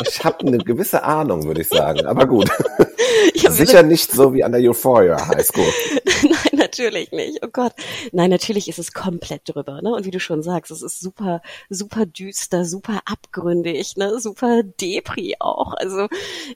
Ich 0.07 0.23
habe 0.23 0.47
eine 0.47 0.57
gewisse 0.57 1.03
Ahnung, 1.03 1.43
würde 1.43 1.61
ich 1.61 1.67
sagen, 1.67 2.05
aber 2.05 2.25
gut. 2.25 2.49
Sicher 3.49 3.83
nicht 3.83 4.11
so 4.11 4.33
wie 4.33 4.43
an 4.43 4.51
der 4.51 4.61
Euphoria 4.61 5.27
High 5.27 5.45
School. 5.45 5.65
Nein, 6.23 6.59
natürlich 6.59 7.11
nicht. 7.11 7.39
Oh 7.43 7.47
Gott. 7.51 7.73
Nein, 8.11 8.29
natürlich 8.29 8.67
ist 8.69 8.79
es 8.79 8.93
komplett 8.93 9.41
drüber, 9.45 9.81
ne? 9.81 9.93
Und 9.93 10.05
wie 10.05 10.11
du 10.11 10.19
schon 10.19 10.41
sagst, 10.43 10.71
es 10.71 10.81
ist 10.81 10.99
super, 10.99 11.41
super 11.69 12.05
düster, 12.05 12.65
super 12.65 13.01
abgründig, 13.05 13.95
ne? 13.97 14.19
Super 14.19 14.63
Depri 14.63 15.35
auch. 15.39 15.73
Also 15.73 16.07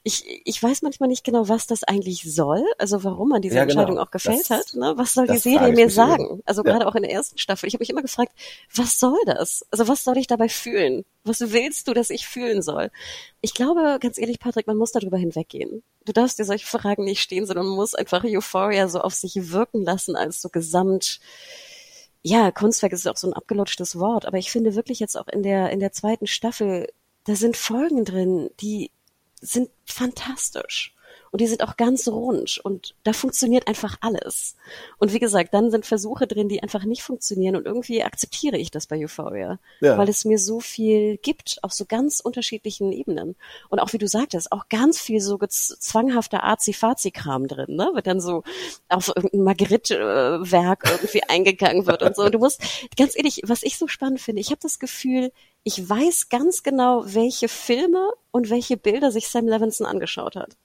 ich, 0.02 0.24
ich 0.44 0.62
weiß 0.62 0.82
manchmal 0.82 1.08
nicht 1.08 1.24
genau, 1.24 1.48
was 1.48 1.66
das 1.66 1.84
eigentlich 1.84 2.22
soll, 2.24 2.64
also 2.78 3.04
warum 3.04 3.28
man 3.30 3.42
diese 3.42 3.56
Ja, 3.56 3.64
genau. 3.64 3.80
Entscheidung 3.82 3.98
auch 3.98 4.10
gefällt 4.10 4.48
Das- 4.48 4.50
hat, 4.50 4.74
ne? 4.74 4.94
Was 4.96 5.14
soll 5.14 5.26
die 5.26 5.38
Serie 5.38 5.72
mir 5.72 5.90
sagen? 5.90 6.42
Also 6.46 6.62
Ja. 6.64 6.72
gerade 6.72 6.86
auch 6.86 6.94
in 6.94 7.02
der 7.02 7.12
ersten 7.12 7.38
Staffel. 7.38 7.66
Ich 7.68 7.74
habe 7.74 7.82
mich 7.82 7.90
immer 7.90 8.02
gefragt, 8.02 8.32
was 8.74 8.98
soll 8.98 9.18
das? 9.26 9.64
Also 9.70 9.88
was 9.88 10.04
soll 10.04 10.16
ich 10.18 10.26
dabei 10.26 10.48
fühlen? 10.48 11.04
Was 11.24 11.40
willst 11.40 11.88
du, 11.88 11.92
dass 11.94 12.10
ich 12.10 12.26
fühlen 12.26 12.62
soll? 12.62 12.90
Ich 13.40 13.52
glaube, 13.54 13.98
ganz 14.00 14.16
ehrlich, 14.18 14.38
Patrick, 14.38 14.66
man 14.68 14.76
muss 14.76 14.92
darüber 14.92 15.16
hinweggehen. 15.18 15.82
Du 16.04 16.12
darfst 16.12 16.35
dir 16.36 16.44
solche 16.44 16.66
Fragen 16.66 17.04
nicht 17.04 17.22
stehen, 17.22 17.46
sondern 17.46 17.66
muss 17.66 17.94
einfach 17.94 18.24
Euphoria 18.24 18.88
so 18.88 19.00
auf 19.00 19.14
sich 19.14 19.50
wirken 19.50 19.82
lassen 19.82 20.16
als 20.16 20.40
so 20.40 20.48
gesamt, 20.48 21.20
ja, 22.22 22.50
Kunstwerk 22.50 22.92
ist 22.92 23.06
auch 23.06 23.16
so 23.16 23.28
ein 23.28 23.34
abgelutschtes 23.34 24.00
Wort, 24.00 24.26
aber 24.26 24.38
ich 24.38 24.50
finde 24.50 24.74
wirklich 24.74 24.98
jetzt 24.98 25.16
auch 25.16 25.28
in 25.28 25.44
der, 25.44 25.70
in 25.70 25.78
der 25.78 25.92
zweiten 25.92 26.26
Staffel, 26.26 26.88
da 27.22 27.36
sind 27.36 27.56
Folgen 27.56 28.04
drin, 28.04 28.50
die 28.58 28.90
sind 29.40 29.70
fantastisch. 29.84 30.95
Und 31.36 31.42
die 31.42 31.48
sind 31.48 31.62
auch 31.62 31.76
ganz 31.76 32.08
rund 32.08 32.58
und 32.64 32.94
da 33.04 33.12
funktioniert 33.12 33.68
einfach 33.68 33.98
alles. 34.00 34.56
Und 34.96 35.12
wie 35.12 35.18
gesagt, 35.18 35.52
dann 35.52 35.70
sind 35.70 35.84
Versuche 35.84 36.26
drin, 36.26 36.48
die 36.48 36.62
einfach 36.62 36.84
nicht 36.84 37.02
funktionieren 37.02 37.56
und 37.56 37.66
irgendwie 37.66 38.02
akzeptiere 38.02 38.56
ich 38.56 38.70
das 38.70 38.86
bei 38.86 38.96
Euphoria, 38.96 39.58
Ja. 39.80 39.98
weil 39.98 40.08
es 40.08 40.24
mir 40.24 40.38
so 40.38 40.60
viel 40.60 41.18
gibt 41.18 41.58
auf 41.60 41.74
so 41.74 41.84
ganz 41.84 42.20
unterschiedlichen 42.20 42.90
Ebenen. 42.90 43.36
Und 43.68 43.80
auch 43.80 43.92
wie 43.92 43.98
du 43.98 44.08
sagtest, 44.08 44.50
auch 44.50 44.70
ganz 44.70 44.98
viel 44.98 45.20
so 45.20 45.36
zwanghafter 45.36 46.42
Arzi-Fazi-Kram 46.42 47.48
drin, 47.48 47.76
ne? 47.76 47.90
Wenn 47.92 48.04
dann 48.04 48.20
so 48.22 48.42
auf 48.88 49.08
irgendein 49.14 49.42
Magritte-Werk 49.42 50.84
irgendwie 50.90 51.22
eingegangen 51.28 51.86
wird 51.86 52.02
und 52.02 52.16
so. 52.16 52.22
Und 52.22 52.32
du 52.34 52.38
musst, 52.38 52.62
ganz 52.96 53.14
ehrlich, 53.14 53.42
was 53.44 53.62
ich 53.62 53.76
so 53.76 53.88
spannend 53.88 54.22
finde, 54.22 54.40
ich 54.40 54.48
habe 54.48 54.60
das 54.62 54.78
Gefühl, 54.78 55.32
ich 55.64 55.86
weiß 55.86 56.30
ganz 56.30 56.62
genau, 56.62 57.02
welche 57.04 57.48
Filme 57.48 58.08
und 58.30 58.48
welche 58.48 58.78
Bilder 58.78 59.10
sich 59.10 59.28
Sam 59.28 59.46
Levinson 59.46 59.86
angeschaut 59.86 60.34
hat. 60.34 60.56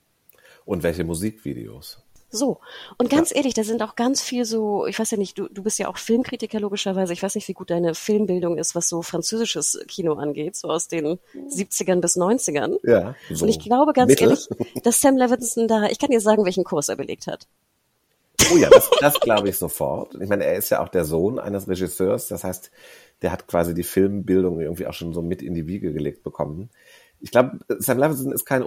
Und 0.64 0.82
welche 0.82 1.04
Musikvideos? 1.04 1.98
So. 2.32 2.60
Und 2.96 3.10
ganz 3.10 3.34
ehrlich, 3.34 3.52
da 3.52 3.62
sind 3.62 3.82
auch 3.82 3.94
ganz 3.94 4.22
viel 4.22 4.46
so, 4.46 4.86
ich 4.86 4.98
weiß 4.98 5.10
ja 5.10 5.18
nicht, 5.18 5.38
du, 5.38 5.48
du 5.48 5.62
bist 5.62 5.78
ja 5.78 5.88
auch 5.88 5.98
Filmkritiker 5.98 6.58
logischerweise. 6.60 7.12
Ich 7.12 7.22
weiß 7.22 7.34
nicht, 7.34 7.46
wie 7.46 7.52
gut 7.52 7.70
deine 7.70 7.94
Filmbildung 7.94 8.56
ist, 8.56 8.74
was 8.74 8.88
so 8.88 9.02
französisches 9.02 9.78
Kino 9.86 10.14
angeht, 10.14 10.56
so 10.56 10.68
aus 10.68 10.88
den 10.88 11.18
70ern 11.34 12.00
bis 12.00 12.16
90ern. 12.16 12.78
Ja, 12.84 13.14
so 13.30 13.44
Und 13.44 13.50
ich 13.50 13.60
glaube 13.60 13.92
ganz 13.92 14.08
Mittel. 14.08 14.28
ehrlich, 14.28 14.48
dass 14.82 15.00
Sam 15.02 15.18
Levinson 15.18 15.68
da, 15.68 15.84
ich 15.90 15.98
kann 15.98 16.10
dir 16.10 16.20
sagen, 16.20 16.46
welchen 16.46 16.64
Kurs 16.64 16.88
er 16.88 16.96
belegt 16.96 17.26
hat. 17.26 17.46
Oh 18.50 18.56
ja, 18.56 18.70
das, 18.70 18.90
das 19.00 19.20
glaube 19.20 19.50
ich 19.50 19.58
sofort. 19.58 20.14
Ich 20.14 20.28
meine, 20.28 20.44
er 20.44 20.56
ist 20.56 20.70
ja 20.70 20.82
auch 20.82 20.88
der 20.88 21.04
Sohn 21.04 21.38
eines 21.38 21.68
Regisseurs. 21.68 22.28
Das 22.28 22.44
heißt, 22.44 22.70
der 23.20 23.30
hat 23.30 23.46
quasi 23.46 23.74
die 23.74 23.82
Filmbildung 23.82 24.58
irgendwie 24.58 24.86
auch 24.86 24.94
schon 24.94 25.12
so 25.12 25.20
mit 25.20 25.42
in 25.42 25.54
die 25.54 25.66
Wiege 25.66 25.92
gelegt 25.92 26.22
bekommen. 26.22 26.70
Ich 27.20 27.30
glaube, 27.30 27.58
Sam 27.78 27.98
Levinson 27.98 28.32
ist 28.32 28.46
kein 28.46 28.62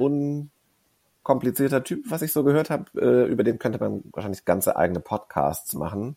unkomplizierter 1.25 1.83
Typ, 1.83 2.05
was 2.09 2.21
ich 2.21 2.31
so 2.31 2.43
gehört 2.43 2.69
habe. 2.69 2.85
Äh, 2.95 3.29
über 3.29 3.43
den 3.43 3.57
könnte 3.59 3.79
man 3.79 4.03
wahrscheinlich 4.11 4.45
ganze 4.45 4.77
eigene 4.77 4.99
Podcasts 4.99 5.73
machen. 5.73 6.15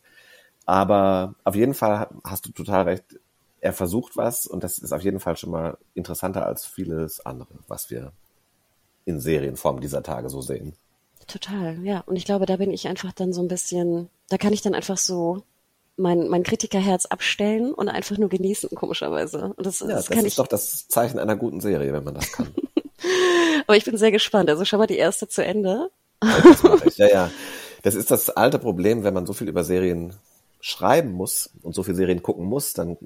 Aber 0.66 1.34
auf 1.44 1.54
jeden 1.54 1.74
Fall 1.74 2.08
hast 2.24 2.46
du 2.46 2.52
total 2.52 2.84
recht. 2.84 3.04
Er 3.60 3.72
versucht 3.72 4.16
was 4.16 4.46
und 4.46 4.62
das 4.62 4.78
ist 4.78 4.92
auf 4.92 5.02
jeden 5.02 5.18
Fall 5.18 5.36
schon 5.36 5.50
mal 5.50 5.78
interessanter 5.94 6.46
als 6.46 6.64
vieles 6.66 7.24
andere, 7.24 7.48
was 7.66 7.90
wir 7.90 8.12
in 9.04 9.18
Serienform 9.18 9.80
dieser 9.80 10.02
Tage 10.02 10.28
so 10.28 10.42
sehen. 10.42 10.74
Total, 11.26 11.82
ja. 11.82 12.02
Und 12.06 12.16
ich 12.16 12.24
glaube, 12.24 12.46
da 12.46 12.56
bin 12.56 12.70
ich 12.70 12.86
einfach 12.86 13.12
dann 13.12 13.32
so 13.32 13.42
ein 13.42 13.48
bisschen, 13.48 14.10
da 14.28 14.36
kann 14.36 14.52
ich 14.52 14.62
dann 14.62 14.74
einfach 14.74 14.98
so 14.98 15.42
mein, 15.96 16.28
mein 16.28 16.42
Kritikerherz 16.42 17.06
abstellen 17.06 17.72
und 17.72 17.88
einfach 17.88 18.18
nur 18.18 18.28
genießen, 18.28 18.70
komischerweise. 18.74 19.54
Und 19.56 19.66
das, 19.66 19.80
Ja, 19.80 19.88
das 19.88 20.06
das 20.06 20.10
kann 20.10 20.18
ist 20.18 20.26
ich, 20.26 20.34
doch 20.36 20.46
das 20.46 20.86
Zeichen 20.86 21.18
einer 21.18 21.36
guten 21.36 21.60
Serie, 21.60 21.92
wenn 21.92 22.04
man 22.04 22.14
das 22.14 22.30
kann. 22.30 22.54
aber 23.68 23.76
ich 23.76 23.84
bin 23.84 23.98
sehr 23.98 24.10
gespannt. 24.10 24.48
Also 24.48 24.64
schau 24.64 24.78
mal 24.78 24.86
die 24.86 24.96
erste 24.96 25.28
zu 25.28 25.44
Ende. 25.44 25.90
Das 26.20 26.62
mache 26.62 26.88
ich. 26.88 26.96
Ja, 26.96 27.06
ja. 27.06 27.30
Das 27.82 27.94
ist 27.94 28.10
das 28.10 28.30
alte 28.30 28.58
Problem, 28.58 29.04
wenn 29.04 29.14
man 29.14 29.26
so 29.26 29.34
viel 29.34 29.46
über 29.46 29.62
Serien 29.62 30.14
schreiben 30.60 31.12
muss 31.12 31.50
und 31.62 31.74
so 31.74 31.82
viel 31.82 31.94
Serien 31.94 32.22
gucken 32.22 32.46
muss, 32.46 32.72
dann 32.72 32.96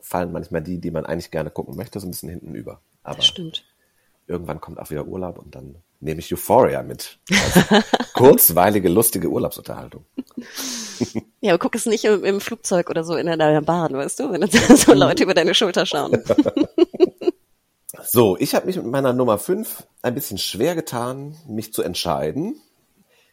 fallen 0.00 0.32
manchmal 0.32 0.62
die, 0.62 0.78
die 0.78 0.92
man 0.92 1.04
eigentlich 1.04 1.30
gerne 1.30 1.50
gucken 1.50 1.76
möchte, 1.76 1.98
so 1.98 2.06
ein 2.06 2.10
bisschen 2.10 2.28
hinten 2.28 2.54
über. 2.54 2.80
Aber 3.02 3.22
Stimmt. 3.22 3.64
irgendwann 4.28 4.60
kommt 4.60 4.78
auch 4.78 4.90
wieder 4.90 5.04
Urlaub 5.04 5.38
und 5.38 5.54
dann 5.54 5.74
nehme 6.00 6.20
ich 6.20 6.32
Euphoria 6.32 6.82
mit. 6.82 7.18
Als 7.30 7.84
kurzweilige, 8.14 8.88
lustige 8.88 9.28
Urlaubsunterhaltung. 9.28 10.04
Ja, 11.40 11.52
aber 11.52 11.58
guck 11.58 11.74
es 11.74 11.86
nicht 11.86 12.04
im, 12.04 12.24
im 12.24 12.40
Flugzeug 12.40 12.88
oder 12.88 13.02
so 13.02 13.16
in 13.16 13.28
einer 13.28 13.60
Bahn, 13.62 13.94
weißt 13.94 14.20
du, 14.20 14.30
wenn 14.30 14.42
dann 14.42 14.50
so 14.76 14.94
Leute 14.94 15.24
über 15.24 15.34
deine 15.34 15.54
Schulter 15.54 15.84
schauen. 15.86 16.22
So, 18.06 18.36
ich 18.38 18.54
habe 18.54 18.66
mich 18.66 18.76
mit 18.76 18.84
meiner 18.86 19.14
Nummer 19.14 19.38
5 19.38 19.86
ein 20.02 20.14
bisschen 20.14 20.38
schwer 20.38 20.74
getan, 20.74 21.36
mich 21.48 21.72
zu 21.72 21.82
entscheiden. 21.82 22.60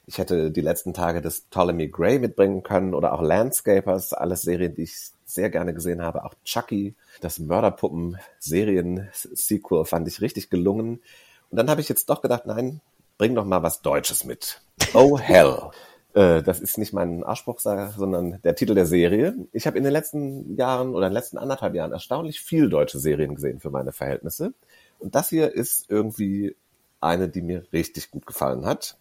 Ich 0.05 0.17
hätte 0.17 0.49
die 0.49 0.61
letzten 0.61 0.93
Tage 0.93 1.19
das 1.21 1.41
Ptolemy 1.41 1.89
Gray 1.89 2.19
mitbringen 2.19 2.63
können 2.63 2.93
oder 2.93 3.11
auch 3.13 3.21
Landscapers, 3.21 4.13
alles 4.13 4.43
Serien, 4.43 4.73
die 4.73 4.83
ich 4.83 5.11
sehr 5.25 5.49
gerne 5.49 5.73
gesehen 5.73 6.01
habe. 6.01 6.23
Auch 6.23 6.35
Chucky, 6.45 6.95
das 7.19 7.39
Mörderpuppen-Serien-Sequel 7.39 9.83
fand 9.85 10.07
ich 10.07 10.21
richtig 10.21 10.49
gelungen. 10.49 11.01
Und 11.49 11.57
dann 11.57 11.69
habe 11.69 11.81
ich 11.81 11.89
jetzt 11.89 12.09
doch 12.09 12.21
gedacht, 12.21 12.45
nein, 12.45 12.79
bring 13.17 13.35
doch 13.35 13.43
mal 13.45 13.63
was 13.63 13.81
Deutsches 13.81 14.23
mit. 14.23 14.61
Oh 14.93 15.19
Hell. 15.19 15.71
Äh, 16.13 16.41
Das 16.43 16.59
ist 16.59 16.77
nicht 16.77 16.93
mein 16.93 17.23
Ausspruch, 17.23 17.59
sondern 17.59 18.41
der 18.43 18.55
Titel 18.55 18.75
der 18.75 18.85
Serie. 18.85 19.35
Ich 19.51 19.67
habe 19.67 19.77
in 19.77 19.83
den 19.83 19.93
letzten 19.93 20.55
Jahren 20.55 20.93
oder 20.95 21.07
in 21.07 21.11
den 21.11 21.17
letzten 21.17 21.37
anderthalb 21.37 21.73
Jahren 21.75 21.91
erstaunlich 21.91 22.41
viel 22.41 22.69
deutsche 22.69 22.99
Serien 22.99 23.35
gesehen 23.35 23.59
für 23.59 23.69
meine 23.69 23.91
Verhältnisse. 23.91 24.53
Und 24.99 25.15
das 25.15 25.29
hier 25.29 25.53
ist 25.53 25.89
irgendwie 25.89 26.55
eine, 26.99 27.29
die 27.29 27.41
mir 27.41 27.63
richtig 27.73 28.11
gut 28.11 28.25
gefallen 28.25 28.65
hat. 28.65 28.97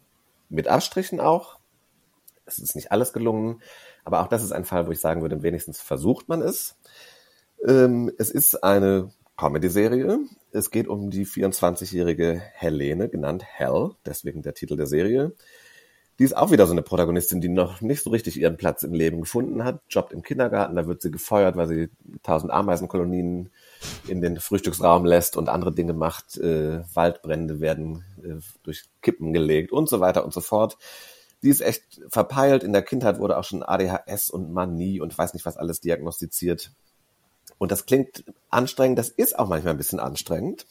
Mit 0.49 0.69
Abstrichen 0.69 1.21
auch. 1.21 1.59
Es 2.47 2.59
ist 2.59 2.75
nicht 2.75 2.91
alles 2.91 3.13
gelungen, 3.13 3.63
aber 4.05 4.21
auch 4.21 4.29
das 4.29 4.43
ist 4.43 4.53
ein 4.53 4.65
Fall, 4.65 4.87
wo 4.87 4.91
ich 4.91 5.01
sagen 5.01 5.23
würde, 5.23 5.43
wenigstens 5.43 5.81
versucht 5.81 6.29
man 6.29 6.43
es. 6.43 6.77
Ähm, 7.67 8.11
es 8.19 8.31
ist 8.31 8.65
eine 8.65 9.13
Comedy-Serie. 9.37 10.19
Es 10.53 10.71
geht 10.71 10.89
um 10.89 11.11
die 11.11 11.27
24-jährige 11.27 12.41
Helene, 12.55 13.09
genannt 13.09 13.45
Hell, 13.47 13.91
deswegen 14.05 14.43
der 14.43 14.55
Titel 14.55 14.77
der 14.77 14.87
Serie. 14.87 15.33
Die 16.21 16.25
ist 16.25 16.37
auch 16.37 16.51
wieder 16.51 16.67
so 16.67 16.73
eine 16.73 16.83
Protagonistin, 16.83 17.41
die 17.41 17.49
noch 17.49 17.81
nicht 17.81 18.03
so 18.03 18.11
richtig 18.11 18.39
ihren 18.39 18.59
Platz 18.59 18.83
im 18.83 18.93
Leben 18.93 19.23
gefunden 19.23 19.65
hat. 19.65 19.81
Jobbt 19.89 20.13
im 20.13 20.21
Kindergarten, 20.23 20.77
da 20.77 20.87
wird 20.87 21.01
sie 21.01 21.11
gefeuert, 21.11 21.57
weil 21.57 21.67
sie 21.67 21.89
tausend 22.23 22.53
Ameisenkolonien 22.53 23.49
in 24.07 24.21
den 24.21 24.39
Frühstücksraum 24.39 25.07
lässt 25.07 25.39
und 25.39 25.49
andere 25.49 25.73
Dinge 25.73 25.95
macht. 25.95 26.37
Äh, 26.37 26.83
Waldbrände 26.93 27.61
werden 27.61 28.05
äh, 28.23 28.35
durch 28.65 28.85
Kippen 29.01 29.33
gelegt 29.33 29.73
und 29.73 29.89
so 29.89 30.01
weiter 30.01 30.23
und 30.23 30.35
so 30.35 30.43
fort. 30.43 30.77
Die 31.43 31.49
ist 31.49 31.63
echt 31.63 32.03
verpeilt. 32.11 32.65
In 32.65 32.75
der 32.75 32.83
Kindheit 32.83 33.19
wurde 33.19 33.39
auch 33.39 33.45
schon 33.45 33.63
ADHS 33.63 34.29
und 34.29 34.53
Manie 34.53 35.01
und 35.01 35.17
weiß 35.17 35.33
nicht 35.33 35.47
was 35.47 35.57
alles 35.57 35.81
diagnostiziert. 35.81 36.71
Und 37.57 37.73
das 37.73 37.87
klingt 37.87 38.25
anstrengend, 38.51 38.99
das 38.99 39.09
ist 39.09 39.39
auch 39.39 39.49
manchmal 39.49 39.73
ein 39.73 39.79
bisschen 39.79 40.01
anstrengend, 40.01 40.67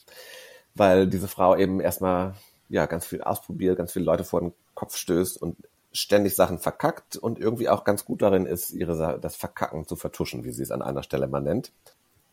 weil 0.76 1.08
diese 1.08 1.28
Frau 1.28 1.56
eben 1.56 1.80
erstmal 1.80 2.36
ja 2.70 2.86
ganz 2.86 3.06
viel 3.06 3.22
ausprobiert, 3.22 3.78
ganz 3.78 3.92
viele 3.92 4.06
Leute 4.06 4.24
vor 4.24 4.42
den 4.42 4.54
Kopf 4.76 4.96
stößt 4.96 5.42
und 5.42 5.58
ständig 5.92 6.36
Sachen 6.36 6.60
verkackt 6.60 7.18
und 7.18 7.40
irgendwie 7.40 7.70
auch 7.70 7.84
ganz 7.84 8.06
gut 8.06 8.22
darin 8.22 8.46
ist, 8.46 8.72
ihre 8.72 9.20
das 9.20 9.36
Verkacken 9.36 9.88
zu 9.88 9.96
vertuschen, 9.96 10.44
wie 10.44 10.52
sie 10.52 10.64
es 10.64 10.72
an 10.72 10.82
einer 10.82 11.04
Stelle 11.04 11.28
mal 11.28 11.42
nennt. 11.42 11.72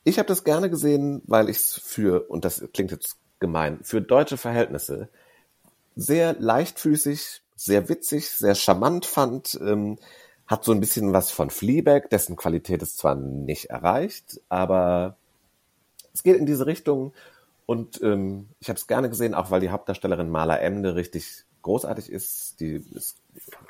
Ich 0.05 0.18
habe 0.18 0.28
das 0.28 0.45
gerne 0.45 0.70
gesehen, 0.70 1.22
weil 1.26 1.49
ich 1.49 1.57
es 1.57 1.80
für, 1.82 2.30
und 2.30 2.45
das 2.45 2.62
klingt 2.72 2.91
jetzt 2.91 3.16
gemein, 3.41 3.80
für 3.82 4.01
deutsche 4.01 4.37
Verhältnisse 4.37 5.09
sehr 5.97 6.34
leichtfüßig, 6.34 7.43
sehr 7.57 7.89
witzig, 7.89 8.30
sehr 8.30 8.55
charmant 8.55 9.07
fand. 9.07 9.59
Ähm, 9.61 9.99
hat 10.47 10.64
so 10.64 10.72
ein 10.72 10.80
bisschen 10.80 11.12
was 11.12 11.30
von 11.30 11.51
Fleabag, 11.51 12.09
dessen 12.11 12.37
Qualität 12.37 12.82
es 12.82 12.97
zwar 12.97 13.16
nicht 13.16 13.70
erreicht, 13.70 14.41
aber 14.49 15.16
es 16.14 16.22
geht 16.22 16.37
in 16.37 16.47
diese 16.47 16.66
Richtung 16.66 17.12
und 17.67 18.01
ähm, 18.03 18.49
ich 18.61 18.69
habe 18.69 18.79
es 18.79 18.87
gerne 18.87 19.11
gesehen, 19.11 19.35
auch 19.35 19.51
weil 19.51 19.61
die 19.61 19.71
Hauptdarstellerin 19.71 20.31
Marla 20.31 20.57
Emde 20.57 20.95
richtig 20.95 21.45
großartig 21.62 22.11
ist. 22.11 22.61
Die 22.61 22.75
ist 22.95 23.21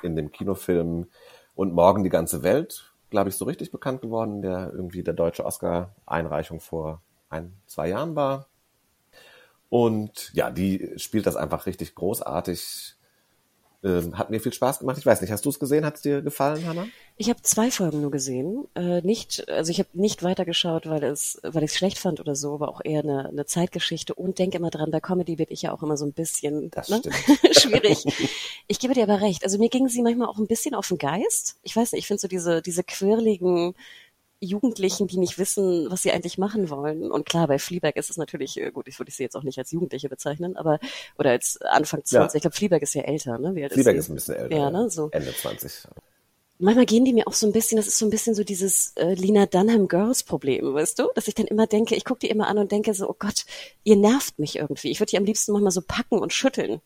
in 0.03 0.17
dem 0.17 0.31
Kinofilm 0.31 1.07
und 1.55 1.73
morgen 1.73 2.05
die 2.05 2.11
ganze 2.11 2.43
Welt, 2.43 2.93
glaube 3.09 3.31
ich, 3.31 3.37
so 3.37 3.47
richtig 3.47 3.73
bekannt 3.73 4.03
geworden, 4.03 4.43
der 4.43 4.71
irgendwie 4.73 5.03
der 5.03 5.15
deutsche 5.15 5.47
Oscar-Einreichung 5.47 6.61
vor 6.61 7.01
ein, 7.31 7.55
zwei 7.67 7.89
Jahren 7.89 8.15
war. 8.15 8.49
Und 9.71 10.31
ja, 10.35 10.51
die 10.51 10.93
spielt 10.97 11.27
das 11.27 11.37
einfach 11.37 11.65
richtig 11.65 11.95
großartig 11.95 12.96
ähm, 13.85 14.19
hat 14.19 14.31
mir 14.31 14.41
viel 14.41 14.53
Spaß 14.53 14.81
gemacht. 14.81 14.99
Ich 14.99 15.07
weiß 15.07 15.21
nicht, 15.21 15.31
hast 15.31 15.45
du 15.45 15.51
es 15.51 15.59
gesehen? 15.59 15.85
Hat 15.85 15.97
es 15.97 16.03
dir 16.03 16.23
gefallen, 16.23 16.67
Hanna? 16.67 16.87
Ich 17.17 17.31
habe 17.31 17.41
zwei 17.43 17.71
Folgen 17.71 18.01
nur 18.01 18.11
gesehen. 18.11 18.67
Äh, 18.75 19.01
nicht, 19.03 19.49
also 19.49 19.71
ich 19.71 19.79
habe 19.79 19.89
nicht 19.93 20.23
weitergeschaut, 20.23 20.87
weil 20.87 21.03
es, 21.05 21.41
weil 21.43 21.63
ich 21.63 21.71
es 21.71 21.77
schlecht 21.77 21.99
fand 21.99 22.21
oder 22.21 22.35
so, 22.35 22.55
aber 22.55 22.69
auch 22.69 22.81
eher 22.85 23.03
eine, 23.03 23.29
eine 23.29 23.47
Zeitgeschichte. 23.47 24.15
Und 24.15 24.39
denke 24.39 24.59
immer 24.59 24.71
dran, 24.71 24.91
bei 24.91 25.01
Comedy 25.01 25.37
bin 25.37 25.47
ich 25.51 25.63
ja 25.63 25.73
auch 25.73 25.83
immer 25.83 25.97
so 25.97 26.05
ein 26.05 26.13
bisschen 26.13 26.71
das 26.71 26.89
ne? 26.89 27.01
schwierig. 27.53 28.05
Ich 28.67 28.79
gebe 28.79 28.95
dir 28.95 29.05
aber 29.05 29.21
recht. 29.21 29.45
Also 29.45 29.59
mir 29.59 29.69
ging 29.69 29.89
sie 29.89 30.03
manchmal 30.03 30.29
auch 30.29 30.39
ein 30.39 30.47
bisschen 30.47 30.75
auf 30.75 30.89
den 30.89 30.99
Geist. 30.99 31.57
Ich 31.63 31.77
weiß 31.77 31.93
nicht, 31.93 32.01
ich 32.01 32.07
finde 32.07 32.21
so 32.21 32.29
diese, 32.29 32.63
diese 32.63 32.85
quirligen 32.85 33.75
Jugendlichen, 34.41 35.07
die 35.07 35.19
nicht 35.19 35.39
wissen, 35.39 35.91
was 35.91 36.03
sie 36.03 36.13
eigentlich 36.13 36.39
machen 36.39 36.69
wollen. 36.69 37.11
Und 37.11 37.27
klar, 37.27 37.47
bei 37.47 37.59
Fleabag 37.59 37.97
ist 37.97 38.11
es 38.11 38.17
natürlich, 38.17 38.61
äh, 38.61 38.71
gut, 38.71 38.89
ich 38.89 38.99
würde 38.99 39.11
sie 39.11 39.23
jetzt 39.23 39.37
auch 39.37 39.43
nicht 39.43 39.59
als 39.59 39.71
Jugendliche 39.71 40.09
bezeichnen, 40.09 40.57
aber, 40.57 40.79
oder 41.19 41.31
als 41.31 41.61
Anfang 41.63 42.05
20. 42.05 42.13
Ja. 42.13 42.35
Ich 42.35 42.43
glaube, 42.43 42.57
Fleabag 42.57 42.83
ist 42.83 42.95
ja 42.95 43.03
älter, 43.03 43.39
ne? 43.39 43.55
Wie 43.55 43.69
Fleabag 43.69 43.95
ist, 43.95 44.05
ist 44.05 44.11
ein 44.11 44.15
bisschen 44.15 44.35
älter. 44.37 44.57
Ja, 44.57 44.71
ne? 44.71 44.91
So. 44.91 45.09
Ende 45.11 45.35
20. 45.35 45.89
Manchmal 46.59 46.87
gehen 46.87 47.05
die 47.05 47.13
mir 47.13 47.27
auch 47.27 47.35
so 47.35 47.47
ein 47.47 47.53
bisschen, 47.53 47.77
das 47.77 47.87
ist 47.87 47.99
so 47.99 48.07
ein 48.07 48.11
bisschen 48.11 48.35
so 48.35 48.43
dieses 48.43 48.93
äh, 48.97 49.13
Lina 49.13 49.45
Dunham 49.45 49.89
Girls 49.89 50.23
Problem, 50.23 50.73
weißt 50.73 50.99
du? 50.99 51.11
Dass 51.15 51.29
ich 51.29 51.35
dann 51.35 51.47
immer 51.47 51.67
denke, 51.67 51.95
ich 51.95 52.05
gucke 52.05 52.21
die 52.21 52.31
immer 52.31 52.47
an 52.49 52.57
und 52.57 52.73
denke 52.73 52.95
so, 52.95 53.11
oh 53.11 53.17
Gott, 53.19 53.45
ihr 53.85 53.97
nervt 53.97 54.39
mich 54.39 54.57
irgendwie. 54.57 54.91
Ich 54.91 55.01
würde 55.01 55.11
die 55.11 55.19
am 55.19 55.25
liebsten 55.25 55.53
manchmal 55.53 55.73
so 55.73 55.83
packen 55.83 56.19
und 56.19 56.33
schütteln. 56.33 56.81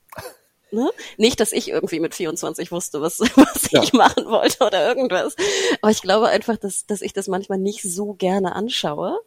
Ne? 0.72 0.90
Nicht, 1.16 1.40
dass 1.40 1.52
ich 1.52 1.68
irgendwie 1.68 2.00
mit 2.00 2.14
24 2.14 2.70
wusste, 2.70 3.00
was, 3.00 3.20
was 3.36 3.70
ja. 3.70 3.82
ich 3.82 3.92
machen 3.92 4.26
wollte 4.26 4.64
oder 4.64 4.86
irgendwas. 4.86 5.34
Aber 5.80 5.90
ich 5.90 6.02
glaube 6.02 6.28
einfach, 6.28 6.56
dass, 6.56 6.86
dass 6.86 7.02
ich 7.02 7.12
das 7.12 7.28
manchmal 7.28 7.58
nicht 7.58 7.82
so 7.82 8.14
gerne 8.14 8.54
anschaue. 8.54 9.20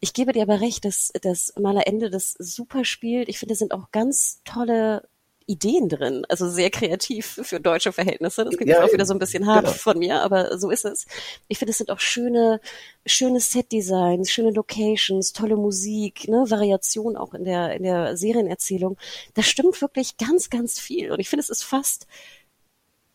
Ich 0.00 0.12
gebe 0.12 0.32
dir 0.32 0.42
aber 0.42 0.60
recht, 0.60 0.84
dass, 0.84 1.12
dass 1.22 1.52
Maler 1.58 1.86
Ende 1.86 2.10
das 2.10 2.34
super 2.38 2.84
spielt. 2.84 3.28
Ich 3.28 3.38
finde, 3.38 3.54
es 3.54 3.58
sind 3.58 3.72
auch 3.72 3.90
ganz 3.90 4.40
tolle 4.44 5.08
Ideen 5.46 5.88
drin, 5.88 6.24
also 6.28 6.48
sehr 6.48 6.70
kreativ 6.70 7.40
für 7.42 7.60
deutsche 7.60 7.92
Verhältnisse. 7.92 8.44
Das 8.44 8.56
klingt 8.56 8.70
ja, 8.70 8.82
auch 8.82 8.92
wieder 8.92 9.06
so 9.06 9.14
ein 9.14 9.20
bisschen 9.20 9.46
hart 9.46 9.66
genau. 9.66 9.76
von 9.76 9.98
mir, 9.98 10.20
aber 10.22 10.58
so 10.58 10.70
ist 10.70 10.84
es. 10.84 11.06
Ich 11.46 11.58
finde, 11.58 11.70
es 11.70 11.78
sind 11.78 11.90
auch 11.90 12.00
schöne, 12.00 12.60
schöne 13.06 13.38
Set-Designs, 13.38 14.30
schöne 14.30 14.50
Locations, 14.50 15.32
tolle 15.32 15.56
Musik, 15.56 16.26
ne, 16.28 16.44
Variation 16.48 17.16
auch 17.16 17.32
in 17.32 17.44
der, 17.44 17.74
in 17.76 17.84
der 17.84 18.16
Serienerzählung. 18.16 18.96
Das 19.34 19.46
stimmt 19.46 19.80
wirklich 19.80 20.16
ganz, 20.16 20.50
ganz 20.50 20.80
viel. 20.80 21.12
Und 21.12 21.20
ich 21.20 21.28
finde, 21.28 21.42
es 21.42 21.50
ist 21.50 21.62
fast 21.62 22.06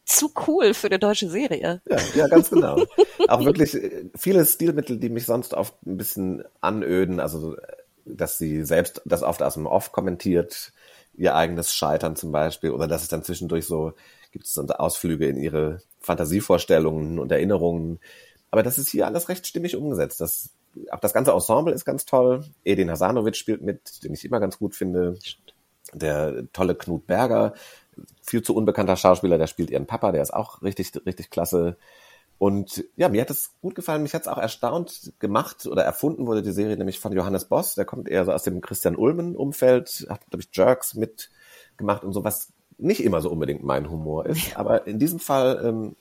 zu 0.06 0.32
cool 0.48 0.74
für 0.74 0.88
eine 0.88 1.00
deutsche 1.00 1.30
Serie. 1.30 1.82
Ja, 1.86 1.98
ja 2.16 2.28
ganz 2.28 2.50
genau. 2.50 2.84
auch 3.28 3.46
wirklich 3.46 3.74
äh, 3.76 4.06
viele 4.16 4.46
Stilmittel, 4.46 4.98
die 4.98 5.10
mich 5.10 5.26
sonst 5.26 5.54
oft 5.54 5.76
ein 5.86 5.98
bisschen 5.98 6.44
anöden, 6.62 7.20
also 7.20 7.56
dass 8.06 8.38
sie 8.38 8.64
selbst 8.64 9.02
das 9.06 9.22
oft 9.22 9.44
aus 9.44 9.54
dem 9.54 9.68
Off 9.68 9.92
kommentiert, 9.92 10.74
ihr 11.14 11.36
eigenes 11.36 11.74
Scheitern 11.74 12.16
zum 12.16 12.32
Beispiel 12.32 12.72
oder 12.72 12.88
dass 12.88 13.04
es 13.04 13.08
dann 13.10 13.24
zwischendurch 13.24 13.66
so 13.66 13.94
gibt 14.32 14.46
es 14.46 14.58
Ausflüge 14.58 15.28
in 15.28 15.38
ihre 15.38 15.80
Fantasievorstellungen 16.00 17.20
und 17.20 17.32
Erinnerungen. 17.32 18.00
Aber 18.50 18.64
das 18.64 18.78
ist 18.78 18.90
hier 18.90 19.06
alles 19.06 19.30
recht 19.30 19.46
stimmig 19.46 19.76
umgesetzt. 19.76 20.22
Das, 20.22 20.52
auch 20.90 21.00
das 21.00 21.14
ganze 21.14 21.32
Ensemble 21.32 21.74
ist 21.74 21.86
ganz 21.86 22.06
toll. 22.06 22.46
Edin 22.64 22.90
Hasanovic 22.90 23.36
spielt 23.36 23.62
mit, 23.62 24.04
den 24.04 24.14
ich 24.14 24.26
immer 24.26 24.40
ganz 24.40 24.58
gut 24.58 24.76
finde. 24.76 25.18
Der 25.94 26.46
tolle 26.54 26.76
Knut 26.76 27.08
Berger, 27.08 27.54
viel 28.22 28.42
zu 28.42 28.56
unbekannter 28.56 28.96
Schauspieler, 28.96 29.38
der 29.38 29.48
spielt 29.48 29.70
ihren 29.70 29.88
Papa, 29.88 30.12
der 30.12 30.22
ist 30.22 30.34
auch 30.34 30.62
richtig, 30.62 30.94
richtig 31.06 31.30
klasse. 31.30 31.78
Und 32.42 32.84
ja, 32.96 33.08
mir 33.08 33.22
hat 33.22 33.30
es 33.30 33.54
gut 33.62 33.76
gefallen. 33.76 34.02
Mich 34.02 34.16
hat 34.16 34.24
es 34.24 34.28
auch 34.28 34.40
erstaunt 34.40 35.14
gemacht 35.20 35.68
oder 35.68 35.84
erfunden 35.84 36.26
wurde 36.26 36.42
die 36.42 36.52
Serie 36.52 36.76
nämlich 36.76 37.00
von 37.00 37.14
Johannes 37.14 37.46
Boss. 37.46 37.76
Der 37.76 37.86
kommt 37.86 38.10
eher 38.10 38.26
so 38.26 38.32
aus 38.32 38.42
dem 38.42 38.62
Christian 38.62 38.96
Ulmen-Umfeld, 38.96 40.08
hat, 40.10 40.28
glaube 40.28 40.42
ich, 40.42 40.50
Jerks 40.52 40.96
mitgemacht 40.96 42.04
und 42.04 42.14
so, 42.14 42.24
was 42.24 42.52
nicht 42.80 43.04
immer 43.04 43.22
so 43.22 43.30
unbedingt 43.30 43.62
mein 43.62 43.92
Humor 43.92 44.26
ist. 44.26 44.58
Aber 44.58 44.88
in 44.88 44.98
diesem 44.98 45.20
Fall 45.20 45.62
ähm, 45.64 45.96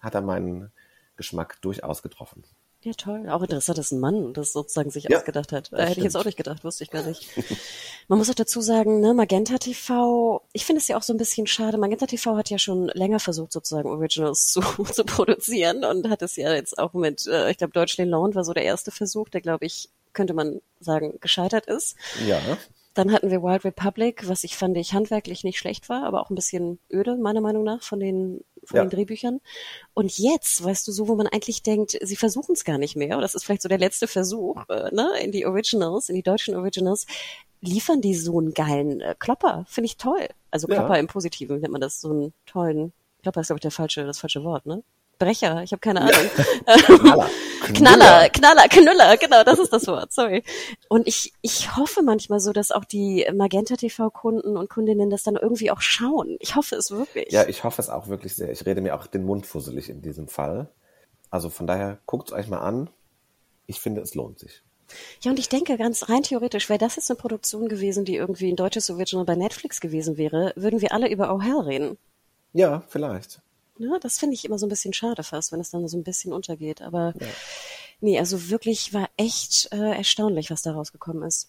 hat 0.00 0.14
er 0.14 0.20
meinen 0.20 0.70
Geschmack 1.16 1.56
durchaus 1.62 2.02
getroffen. 2.02 2.44
Ja, 2.82 2.92
toll. 2.94 3.28
Auch 3.28 3.42
interessant, 3.42 3.76
dass 3.76 3.92
ein 3.92 4.00
Mann 4.00 4.32
das 4.32 4.54
sozusagen 4.54 4.90
sich 4.90 5.04
ja, 5.04 5.18
ausgedacht 5.18 5.52
hat. 5.52 5.70
Äh, 5.72 5.82
hätte 5.82 6.00
ich 6.00 6.04
jetzt 6.04 6.16
auch 6.16 6.24
nicht 6.24 6.38
gedacht, 6.38 6.64
wusste 6.64 6.82
ich 6.82 6.90
gar 6.90 7.02
nicht. 7.02 7.28
Man 8.08 8.18
muss 8.18 8.30
auch 8.30 8.34
dazu 8.34 8.62
sagen, 8.62 9.00
ne, 9.00 9.12
Magenta 9.12 9.58
TV, 9.58 10.42
ich 10.54 10.64
finde 10.64 10.80
es 10.80 10.88
ja 10.88 10.96
auch 10.96 11.02
so 11.02 11.12
ein 11.12 11.18
bisschen 11.18 11.46
schade. 11.46 11.76
Magenta 11.76 12.06
TV 12.06 12.36
hat 12.36 12.48
ja 12.48 12.58
schon 12.58 12.88
länger 12.88 13.20
versucht, 13.20 13.52
sozusagen 13.52 13.90
Originals 13.90 14.46
zu, 14.52 14.62
zu 14.62 15.04
produzieren 15.04 15.84
und 15.84 16.08
hat 16.08 16.22
es 16.22 16.36
ja 16.36 16.54
jetzt 16.54 16.78
auch 16.78 16.94
mit, 16.94 17.26
äh, 17.26 17.50
ich 17.50 17.58
glaube, 17.58 17.74
Deutschland 17.74 18.10
war 18.10 18.44
so 18.44 18.54
der 18.54 18.64
erste 18.64 18.90
Versuch, 18.90 19.28
der, 19.28 19.42
glaube 19.42 19.66
ich, 19.66 19.90
könnte 20.14 20.32
man 20.32 20.62
sagen, 20.80 21.18
gescheitert 21.20 21.66
ist. 21.66 21.96
Ja. 22.26 22.40
Dann 22.94 23.12
hatten 23.12 23.30
wir 23.30 23.42
Wild 23.42 23.64
Republic, 23.64 24.26
was 24.26 24.42
ich 24.42 24.56
fand 24.56 24.76
ich 24.76 24.94
handwerklich 24.94 25.44
nicht 25.44 25.58
schlecht 25.58 25.88
war, 25.88 26.04
aber 26.04 26.20
auch 26.20 26.30
ein 26.30 26.34
bisschen 26.34 26.80
öde, 26.90 27.16
meiner 27.16 27.40
Meinung 27.40 27.62
nach, 27.62 27.82
von 27.82 28.00
den, 28.00 28.42
von 28.70 28.78
ja. 28.78 28.84
den 28.84 28.90
Drehbüchern. 28.90 29.40
Und 29.94 30.16
jetzt, 30.18 30.62
weißt 30.62 30.86
du, 30.86 30.92
so, 30.92 31.08
wo 31.08 31.16
man 31.16 31.26
eigentlich 31.26 31.62
denkt, 31.62 31.98
sie 32.00 32.16
versuchen 32.16 32.52
es 32.52 32.64
gar 32.64 32.78
nicht 32.78 32.96
mehr, 32.96 33.16
oder 33.16 33.22
das 33.22 33.34
ist 33.34 33.44
vielleicht 33.44 33.62
so 33.62 33.68
der 33.68 33.78
letzte 33.78 34.06
Versuch, 34.06 34.56
äh, 34.68 34.94
ne, 34.94 35.10
in 35.22 35.32
die 35.32 35.44
Originals, 35.44 36.08
in 36.08 36.14
die 36.14 36.22
deutschen 36.22 36.54
Originals, 36.54 37.06
liefern 37.60 38.00
die 38.00 38.14
so 38.14 38.38
einen 38.38 38.54
geilen 38.54 39.00
äh, 39.00 39.14
Klopper. 39.18 39.64
Finde 39.68 39.86
ich 39.86 39.96
toll. 39.96 40.28
Also 40.50 40.66
Klopper 40.66 40.94
ja. 40.94 41.00
im 41.00 41.08
Positiven 41.08 41.60
nennt 41.60 41.72
man 41.72 41.80
das, 41.80 42.00
so 42.00 42.10
einen 42.10 42.32
tollen, 42.46 42.92
Klopper 43.22 43.40
ist, 43.40 43.48
glaube 43.48 43.58
ich, 43.58 43.62
der 43.62 43.70
falsche, 43.70 44.04
das 44.04 44.18
falsche 44.18 44.44
Wort, 44.44 44.66
ne? 44.66 44.82
Brecher, 45.20 45.62
ich 45.62 45.70
habe 45.70 45.78
keine 45.78 46.00
Ahnung. 46.02 46.30
Knaller. 46.96 47.30
Knaller, 47.74 48.28
Knaller, 48.30 48.68
Knüller, 48.68 49.16
genau, 49.18 49.44
das 49.44 49.58
ist 49.58 49.72
das 49.72 49.86
Wort, 49.86 50.12
sorry. 50.12 50.42
Und 50.88 51.06
ich, 51.06 51.32
ich 51.42 51.76
hoffe 51.76 52.02
manchmal 52.02 52.40
so, 52.40 52.52
dass 52.52 52.72
auch 52.72 52.84
die 52.84 53.26
Magenta 53.32 53.76
TV-Kunden 53.76 54.56
und 54.56 54.70
Kundinnen 54.70 55.10
das 55.10 55.22
dann 55.22 55.36
irgendwie 55.36 55.70
auch 55.70 55.82
schauen. 55.82 56.36
Ich 56.40 56.56
hoffe 56.56 56.74
es 56.74 56.90
wirklich. 56.90 57.30
Ja, 57.30 57.46
ich 57.46 57.62
hoffe 57.62 57.80
es 57.80 57.90
auch 57.90 58.08
wirklich 58.08 58.34
sehr. 58.34 58.50
Ich 58.50 58.64
rede 58.66 58.80
mir 58.80 58.96
auch 58.96 59.06
den 59.06 59.24
Mund 59.24 59.46
fusselig 59.46 59.90
in 59.90 60.02
diesem 60.02 60.26
Fall. 60.26 60.68
Also 61.30 61.50
von 61.50 61.66
daher, 61.66 61.98
guckt 62.06 62.30
es 62.30 62.34
euch 62.34 62.48
mal 62.48 62.60
an. 62.60 62.90
Ich 63.66 63.78
finde, 63.78 64.00
es 64.00 64.14
lohnt 64.14 64.38
sich. 64.38 64.62
Ja, 65.20 65.30
und 65.30 65.38
ich 65.38 65.48
denke 65.48 65.76
ganz 65.76 66.08
rein 66.08 66.22
theoretisch, 66.22 66.68
wäre 66.68 66.78
das 66.78 66.96
jetzt 66.96 67.10
eine 67.10 67.18
Produktion 67.18 67.68
gewesen, 67.68 68.04
die 68.04 68.16
irgendwie 68.16 68.50
ein 68.50 68.56
deutsches 68.56 68.90
Original 68.90 69.24
bei 69.24 69.36
Netflix 69.36 69.80
gewesen 69.80 70.16
wäre, 70.16 70.52
würden 70.56 70.80
wir 70.80 70.92
alle 70.92 71.08
über 71.08 71.32
Oh 71.32 71.40
Hell 71.40 71.60
reden. 71.60 71.98
Ja, 72.52 72.82
vielleicht. 72.88 73.40
Ja, 73.80 73.98
das 73.98 74.18
finde 74.18 74.34
ich 74.34 74.44
immer 74.44 74.58
so 74.58 74.66
ein 74.66 74.68
bisschen 74.68 74.92
schade 74.92 75.22
fast, 75.22 75.52
wenn 75.52 75.60
es 75.60 75.70
dann 75.70 75.88
so 75.88 75.96
ein 75.96 76.04
bisschen 76.04 76.34
untergeht. 76.34 76.82
Aber 76.82 77.14
ja. 77.18 77.26
nee, 78.00 78.18
also 78.18 78.50
wirklich 78.50 78.92
war 78.92 79.08
echt 79.16 79.70
äh, 79.72 79.96
erstaunlich, 79.96 80.50
was 80.50 80.60
da 80.60 80.72
rausgekommen 80.72 81.22
ist. 81.22 81.48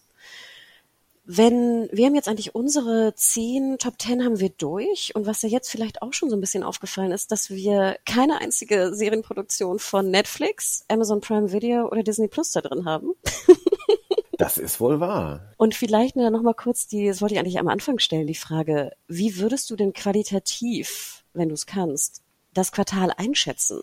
wenn 1.24 1.90
wir 1.92 2.06
haben 2.06 2.14
jetzt 2.14 2.28
eigentlich 2.28 2.54
unsere 2.54 3.14
zehn 3.14 3.76
Top 3.78 3.98
Ten 3.98 4.24
haben 4.24 4.40
wir 4.40 4.48
durch 4.48 5.14
und 5.14 5.26
was 5.26 5.42
ja 5.42 5.48
jetzt 5.50 5.70
vielleicht 5.70 6.00
auch 6.00 6.14
schon 6.14 6.30
so 6.30 6.36
ein 6.36 6.40
bisschen 6.40 6.62
aufgefallen 6.64 7.12
ist, 7.12 7.30
dass 7.30 7.50
wir 7.50 7.98
keine 8.06 8.40
einzige 8.40 8.94
Serienproduktion 8.94 9.78
von 9.78 10.10
Netflix, 10.10 10.84
Amazon 10.88 11.20
Prime 11.20 11.52
Video 11.52 11.86
oder 11.88 12.02
Disney 12.02 12.28
Plus 12.28 12.50
da 12.52 12.62
drin 12.62 12.86
haben. 12.86 13.12
Das 14.38 14.58
ist 14.58 14.80
wohl 14.80 14.98
wahr. 14.98 15.52
Und 15.56 15.76
vielleicht 15.76 16.16
nur 16.16 16.28
noch 16.30 16.42
mal 16.42 16.54
kurz 16.54 16.88
die, 16.88 17.06
das 17.06 17.20
wollte 17.20 17.34
ich 17.34 17.38
eigentlich 17.38 17.60
am 17.60 17.68
Anfang 17.68 18.00
stellen, 18.00 18.26
die 18.26 18.34
Frage, 18.34 18.90
wie 19.06 19.36
würdest 19.36 19.70
du 19.70 19.76
denn 19.76 19.92
qualitativ, 19.92 21.21
wenn 21.34 21.48
du 21.48 21.54
es 21.54 21.66
kannst, 21.66 22.22
das 22.54 22.72
Quartal 22.72 23.12
einschätzen? 23.16 23.82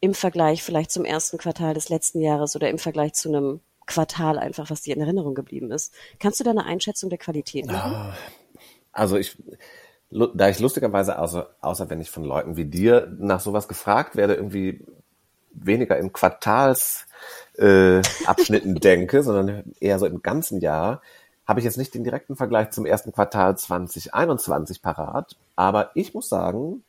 Im 0.00 0.14
Vergleich 0.14 0.62
vielleicht 0.62 0.90
zum 0.90 1.04
ersten 1.04 1.38
Quartal 1.38 1.74
des 1.74 1.88
letzten 1.88 2.20
Jahres 2.20 2.56
oder 2.56 2.68
im 2.68 2.78
Vergleich 2.78 3.14
zu 3.14 3.28
einem 3.28 3.60
Quartal 3.86 4.38
einfach, 4.38 4.70
was 4.70 4.82
dir 4.82 4.96
in 4.96 5.02
Erinnerung 5.02 5.34
geblieben 5.34 5.70
ist. 5.70 5.92
Kannst 6.18 6.40
du 6.40 6.44
da 6.44 6.50
eine 6.50 6.64
Einschätzung 6.64 7.10
der 7.10 7.18
Qualität 7.18 7.66
machen? 7.66 7.94
Ah, 7.94 8.16
also 8.92 9.16
ich, 9.16 9.36
da 10.10 10.48
ich 10.48 10.60
lustigerweise, 10.60 11.18
außer, 11.18 11.54
außer 11.60 11.90
wenn 11.90 12.00
ich 12.00 12.10
von 12.10 12.24
Leuten 12.24 12.56
wie 12.56 12.66
dir 12.66 13.14
nach 13.18 13.40
sowas 13.40 13.68
gefragt 13.68 14.16
werde, 14.16 14.34
irgendwie 14.34 14.84
weniger 15.52 15.98
in 15.98 16.12
Quartalsabschnitten 16.12 18.76
äh, 18.76 18.80
denke, 18.80 19.22
sondern 19.22 19.72
eher 19.80 19.98
so 19.98 20.06
im 20.06 20.22
ganzen 20.22 20.60
Jahr, 20.60 21.02
habe 21.52 21.60
ich 21.60 21.66
jetzt 21.66 21.76
nicht 21.76 21.92
den 21.92 22.02
direkten 22.02 22.34
Vergleich 22.34 22.70
zum 22.70 22.86
ersten 22.86 23.12
Quartal 23.12 23.58
2021 23.58 24.80
parat. 24.80 25.36
Aber 25.54 25.90
ich 25.94 26.14
muss 26.14 26.30
sagen, 26.30 26.82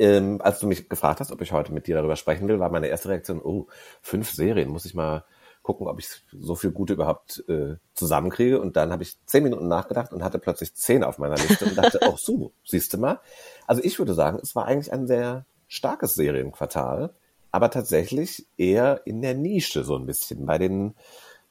ähm, 0.00 0.40
als 0.42 0.58
du 0.58 0.66
mich 0.66 0.88
gefragt 0.88 1.20
hast, 1.20 1.30
ob 1.30 1.40
ich 1.40 1.52
heute 1.52 1.72
mit 1.72 1.86
dir 1.86 1.94
darüber 1.94 2.16
sprechen 2.16 2.48
will, 2.48 2.58
war 2.58 2.68
meine 2.68 2.88
erste 2.88 3.10
Reaktion, 3.10 3.40
oh, 3.40 3.68
fünf 4.02 4.32
Serien, 4.32 4.70
muss 4.70 4.86
ich 4.86 4.94
mal 4.94 5.22
gucken, 5.62 5.86
ob 5.86 6.00
ich 6.00 6.08
so 6.32 6.56
viel 6.56 6.72
Gute 6.72 6.94
überhaupt 6.94 7.44
äh, 7.48 7.76
zusammenkriege. 7.92 8.60
Und 8.60 8.74
dann 8.74 8.90
habe 8.90 9.04
ich 9.04 9.24
zehn 9.24 9.44
Minuten 9.44 9.68
nachgedacht 9.68 10.12
und 10.12 10.24
hatte 10.24 10.40
plötzlich 10.40 10.74
zehn 10.74 11.04
auf 11.04 11.18
meiner 11.18 11.36
Liste 11.36 11.66
und 11.66 11.78
dachte, 11.78 12.00
oh 12.08 12.16
so, 12.16 12.50
siehst 12.64 12.92
du 12.92 12.98
mal. 12.98 13.20
Also 13.68 13.84
ich 13.84 14.00
würde 14.00 14.14
sagen, 14.14 14.40
es 14.42 14.56
war 14.56 14.66
eigentlich 14.66 14.92
ein 14.92 15.06
sehr 15.06 15.46
starkes 15.68 16.16
Serienquartal, 16.16 17.14
aber 17.52 17.70
tatsächlich 17.70 18.48
eher 18.56 19.02
in 19.04 19.22
der 19.22 19.34
Nische 19.34 19.84
so 19.84 19.94
ein 19.94 20.06
bisschen. 20.06 20.44
Bei 20.44 20.58
den, 20.58 20.96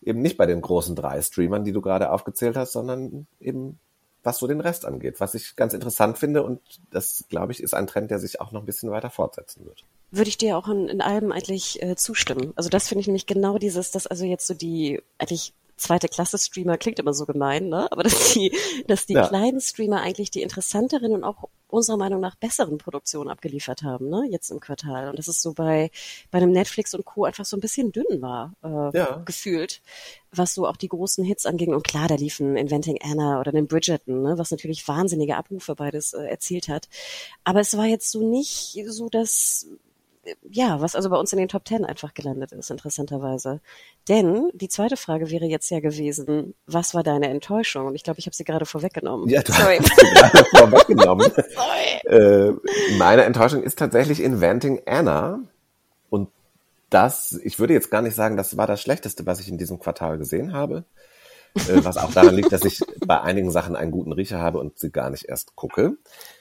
eben 0.06 0.22
nicht 0.22 0.38
bei 0.38 0.46
den 0.46 0.62
großen 0.62 0.96
drei 0.96 1.22
Streamern, 1.22 1.64
die 1.64 1.72
du 1.72 1.82
gerade 1.82 2.12
aufgezählt 2.12 2.56
hast, 2.56 2.74
sondern 2.74 3.28
eben 3.40 3.80
was 4.24 4.38
so 4.38 4.48
den 4.48 4.62
Rest 4.62 4.86
angeht, 4.86 5.20
was 5.20 5.34
ich 5.34 5.56
ganz 5.56 5.74
interessant 5.74 6.18
finde 6.18 6.44
und 6.44 6.62
das, 6.92 7.26
glaube 7.28 7.52
ich, 7.52 7.62
ist 7.62 7.74
ein 7.74 7.88
Trend, 7.88 8.10
der 8.10 8.20
sich 8.20 8.40
auch 8.40 8.52
noch 8.52 8.62
ein 8.62 8.66
bisschen 8.66 8.90
weiter 8.90 9.10
fortsetzen 9.10 9.66
wird 9.66 9.86
würde 10.14 10.30
ich 10.30 10.38
dir 10.38 10.58
auch 10.58 10.68
in, 10.68 10.88
in 10.88 11.02
allem 11.02 11.32
eigentlich 11.32 11.82
äh, 11.82 11.96
zustimmen. 11.96 12.54
Also 12.56 12.70
das 12.70 12.88
finde 12.88 13.02
ich 13.02 13.08
nämlich 13.08 13.26
genau 13.26 13.58
dieses, 13.58 13.90
dass 13.90 14.06
also 14.06 14.26
jetzt 14.26 14.46
so 14.46 14.54
die 14.54 15.02
eigentlich 15.18 15.54
zweite 15.78 16.08
Klasse 16.08 16.38
Streamer 16.38 16.78
klingt 16.78 17.00
immer 17.00 17.14
so 17.14 17.26
gemein, 17.26 17.70
ne? 17.70 17.92
Aber 17.92 18.04
dass 18.04 18.34
die, 18.34 18.56
dass 18.88 19.06
die 19.06 19.14
ja. 19.14 19.28
kleinen 19.28 19.62
Streamer 19.62 20.02
eigentlich 20.02 20.32
die 20.32 20.42
interessanteren 20.42 21.14
und 21.14 21.24
auch 21.24 21.50
unserer 21.68 21.98
Meinung 21.98 22.22
nach 22.22 22.36
besseren 22.36 22.78
Produktionen 22.78 23.30
abgeliefert 23.30 23.84
haben, 23.84 24.10
ne? 24.10 24.28
Jetzt 24.30 24.52
im 24.52 24.60
Quartal. 24.60 25.10
Und 25.10 25.18
dass 25.18 25.28
es 25.28 25.42
so 25.42 25.54
bei 25.54 25.90
bei 26.32 26.38
einem 26.38 26.52
Netflix 26.52 26.94
und 26.94 27.06
Co. 27.06 27.26
einfach 27.26 27.46
so 27.46 27.58
ein 27.58 27.62
bisschen 27.62 27.92
dünn 27.92 28.22
war, 28.22 28.54
äh, 28.64 28.98
ja. 28.98 29.22
gefühlt, 29.26 29.82
was 30.32 30.54
so 30.54 30.68
auch 30.68 30.78
die 30.78 30.90
großen 30.90 31.24
Hits 31.24 31.46
anging. 31.46 31.74
Und 31.74 31.84
klar, 31.84 32.08
da 32.08 32.16
liefen 32.16 32.56
Inventing 32.56 33.00
Anna 33.02 33.40
oder 33.40 33.52
den 33.52 33.68
Bridgerton, 33.68 34.22
ne? 34.22 34.38
Was 34.38 34.52
natürlich 34.52 34.88
wahnsinnige 34.88 35.36
Abrufe 35.36 35.76
beides 35.76 36.14
äh, 36.14 36.24
erzielt 36.26 36.68
hat. 36.68 36.88
Aber 37.44 37.60
es 37.60 37.76
war 37.76 37.86
jetzt 37.86 38.12
so 38.12 38.28
nicht 38.28 38.78
so, 38.88 39.10
dass 39.10 39.68
ja, 40.50 40.80
was 40.82 40.96
also 40.96 41.10
bei 41.10 41.18
uns 41.18 41.34
in 41.34 41.40
den 41.40 41.48
Top 41.48 41.66
Ten 41.66 41.86
einfach 41.86 42.14
gelandet 42.14 42.52
ist, 42.52 42.72
interessanterweise. 42.72 43.60
Denn 44.08 44.50
die 44.54 44.70
zweite 44.70 44.98
Frage 44.98 45.30
wäre 45.30 45.46
jetzt 45.46 45.70
ja 45.70 45.80
gewesen, 45.80 46.54
was 46.66 46.94
war 46.94 47.04
deine 47.04 47.30
Enttäuschung? 47.30 47.88
Und 47.88 47.96
ich 47.96 48.04
glaube, 48.04 48.20
ich 48.20 48.26
habe 48.26 48.36
sie 48.36 48.44
gerade 48.44 48.66
vorweggenommen. 48.66 49.28
Ja, 49.30 49.42
du 49.42 49.52
Sorry. 49.52 49.80
hast 49.80 50.00
sie 50.00 50.06
gerade 50.14 50.46
vorweggenommen. 50.56 51.32
äh, 52.06 52.52
meine 52.98 53.24
Enttäuschung 53.24 53.64
ist 53.64 53.80
tatsächlich 53.80 54.22
Inventing 54.22 54.82
Anna. 54.86 55.40
Und 56.10 56.30
das, 56.90 57.40
ich 57.44 57.60
würde 57.60 57.74
jetzt 57.74 57.92
gar 57.92 58.02
nicht 58.02 58.16
sagen, 58.16 58.38
das 58.38 58.56
war 58.56 58.68
das 58.68 58.82
Schlechteste, 58.82 59.26
was 59.26 59.40
ich 59.40 59.50
in 59.50 59.58
diesem 59.58 59.80
Quartal 59.80 60.18
gesehen 60.18 60.54
habe. 60.54 60.86
Äh, 61.56 61.84
was 61.84 61.98
auch 61.98 62.14
daran 62.14 62.36
liegt, 62.36 62.52
dass 62.52 62.66
ich 62.66 62.82
bei 63.06 63.22
einigen 63.22 63.52
Sachen 63.52 63.76
einen 63.76 63.92
guten 63.92 64.12
Riecher 64.12 64.40
habe 64.40 64.60
und 64.60 64.80
sie 64.80 64.92
gar 64.92 65.10
nicht 65.10 65.26
erst 65.28 65.56
gucke. 65.56 65.98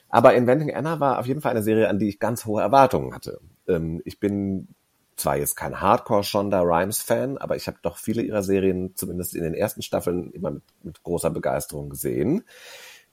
Aber 0.08 0.34
Inventing 0.34 0.74
Anna 0.74 1.00
war 1.00 1.18
auf 1.18 1.26
jeden 1.26 1.40
Fall 1.40 1.50
eine 1.50 1.62
Serie, 1.62 1.88
an 1.88 1.98
die 1.98 2.08
ich 2.08 2.18
ganz 2.18 2.44
hohe 2.44 2.62
Erwartungen 2.62 3.14
hatte. 3.14 3.40
Ähm, 3.68 4.02
ich 4.04 4.20
bin 4.20 4.68
zwar 5.16 5.36
jetzt 5.36 5.56
kein 5.56 5.80
Hardcore-Shonda 5.80 6.60
Rhimes-Fan, 6.62 7.38
aber 7.38 7.56
ich 7.56 7.66
habe 7.66 7.78
doch 7.82 7.96
viele 7.96 8.22
ihrer 8.22 8.42
Serien, 8.42 8.96
zumindest 8.96 9.34
in 9.34 9.42
den 9.42 9.54
ersten 9.54 9.82
Staffeln, 9.82 10.32
immer 10.32 10.50
mit, 10.50 10.62
mit 10.82 11.02
großer 11.02 11.30
Begeisterung 11.30 11.90
gesehen. 11.90 12.44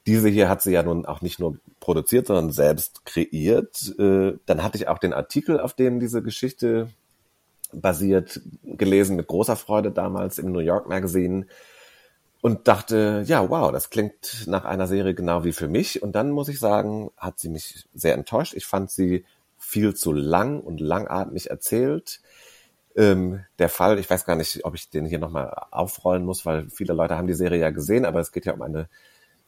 Diese 0.07 0.29
hier 0.29 0.49
hat 0.49 0.61
sie 0.61 0.71
ja 0.71 0.81
nun 0.81 1.05
auch 1.05 1.21
nicht 1.21 1.39
nur 1.39 1.57
produziert, 1.79 2.27
sondern 2.27 2.51
selbst 2.51 3.05
kreiert. 3.05 3.93
Äh, 3.99 4.33
dann 4.45 4.63
hatte 4.63 4.77
ich 4.77 4.87
auch 4.87 4.97
den 4.97 5.13
Artikel, 5.13 5.59
auf 5.59 5.73
dem 5.73 5.99
diese 5.99 6.23
Geschichte 6.23 6.89
basiert, 7.71 8.41
gelesen 8.63 9.15
mit 9.15 9.27
großer 9.27 9.55
Freude 9.55 9.91
damals 9.91 10.39
im 10.39 10.51
New 10.51 10.59
York 10.59 10.87
Magazine 10.89 11.45
und 12.41 12.67
dachte, 12.67 13.23
ja, 13.25 13.49
wow, 13.49 13.71
das 13.71 13.89
klingt 13.89 14.47
nach 14.47 14.65
einer 14.65 14.87
Serie 14.87 15.13
genau 15.13 15.43
wie 15.43 15.51
für 15.51 15.67
mich. 15.67 16.01
Und 16.01 16.13
dann 16.13 16.31
muss 16.31 16.47
ich 16.47 16.59
sagen, 16.59 17.11
hat 17.17 17.39
sie 17.39 17.49
mich 17.49 17.85
sehr 17.93 18.15
enttäuscht. 18.15 18.53
Ich 18.53 18.65
fand 18.65 18.89
sie 18.89 19.25
viel 19.69 19.93
zu 19.93 20.11
lang 20.11 20.59
und 20.61 20.79
langatmig 20.79 21.51
erzählt. 21.51 22.21
Ähm, 22.95 23.45
der 23.59 23.69
Fall, 23.69 23.99
ich 23.99 24.09
weiß 24.09 24.25
gar 24.25 24.35
nicht, 24.35 24.65
ob 24.65 24.73
ich 24.73 24.89
den 24.89 25.05
hier 25.05 25.19
nochmal 25.19 25.53
aufrollen 25.69 26.25
muss, 26.25 26.43
weil 26.43 26.67
viele 26.71 26.95
Leute 26.95 27.15
haben 27.15 27.27
die 27.27 27.35
Serie 27.35 27.59
ja 27.59 27.69
gesehen, 27.69 28.03
aber 28.03 28.19
es 28.19 28.31
geht 28.31 28.45
ja 28.45 28.53
um 28.53 28.63
eine 28.63 28.89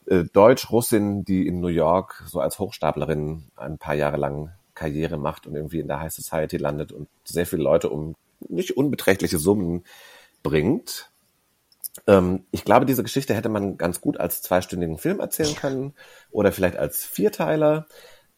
äh, 0.06 0.22
Deutsch-Russin, 0.32 1.24
die 1.24 1.44
in 1.48 1.60
New 1.60 1.66
York 1.66 2.22
so 2.28 2.38
als 2.38 2.60
Hochstaplerin 2.60 3.50
ein 3.56 3.78
paar 3.78 3.94
Jahre 3.94 4.16
lang 4.16 4.52
Karriere 4.74 5.18
macht 5.18 5.48
und 5.48 5.56
irgendwie 5.56 5.80
in 5.80 5.88
der 5.88 5.98
High 5.98 6.12
Society 6.12 6.56
landet 6.56 6.92
und 6.92 7.08
sehr 7.24 7.44
viele 7.44 7.64
Leute 7.64 7.90
um 7.90 8.14
nicht 8.48 8.76
unbeträchtliche 8.76 9.38
Summen 9.38 9.82
bringt. 10.44 11.10
Ähm, 12.06 12.44
ich 12.52 12.64
glaube, 12.64 12.86
diese 12.86 13.02
Geschichte 13.02 13.34
hätte 13.34 13.48
man 13.48 13.76
ganz 13.76 14.00
gut 14.00 14.20
als 14.20 14.40
zweistündigen 14.40 14.98
Film 14.98 15.18
erzählen 15.18 15.56
können 15.56 15.94
oder 16.30 16.52
vielleicht 16.52 16.76
als 16.76 17.04
Vierteiler. 17.04 17.88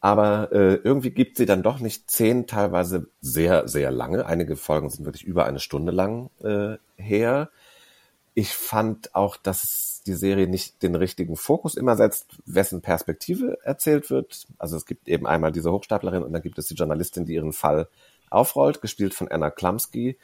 Aber 0.05 0.53
äh, 0.53 0.75
irgendwie 0.85 1.13
gibt 1.13 1.39
sie 1.39 1.47
dann 1.47 1.63
doch 1.63 1.81
nicht 1.81 2.11
zehn, 2.11 2.47
teilweise 2.47 3.09
sehr, 3.23 3.67
sehr 3.69 3.91
lange. 3.91 4.27
Einige 4.27 4.55
Folgen 4.55 4.91
sind 4.91 5.07
wirklich 5.07 5.25
über 5.25 5.47
eine 5.47 5.61
Stunde 5.61 5.93
lang 5.93 6.29
äh, 6.43 6.77
her. 7.03 7.49
Ich 8.35 8.53
fand 8.53 9.15
auch, 9.15 9.39
dass 9.39 10.03
die 10.07 10.13
Serie 10.13 10.47
nicht 10.47 10.83
den 10.83 10.95
richtigen 10.95 11.37
Fokus 11.37 11.75
immer 11.75 11.97
setzt, 11.97 12.37
wessen 12.45 12.83
Perspektive 12.83 13.57
erzählt 13.63 14.11
wird. 14.11 14.47
Also 14.59 14.77
es 14.77 14.85
gibt 14.85 15.09
eben 15.09 15.27
einmal 15.27 15.53
diese 15.53 15.73
Hochstaplerin 15.73 16.23
und 16.23 16.35
dann 16.35 16.43
gibt 16.43 16.59
es 16.59 16.67
die 16.67 16.75
Journalistin, 16.75 17.25
die 17.25 17.37
ihren 17.37 17.55
Fall 17.55 17.89
aufrollt, 18.29 18.83
gespielt 18.83 19.15
von 19.15 19.29
Anna 19.29 19.49
Klumsky, 19.49 20.19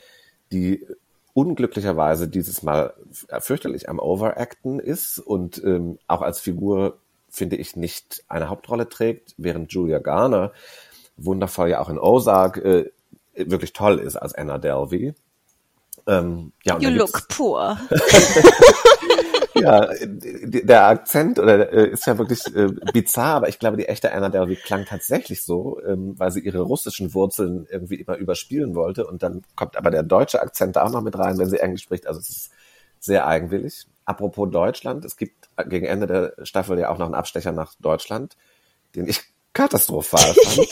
die 0.53 0.87
unglücklicherweise 1.33 2.29
dieses 2.29 2.63
Mal 2.63 2.93
fürchterlich 3.39 3.89
am 3.89 3.99
Overacten 3.99 4.79
ist 4.79 5.19
und 5.19 5.65
ähm, 5.65 5.99
auch 6.07 6.21
als 6.21 6.39
Figur, 6.39 7.00
finde 7.31 7.57
ich, 7.57 7.77
nicht 7.77 8.25
eine 8.29 8.49
Hauptrolle 8.49 8.89
trägt, 8.89 9.35
während 9.39 9.73
Julia 9.73 9.99
Garner 9.99 10.53
wundervoll 11.25 11.71
ja 11.71 11.81
auch 11.81 11.89
in 11.89 11.99
Ozark 11.99 12.59
äh, 12.59 12.91
wirklich 13.35 13.73
toll 13.73 13.99
ist 13.99 14.17
als 14.17 14.35
Anna 14.35 14.59
Delvey. 14.59 15.15
Ähm, 16.07 16.53
ja, 16.65 16.79
you 16.79 16.91
look 16.91 17.29
poor. 17.29 17.79
ja, 19.55 19.89
der 20.03 20.87
Akzent 20.87 21.39
oder 21.39 21.73
äh, 21.73 21.91
ist 21.91 22.07
ja 22.07 22.19
wirklich 22.19 22.47
äh, 22.55 22.69
bizarr, 22.93 23.37
aber 23.37 23.49
ich 23.49 23.59
glaube, 23.59 23.77
die 23.77 23.87
echte 23.87 24.13
Anna 24.13 24.29
Delvey 24.31 24.57
klang 24.57 24.87
tatsächlich 24.87 25.45
so, 25.45 25.81
ähm, 25.87 26.15
weil 26.19 26.31
sie 26.31 26.41
ihre 26.41 26.61
russischen 26.61 27.13
Wurzeln 27.15 27.67
irgendwie 27.71 27.97
immer 27.97 28.17
überspielen 28.17 28.75
wollte 28.75 29.07
und 29.07 29.23
dann 29.23 29.43
kommt 29.57 29.77
aber 29.77 29.91
der 29.91 30.03
deutsche 30.03 30.41
Akzent 30.41 30.77
da 30.77 30.85
auch 30.85 30.91
noch 30.91 31.03
mit 31.03 31.19
rein, 31.19 31.39
wenn 31.39 31.51
sie 31.51 31.61
Englisch 31.61 31.83
spricht. 31.83 32.07
Also 32.07 32.21
es 32.21 32.29
ist 32.31 32.51
sehr 32.99 33.27
eigenwillig. 33.27 33.87
Apropos 34.11 34.51
Deutschland, 34.51 35.05
es 35.05 35.17
gibt 35.17 35.49
gegen 35.69 35.87
Ende 35.87 36.09
der 36.09 36.45
Staffel 36.45 36.77
ja 36.81 36.91
auch 36.91 36.99
noch 36.99 37.07
einen 37.07 37.15
Abstecher 37.15 37.53
nach 37.53 37.75
Deutschland, 37.79 38.37
den 38.97 39.07
ich 39.07 39.23
katastrophal 39.53 40.35
fand. 40.35 40.69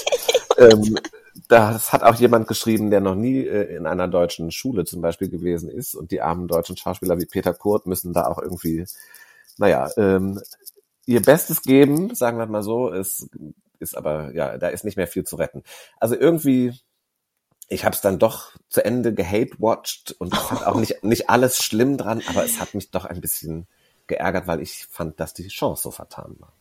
ähm, 0.59 0.99
das 1.47 1.93
hat 1.93 2.03
auch 2.03 2.16
jemand 2.16 2.49
geschrieben, 2.49 2.91
der 2.91 2.99
noch 2.99 3.14
nie 3.14 3.47
äh, 3.47 3.76
in 3.76 3.86
einer 3.86 4.09
deutschen 4.09 4.51
Schule 4.51 4.84
zum 4.84 5.03
Beispiel 5.03 5.28
gewesen 5.28 5.70
ist. 5.70 5.95
Und 5.95 6.11
die 6.11 6.20
armen 6.20 6.49
deutschen 6.49 6.76
Schauspieler 6.76 7.16
wie 7.20 7.26
Peter 7.26 7.55
Kurt 7.55 7.86
müssen 7.86 8.12
da 8.12 8.26
auch 8.26 8.39
irgendwie, 8.39 8.86
naja, 9.57 9.89
ähm, 9.97 10.41
ihr 11.07 11.22
Bestes 11.22 11.62
geben, 11.62 12.12
sagen 12.16 12.39
wir 12.39 12.47
mal 12.47 12.64
so. 12.64 12.93
Es 12.93 13.30
ist 13.78 13.97
aber, 13.97 14.34
ja, 14.34 14.59
da 14.59 14.66
ist 14.66 14.84
nicht 14.84 14.97
mehr 14.97 15.07
viel 15.07 15.22
zu 15.22 15.36
retten. 15.36 15.62
Also 16.01 16.16
irgendwie, 16.16 16.74
ich 17.68 17.84
habe 17.84 17.94
es 17.94 18.00
dann 18.00 18.18
doch 18.18 18.52
zu 18.68 18.84
Ende 18.84 19.14
gehate-watched 19.14 20.12
und 20.12 20.34
fand 20.34 20.66
auch 20.66 20.74
nicht, 20.80 21.04
nicht 21.04 21.30
alles 21.30 21.62
schlimm 21.62 21.96
dran, 21.96 22.22
aber 22.28 22.44
es 22.44 22.60
hat 22.60 22.74
mich 22.74 22.90
doch 22.90 23.04
ein 23.04 23.20
bisschen 23.20 23.66
geärgert, 24.06 24.46
weil 24.46 24.60
ich 24.60 24.86
fand, 24.86 25.20
dass 25.20 25.34
die 25.34 25.48
Chance 25.48 25.82
so 25.82 25.90
vertan 25.90 26.36
war. 26.38 26.54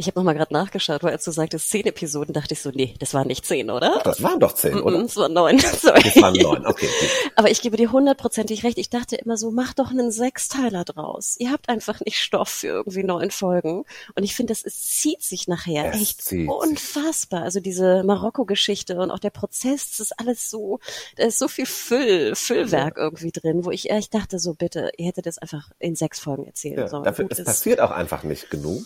Ich 0.00 0.06
habe 0.06 0.18
nochmal 0.18 0.34
gerade 0.34 0.50
nachgeschaut, 0.54 1.02
weil 1.02 1.12
als 1.12 1.24
du 1.24 1.30
sagtest 1.30 1.68
zehn 1.68 1.84
Episoden, 1.84 2.32
dachte 2.32 2.54
ich 2.54 2.62
so, 2.62 2.70
nee, 2.72 2.94
das 3.00 3.12
waren 3.12 3.26
nicht 3.26 3.44
zehn, 3.44 3.70
oder? 3.70 4.00
Das 4.02 4.22
waren 4.22 4.40
doch 4.40 4.54
zehn, 4.54 4.80
oder? 4.80 4.98
Es 5.04 5.14
waren 5.18 5.34
neun. 5.34 5.58
Sorry. 5.80 6.02
Das 6.02 6.22
waren 6.22 6.32
neun, 6.34 6.66
okay. 6.66 6.88
Aber 7.36 7.50
ich 7.50 7.60
gebe 7.60 7.76
dir 7.76 7.92
hundertprozentig 7.92 8.64
recht. 8.64 8.78
Ich 8.78 8.88
dachte 8.88 9.16
immer 9.16 9.36
so, 9.36 9.50
mach 9.50 9.74
doch 9.74 9.90
einen 9.90 10.10
Sechsteiler 10.10 10.84
draus. 10.84 11.36
Ihr 11.38 11.52
habt 11.52 11.68
einfach 11.68 12.00
nicht 12.00 12.16
Stoff 12.18 12.48
für 12.48 12.68
irgendwie 12.68 13.02
neun 13.02 13.30
Folgen. 13.30 13.84
Und 14.14 14.22
ich 14.24 14.34
finde, 14.34 14.52
das 14.54 14.64
es 14.64 14.80
zieht 14.88 15.22
sich 15.22 15.48
nachher 15.48 15.90
Es 15.92 16.00
echt 16.00 16.22
zieht 16.22 16.40
sich. 16.40 16.48
unfassbar. 16.48 17.42
Also 17.42 17.60
diese 17.60 18.02
Marokko-Geschichte 18.02 18.96
und 19.00 19.10
auch 19.10 19.18
der 19.18 19.28
Prozess, 19.30 19.90
das 19.90 20.00
ist 20.00 20.18
alles 20.18 20.48
so, 20.48 20.80
da 21.16 21.24
ist 21.24 21.38
so 21.38 21.46
viel 21.46 21.66
Füll, 21.66 22.34
Füllwerk 22.36 22.96
irgendwie 22.96 23.32
drin, 23.32 23.66
wo 23.66 23.70
ich 23.70 23.90
echt 23.90 24.14
dachte 24.14 24.38
so, 24.38 24.54
bitte, 24.54 24.92
ihr 24.96 25.08
hättet 25.08 25.26
das 25.26 25.36
einfach 25.36 25.70
in 25.78 25.94
sechs 25.94 26.20
Folgen 26.20 26.46
erzählen 26.46 26.78
Ja, 26.78 26.88
sollen. 26.88 27.04
dafür, 27.04 27.26
es 27.28 27.44
passiert 27.44 27.80
auch 27.80 27.90
einfach 27.90 28.22
nicht 28.22 28.48
genug. 28.50 28.82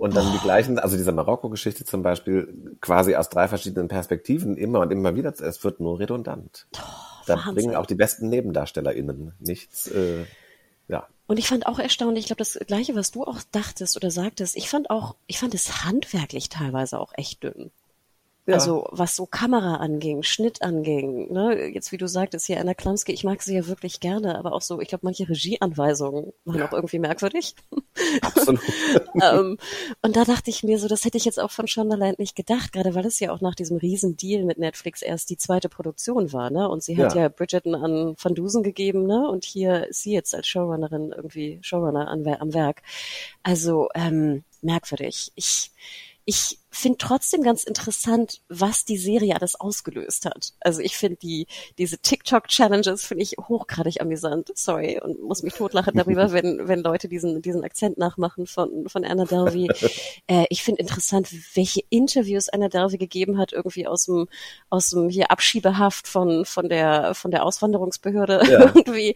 Und 0.00 0.16
dann 0.16 0.32
die 0.32 0.38
gleichen, 0.38 0.78
also 0.78 0.96
diese 0.96 1.12
Marokko-Geschichte 1.12 1.84
zum 1.84 2.02
Beispiel, 2.02 2.78
quasi 2.80 3.16
aus 3.16 3.28
drei 3.28 3.48
verschiedenen 3.48 3.88
Perspektiven 3.88 4.56
immer 4.56 4.80
und 4.80 4.90
immer 4.92 5.14
wieder, 5.14 5.28
es 5.38 5.62
wird 5.62 5.78
nur 5.78 5.98
redundant. 5.98 6.66
da 7.26 7.36
Wahnsinn. 7.36 7.54
bringen 7.54 7.76
auch 7.76 7.84
die 7.84 7.96
besten 7.96 8.30
NebendarstellerInnen 8.30 9.34
nichts, 9.40 9.88
äh, 9.88 10.24
ja. 10.88 11.06
Und 11.26 11.38
ich 11.38 11.48
fand 11.48 11.66
auch 11.66 11.78
erstaunlich, 11.78 12.22
ich 12.22 12.26
glaube, 12.28 12.38
das 12.38 12.58
Gleiche, 12.66 12.94
was 12.94 13.10
du 13.10 13.24
auch 13.24 13.40
dachtest 13.52 13.94
oder 13.94 14.10
sagtest, 14.10 14.56
ich 14.56 14.70
fand 14.70 14.88
auch, 14.88 15.16
ich 15.26 15.38
fand 15.38 15.54
es 15.54 15.84
handwerklich 15.84 16.48
teilweise 16.48 16.98
auch 16.98 17.12
echt 17.18 17.44
dünn. 17.44 17.70
Ja. 18.46 18.54
Also 18.54 18.86
was 18.90 19.16
so 19.16 19.26
Kamera 19.26 19.76
anging, 19.76 20.22
Schnitt 20.22 20.62
anging, 20.62 21.32
ne? 21.32 21.68
jetzt 21.68 21.92
wie 21.92 21.98
du 21.98 22.08
sagtest 22.08 22.46
hier 22.46 22.58
Anna 22.58 22.74
Klamski, 22.74 23.12
ich 23.12 23.22
mag 23.22 23.42
sie 23.42 23.54
ja 23.54 23.66
wirklich 23.66 24.00
gerne, 24.00 24.38
aber 24.38 24.52
auch 24.52 24.62
so, 24.62 24.80
ich 24.80 24.88
glaube, 24.88 25.04
manche 25.04 25.28
Regieanweisungen 25.28 26.32
waren 26.44 26.62
auch 26.62 26.72
irgendwie 26.72 26.98
merkwürdig. 26.98 27.54
Absolut. 28.22 28.60
ähm, 29.22 29.58
und 30.02 30.16
da 30.16 30.24
dachte 30.24 30.50
ich 30.50 30.62
mir 30.62 30.78
so, 30.78 30.88
das 30.88 31.04
hätte 31.04 31.18
ich 31.18 31.24
jetzt 31.26 31.38
auch 31.38 31.50
von 31.50 31.68
Shondaland 31.68 32.18
nicht 32.18 32.34
gedacht, 32.34 32.72
gerade 32.72 32.94
weil 32.94 33.06
es 33.06 33.20
ja 33.20 33.30
auch 33.30 33.40
nach 33.40 33.54
diesem 33.54 33.76
Riesen-Deal 33.76 34.44
mit 34.44 34.58
Netflix 34.58 35.02
erst 35.02 35.30
die 35.30 35.36
zweite 35.36 35.68
Produktion 35.68 36.32
war, 36.32 36.50
ne? 36.50 36.68
Und 36.68 36.82
sie 36.82 36.96
hat 36.96 37.14
Ja. 37.14 37.22
ja, 37.22 37.28
Bridgerton 37.28 37.74
an 37.74 38.14
Van 38.20 38.34
Dusen 38.34 38.62
gegeben, 38.62 39.06
ne? 39.06 39.28
Und 39.28 39.44
hier 39.44 39.86
ist 39.88 40.02
sie 40.02 40.12
jetzt 40.12 40.34
als 40.34 40.48
Showrunnerin 40.48 41.12
irgendwie 41.14 41.58
Showrunner 41.62 42.08
an, 42.08 42.26
am 42.26 42.54
Werk. 42.54 42.82
Also 43.42 43.88
ähm, 43.94 44.44
merkwürdig. 44.62 45.32
Ich 45.34 45.70
ich 46.24 46.59
finde 46.70 46.98
trotzdem 46.98 47.42
ganz 47.42 47.64
interessant, 47.64 48.40
was 48.48 48.84
die 48.84 48.96
Serie 48.96 49.34
alles 49.34 49.58
ausgelöst 49.58 50.26
hat. 50.26 50.52
Also 50.60 50.80
ich 50.80 50.96
finde 50.96 51.16
die 51.16 51.46
diese 51.78 51.98
TikTok-Challenges 51.98 53.04
finde 53.04 53.24
ich 53.24 53.36
hochgradig 53.38 54.00
amüsant. 54.00 54.50
Sorry 54.54 55.00
und 55.00 55.22
muss 55.22 55.42
mich 55.42 55.54
totlachen 55.54 55.94
darüber, 55.94 56.32
wenn 56.32 56.68
wenn 56.68 56.80
Leute 56.80 57.08
diesen 57.08 57.42
diesen 57.42 57.64
Akzent 57.64 57.98
nachmachen 57.98 58.46
von 58.46 58.88
von 58.88 59.04
Anna 59.04 59.24
Delvey. 59.24 59.68
äh, 60.28 60.46
ich 60.50 60.62
finde 60.62 60.80
interessant, 60.80 61.28
welche 61.54 61.82
Interviews 61.90 62.48
Anna 62.48 62.68
Delvey 62.68 62.98
gegeben 62.98 63.38
hat 63.38 63.52
irgendwie 63.52 63.86
aus 63.86 64.06
dem 64.06 64.28
aus 64.68 64.90
dem 64.90 65.08
hier 65.08 65.30
Abschiebehaft 65.30 66.06
von 66.06 66.44
von 66.44 66.68
der 66.68 67.14
von 67.14 67.30
der 67.30 67.44
Auswanderungsbehörde 67.44 68.40
Ja. 68.50 68.60
irgendwie 68.74 69.14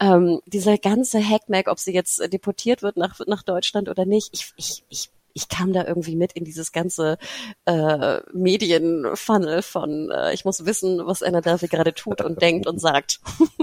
ähm, 0.00 0.40
dieser 0.46 0.78
ganze 0.78 1.22
Hackmack, 1.22 1.68
ob 1.68 1.78
sie 1.78 1.92
jetzt 1.92 2.20
deportiert 2.32 2.82
wird 2.82 2.96
nach 2.96 3.20
nach 3.26 3.42
Deutschland 3.42 3.88
oder 3.88 4.06
nicht. 4.06 4.30
Ich 4.32 4.52
ich 4.56 4.84
ich 4.88 5.10
ich 5.34 5.48
kam 5.48 5.72
da 5.72 5.84
irgendwie 5.84 6.16
mit 6.16 6.32
in 6.32 6.44
dieses 6.44 6.72
ganze 6.72 7.18
äh, 7.66 8.20
Medienfunnel 8.32 9.62
von 9.62 10.10
äh, 10.10 10.32
ich 10.32 10.44
muss 10.44 10.64
wissen, 10.64 11.00
was 11.04 11.22
Anna 11.22 11.40
Delvey 11.40 11.68
gerade 11.68 11.92
tut 11.92 12.20
und 12.22 12.40
denkt 12.40 12.66
und 12.66 12.80
sagt. 12.80 13.20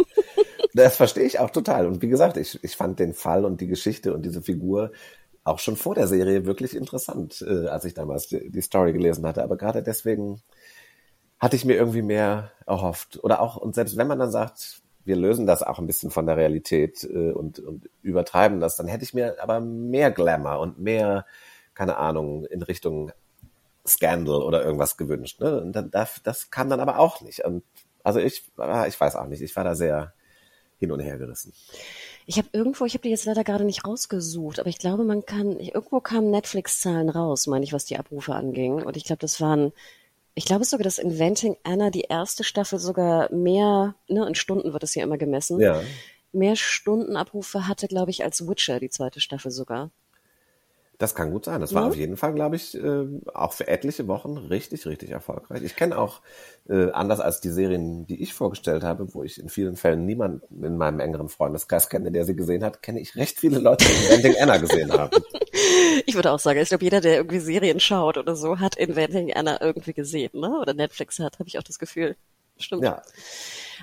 Das 0.74 0.95
verstehe 0.95 1.26
ich 1.26 1.38
auch 1.39 1.49
total. 1.49 1.86
Und 1.86 2.01
wie 2.01 2.07
gesagt, 2.07 2.38
ich, 2.38 2.63
ich 2.63 2.78
fand 2.78 2.97
den 2.97 3.13
Fall 3.13 3.43
und 3.43 3.59
die 3.59 3.67
Geschichte 3.67 4.13
und 4.13 4.22
diese 4.24 4.41
Figur 4.41 4.91
auch 5.43 5.59
schon 5.59 5.76
vor 5.76 5.95
der 5.95 6.07
Serie 6.07 6.45
wirklich 6.45 6.76
interessant, 6.76 7.43
äh, 7.45 7.67
als 7.67 7.86
ich 7.86 7.93
damals 7.93 8.28
die, 8.28 8.49
die 8.49 8.61
Story 8.61 8.93
gelesen 8.93 9.26
hatte. 9.26 9.43
Aber 9.43 9.57
gerade 9.57 9.84
deswegen 9.84 10.41
hatte 11.39 11.55
ich 11.55 11.65
mir 11.65 11.74
irgendwie 11.74 12.03
mehr 12.03 12.51
erhofft. 12.67 13.22
Oder 13.24 13.41
auch, 13.41 13.57
und 13.57 13.76
selbst 13.76 13.97
wenn 13.97 14.07
man 14.07 14.19
dann 14.19 14.32
sagt, 14.32 14.82
wir 15.03 15.15
lösen 15.15 15.47
das 15.47 15.63
auch 15.63 15.80
ein 15.80 15.88
bisschen 15.88 16.11
von 16.11 16.28
der 16.28 16.38
Realität 16.38 17.03
äh, 17.03 17.32
und, 17.32 17.59
und 17.59 17.89
übertreiben 18.03 18.59
das, 18.59 18.76
dann 18.76 18.88
hätte 18.88 19.03
ich 19.03 19.13
mir 19.13 19.41
aber 19.41 19.59
mehr 19.59 20.11
Glamour 20.11 20.59
und 20.59 20.80
mehr, 20.80 21.26
keine 21.74 21.97
Ahnung, 21.97 22.45
in 22.45 22.61
Richtung 22.61 23.11
Scandal 23.88 24.41
oder 24.41 24.63
irgendwas 24.63 24.97
gewünscht. 24.97 25.39
Ne? 25.39 25.61
Und 25.61 25.74
dann, 25.74 25.89
das, 25.91 26.22
das 26.24 26.51
kam 26.51 26.69
dann 26.69 26.80
aber 26.80 26.99
auch 26.99 27.22
nicht. 27.22 27.43
Und 27.43 27.63
also 28.03 28.19
ich, 28.19 28.43
ah, 28.57 28.86
ich 28.88 28.99
weiß 28.99 29.15
auch 29.15 29.28
nicht, 29.28 29.41
ich 29.41 29.55
war 29.55 29.63
da 29.63 29.76
sehr 29.76 30.13
hin 30.78 30.91
und 30.91 30.99
her 30.99 31.17
gerissen. 31.17 31.53
Ich 32.26 32.38
habe 32.38 32.47
irgendwo, 32.53 32.86
ich 32.86 32.93
habe 32.93 33.03
die 33.03 33.09
jetzt 33.09 33.26
leider 33.26 33.43
gerade 33.43 33.63
nicht 33.65 33.86
rausgesucht, 33.86 34.59
aber 34.59 34.69
ich 34.69 34.78
glaube, 34.80 35.03
man 35.03 35.26
kann, 35.26 35.59
irgendwo 35.59 35.99
kamen 35.99 36.32
Netflix-Zahlen 36.32 37.09
raus, 37.09 37.47
meine 37.47 37.63
ich, 37.63 37.74
was 37.74 37.86
die 37.86 37.97
Abrufe 37.97 38.34
anging. 38.34 38.82
Und 38.84 38.97
ich 38.97 39.03
glaube, 39.03 39.19
das 39.19 39.41
waren, 39.41 39.74
ich 40.34 40.45
glaube 40.45 40.65
sogar, 40.65 40.84
dass 40.84 40.97
Inventing 40.97 41.57
Anna 41.63 41.89
die 41.89 42.01
erste 42.01 42.43
Staffel 42.43 42.80
sogar 42.80 43.32
mehr, 43.34 43.95
ne, 44.07 44.28
in 44.28 44.36
Stunden 44.36 44.74
wird 44.74 44.84
es 44.84 44.95
ja 44.95 45.03
immer 45.03 45.17
gemessen, 45.17 45.59
Ja. 45.59 45.82
mehr 46.32 46.55
Stundenabrufe 46.55 47.67
hatte, 47.67 47.88
glaube 47.88 48.11
ich, 48.11 48.24
als 48.24 48.47
Witcher, 48.47 48.80
die 48.80 48.89
zweite 48.89 49.19
Staffel 49.19 49.51
sogar. 49.51 49.91
Das 51.02 51.16
kann 51.16 51.32
gut 51.32 51.45
sein. 51.45 51.60
Das 51.62 51.74
war 51.74 51.82
Ja. 51.82 51.88
auf 51.88 51.95
jeden 51.95 52.16
Fall, 52.16 52.32
glaube 52.32 52.56
ich, 52.56 52.76
äh, 52.76 53.08
auch 53.34 53.54
für 53.54 53.68
etliche 53.68 54.08
Wochen 54.08 54.38
richtig, 54.38 54.86
richtig 54.86 55.10
erfolgreich. 55.10 55.64
Ich 55.64 55.76
kenne 55.76 55.97
auch, 55.97 56.22
äh, 56.70 56.91
anders 56.91 57.20
als 57.20 57.41
die 57.41 57.49
Serien, 57.49 58.06
die 58.06 58.22
ich 58.22 58.36
vorgestellt 58.36 58.84
habe, 58.84 59.12
wo 59.16 59.24
ich 59.24 59.41
in 59.41 59.49
vielen 59.49 59.78
Fällen 59.78 60.06
niemanden 60.06 60.64
in 60.64 60.78
meinem 60.78 60.99
engeren 60.99 61.28
Freundeskreis 61.28 61.89
kenne, 61.89 62.12
der 62.12 62.24
sie 62.26 62.36
gesehen 62.36 62.64
hat, 62.64 62.84
kenne 62.84 62.99
ich 62.99 63.16
recht 63.16 63.39
viele 63.39 63.58
Leute, 63.58 63.84
die 63.84 64.14
Inventing 64.14 64.39
Anna 64.43 64.58
gesehen 64.58 64.91
haben. 64.93 65.10
Ich 66.06 66.16
würde 66.16 66.32
auch 66.32 66.39
sagen, 66.39 66.60
ich 66.60 66.70
glaube, 66.70 66.84
jeder, 66.84 67.02
der 67.02 67.16
irgendwie 67.16 67.39
Serien 67.39 67.80
schaut 67.80 68.18
oder 68.18 68.36
so, 68.36 68.60
hat 68.60 68.76
Inventing 68.78 69.34
Anna 69.34 69.62
irgendwie 69.62 69.93
gesehen, 69.93 70.32
ne? 70.34 70.58
Oder 70.62 70.74
Netflix 70.74 71.20
hat, 71.20 71.39
habe 71.39 71.47
ich 71.49 71.60
auch 71.60 71.64
das 71.64 71.80
Gefühl. 71.80 72.16
Stimmt. 72.62 72.84
Ja, 72.84 73.01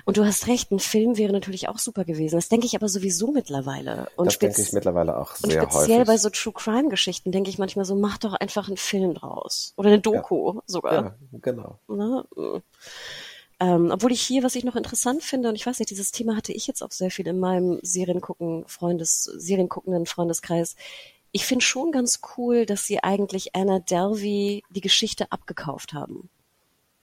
Und 0.05 0.17
du 0.17 0.25
hast 0.25 0.47
recht, 0.47 0.71
ein 0.71 0.79
Film 0.79 1.17
wäre 1.17 1.31
natürlich 1.31 1.67
auch 1.69 1.77
super 1.77 2.05
gewesen. 2.05 2.35
Das 2.35 2.49
denke 2.49 2.65
ich 2.65 2.75
aber 2.75 2.89
sowieso 2.89 3.31
mittlerweile. 3.31 4.07
Und 4.15 4.27
das 4.27 4.39
denke 4.39 4.61
ich 4.61 4.73
mittlerweile 4.73 5.17
auch 5.17 5.35
Und 5.43 5.51
sehr 5.51 5.61
speziell 5.63 5.97
häufig. 5.99 6.07
bei 6.07 6.17
so 6.17 6.29
True 6.29 6.53
Crime 6.53 6.89
Geschichten 6.89 7.31
denke 7.31 7.49
ich 7.49 7.57
manchmal 7.59 7.85
so, 7.85 7.95
mach 7.95 8.17
doch 8.17 8.33
einfach 8.33 8.67
einen 8.67 8.77
Film 8.77 9.13
draus. 9.13 9.73
Oder 9.77 9.89
eine 9.89 9.99
Doku 9.99 10.61
sogar. 10.65 10.93
ja, 10.93 11.15
genau. 11.41 11.79
Ne? 11.87 12.25
Ähm, 13.61 13.91
obwohl 13.91 14.13
ich 14.13 14.21
hier, 14.21 14.43
was 14.43 14.55
ich 14.55 14.63
noch 14.63 14.77
interessant 14.77 15.21
finde, 15.21 15.49
und 15.49 15.55
ich 15.55 15.65
weiß 15.65 15.79
nicht, 15.79 15.91
dieses 15.91 16.11
Thema 16.11 16.35
hatte 16.37 16.53
ich 16.53 16.65
jetzt 16.65 16.81
auch 16.81 16.91
sehr 16.91 17.11
viel 17.11 17.27
in 17.27 17.39
meinem 17.39 17.79
Seriengucken, 17.83 18.63
Freundes, 18.67 19.23
Serienguckenden 19.23 20.05
Freundeskreis. 20.05 20.75
Ich 21.31 21.45
finde 21.45 21.63
schon 21.65 21.91
ganz 21.91 22.21
cool, 22.37 22.65
dass 22.65 22.85
sie 22.85 23.03
eigentlich 23.03 23.55
Anna 23.55 23.79
Delvey 23.79 24.63
die 24.69 24.81
Geschichte 24.81 25.31
abgekauft 25.31 25.93
haben. 25.93 26.29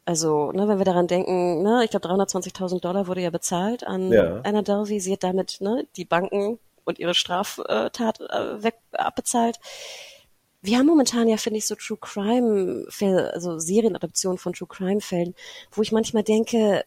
Also, 0.06 0.52
ne, 0.52 0.68
wenn 0.68 0.78
wir 0.78 0.84
daran 0.84 1.08
denken, 1.08 1.62
ne, 1.62 1.82
ich 1.84 1.90
glaube 1.90 2.08
320.000 2.08 2.80
Dollar 2.80 3.08
wurde 3.08 3.22
ja 3.22 3.30
bezahlt 3.30 3.84
an 3.84 4.12
Ja. 4.12 4.40
Anna 4.44 4.62
Delvey. 4.62 5.00
Sie 5.00 5.12
hat 5.12 5.24
damit 5.24 5.60
ne, 5.60 5.86
die 5.96 6.04
Banken 6.04 6.60
und 6.84 7.00
ihre 7.00 7.12
Straftat 7.12 8.20
äh, 8.20 8.62
weg 8.62 8.76
abbezahlt. 8.92 9.58
Wir 10.62 10.78
haben 10.78 10.86
momentan 10.86 11.26
ja, 11.28 11.36
finde 11.36 11.58
ich, 11.58 11.66
so 11.66 11.74
True 11.74 11.98
Crime, 12.00 12.86
also 13.32 13.58
Serienadaptionen 13.58 14.38
von 14.38 14.52
True 14.52 14.68
Crime 14.68 15.00
Fällen, 15.00 15.34
wo 15.72 15.82
ich 15.82 15.90
manchmal 15.90 16.22
denke, 16.22 16.84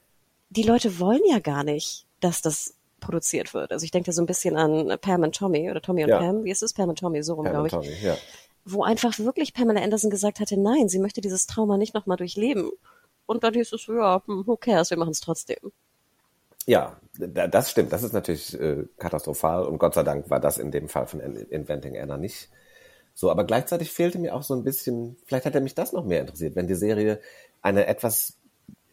die 0.50 0.64
Leute 0.64 1.00
wollen 1.00 1.22
ja 1.30 1.40
gar 1.40 1.66
nicht, 1.66 2.06
dass 2.22 2.42
das 2.42 2.76
produziert 3.02 3.54
wird. 3.54 3.74
Also 3.74 3.84
ich 3.84 3.92
denke 3.92 4.08
da 4.08 4.12
so 4.14 4.22
ein 4.22 4.28
bisschen 4.28 4.56
an 4.56 4.98
Pam 5.02 5.24
und 5.24 5.36
Tommy 5.36 5.70
oder 5.70 5.82
Tommy 5.82 6.04
und 6.04 6.10
Ja. 6.10 6.20
Pam. 6.20 6.46
Wie 6.46 6.52
ist 6.52 6.64
es? 6.64 6.74
Pam 6.74 6.88
und 6.90 7.00
Tommy, 7.00 7.22
so 7.22 7.34
rum, 7.34 7.46
glaube 7.46 7.68
ich. 7.68 7.74
Tommy, 7.74 7.92
ja. 8.02 8.18
Wo 8.64 8.84
einfach 8.84 9.20
wirklich 9.20 9.54
Pamela 9.54 9.82
Anderson 9.82 10.10
gesagt 10.10 10.40
hatte, 10.40 10.58
nein, 10.58 10.88
sie 10.88 11.00
möchte 11.00 11.20
dieses 11.22 11.48
Trauma 11.48 11.78
nicht 11.78 11.94
nochmal 11.94 12.18
durchleben. 12.18 12.72
Und 13.30 13.44
dann 13.46 13.54
hieß 13.54 13.72
es, 13.74 13.88
ja, 13.88 14.22
hm, 14.26 14.46
who 14.46 14.58
cares, 14.58 14.90
wir 14.90 14.98
machen 14.98 15.12
es 15.12 15.22
trotzdem. 15.22 15.72
Ja, 16.66 17.00
da- 17.18 17.48
das 17.48 17.72
stimmt. 17.72 17.92
Das 17.94 18.04
ist 18.04 18.14
natürlich 18.14 18.60
äh, 18.60 18.86
katastrophal 18.98 19.66
und 19.66 19.78
Gott 19.80 19.94
sei 19.96 20.04
Dank 20.04 20.30
war 20.30 20.40
das 20.40 20.58
in 20.58 20.72
dem 20.72 20.88
Fall 20.90 21.08
von 21.08 21.20
In- 21.20 21.36
Inventing 21.36 21.98
Anna 21.98 22.18
nicht 22.18 22.50
so. 23.14 23.32
Aber 23.32 23.46
gleichzeitig 23.46 23.92
fehlte 23.92 24.20
mir 24.20 24.36
auch 24.36 24.44
so 24.44 24.56
ein 24.56 24.64
bisschen, 24.64 25.18
vielleicht 25.26 25.46
hätte 25.46 25.62
mich 25.62 25.76
das 25.76 25.94
noch 25.94 26.06
mehr 26.06 26.22
interessiert, 26.22 26.56
wenn 26.56 26.68
die 26.68 26.76
Serie 26.76 27.22
eine 27.62 27.88
etwas 27.88 28.38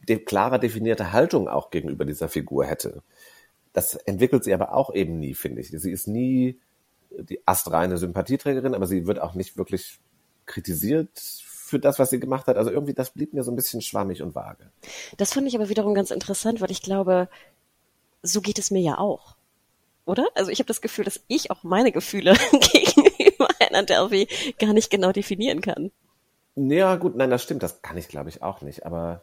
de 0.09 0.18
klarer 0.18 0.59
definierte 0.59 1.12
Haltung 1.12 1.49
auch 1.49 1.70
gegenüber 1.70 2.05
dieser 2.05 2.28
Figur 2.28 2.66
hätte. 2.66 3.03
Das 3.72 3.95
entwickelt 3.97 4.45
sie 4.45 4.55
aber 4.55 4.74
auch 4.74 4.95
eben 4.95 5.18
nie, 5.20 5.34
finde 5.34 5.61
ich. 5.62 5.70
Sie 5.70 5.93
ist 5.93 6.09
nie 6.09 6.61
die 7.11 7.41
astreine 7.47 7.99
Sympathieträgerin, 7.99 8.74
aber 8.74 8.87
sie 8.87 9.07
wird 9.07 9.20
auch 9.20 9.34
nicht 9.34 9.57
wirklich 9.59 10.01
kritisiert 10.47 11.11
für 11.67 11.81
das, 11.81 11.99
was 11.99 12.11
sie 12.11 12.21
gemacht 12.21 12.47
hat. 12.47 12.57
Also 12.57 12.71
irgendwie, 12.71 12.95
das 12.95 13.11
blieb 13.11 13.33
mir 13.35 13.43
so 13.43 13.51
ein 13.51 13.57
bisschen 13.57 13.81
schwammig 13.81 14.23
und 14.23 14.37
vage. 14.37 14.71
Das 15.17 15.33
fand 15.33 15.49
ich 15.49 15.57
aber 15.57 15.69
wiederum 15.69 15.95
ganz 15.95 16.12
interessant, 16.12 16.61
weil 16.61 16.71
ich 16.71 16.81
glaube, 16.81 17.29
so 18.23 18.41
geht 18.41 18.61
es 18.61 18.71
mir 18.71 18.81
ja 18.81 18.99
auch. 18.99 19.35
Oder? 20.05 20.29
Also 20.37 20.53
ich 20.53 20.61
habe 20.61 20.69
das 20.69 20.81
Gefühl, 20.81 21.05
dass 21.05 21.21
ich 21.27 21.51
auch 21.51 21.64
meine 21.64 21.91
Gefühle 21.91 22.35
gegenüber 22.73 23.49
Anna 23.59 23.83
Delvey 23.83 24.29
gar 24.61 24.73
nicht 24.73 24.91
genau 24.91 25.11
definieren 25.11 25.61
kann. 25.61 25.91
Ja, 26.55 26.95
gut, 26.95 27.17
nein, 27.17 27.31
das 27.31 27.43
stimmt, 27.43 27.64
das 27.64 27.83
kann 27.83 27.99
ich 27.99 28.07
glaube 28.07 28.31
ich 28.31 28.43
auch 28.43 28.62
nicht, 28.62 28.87
aber 28.87 29.23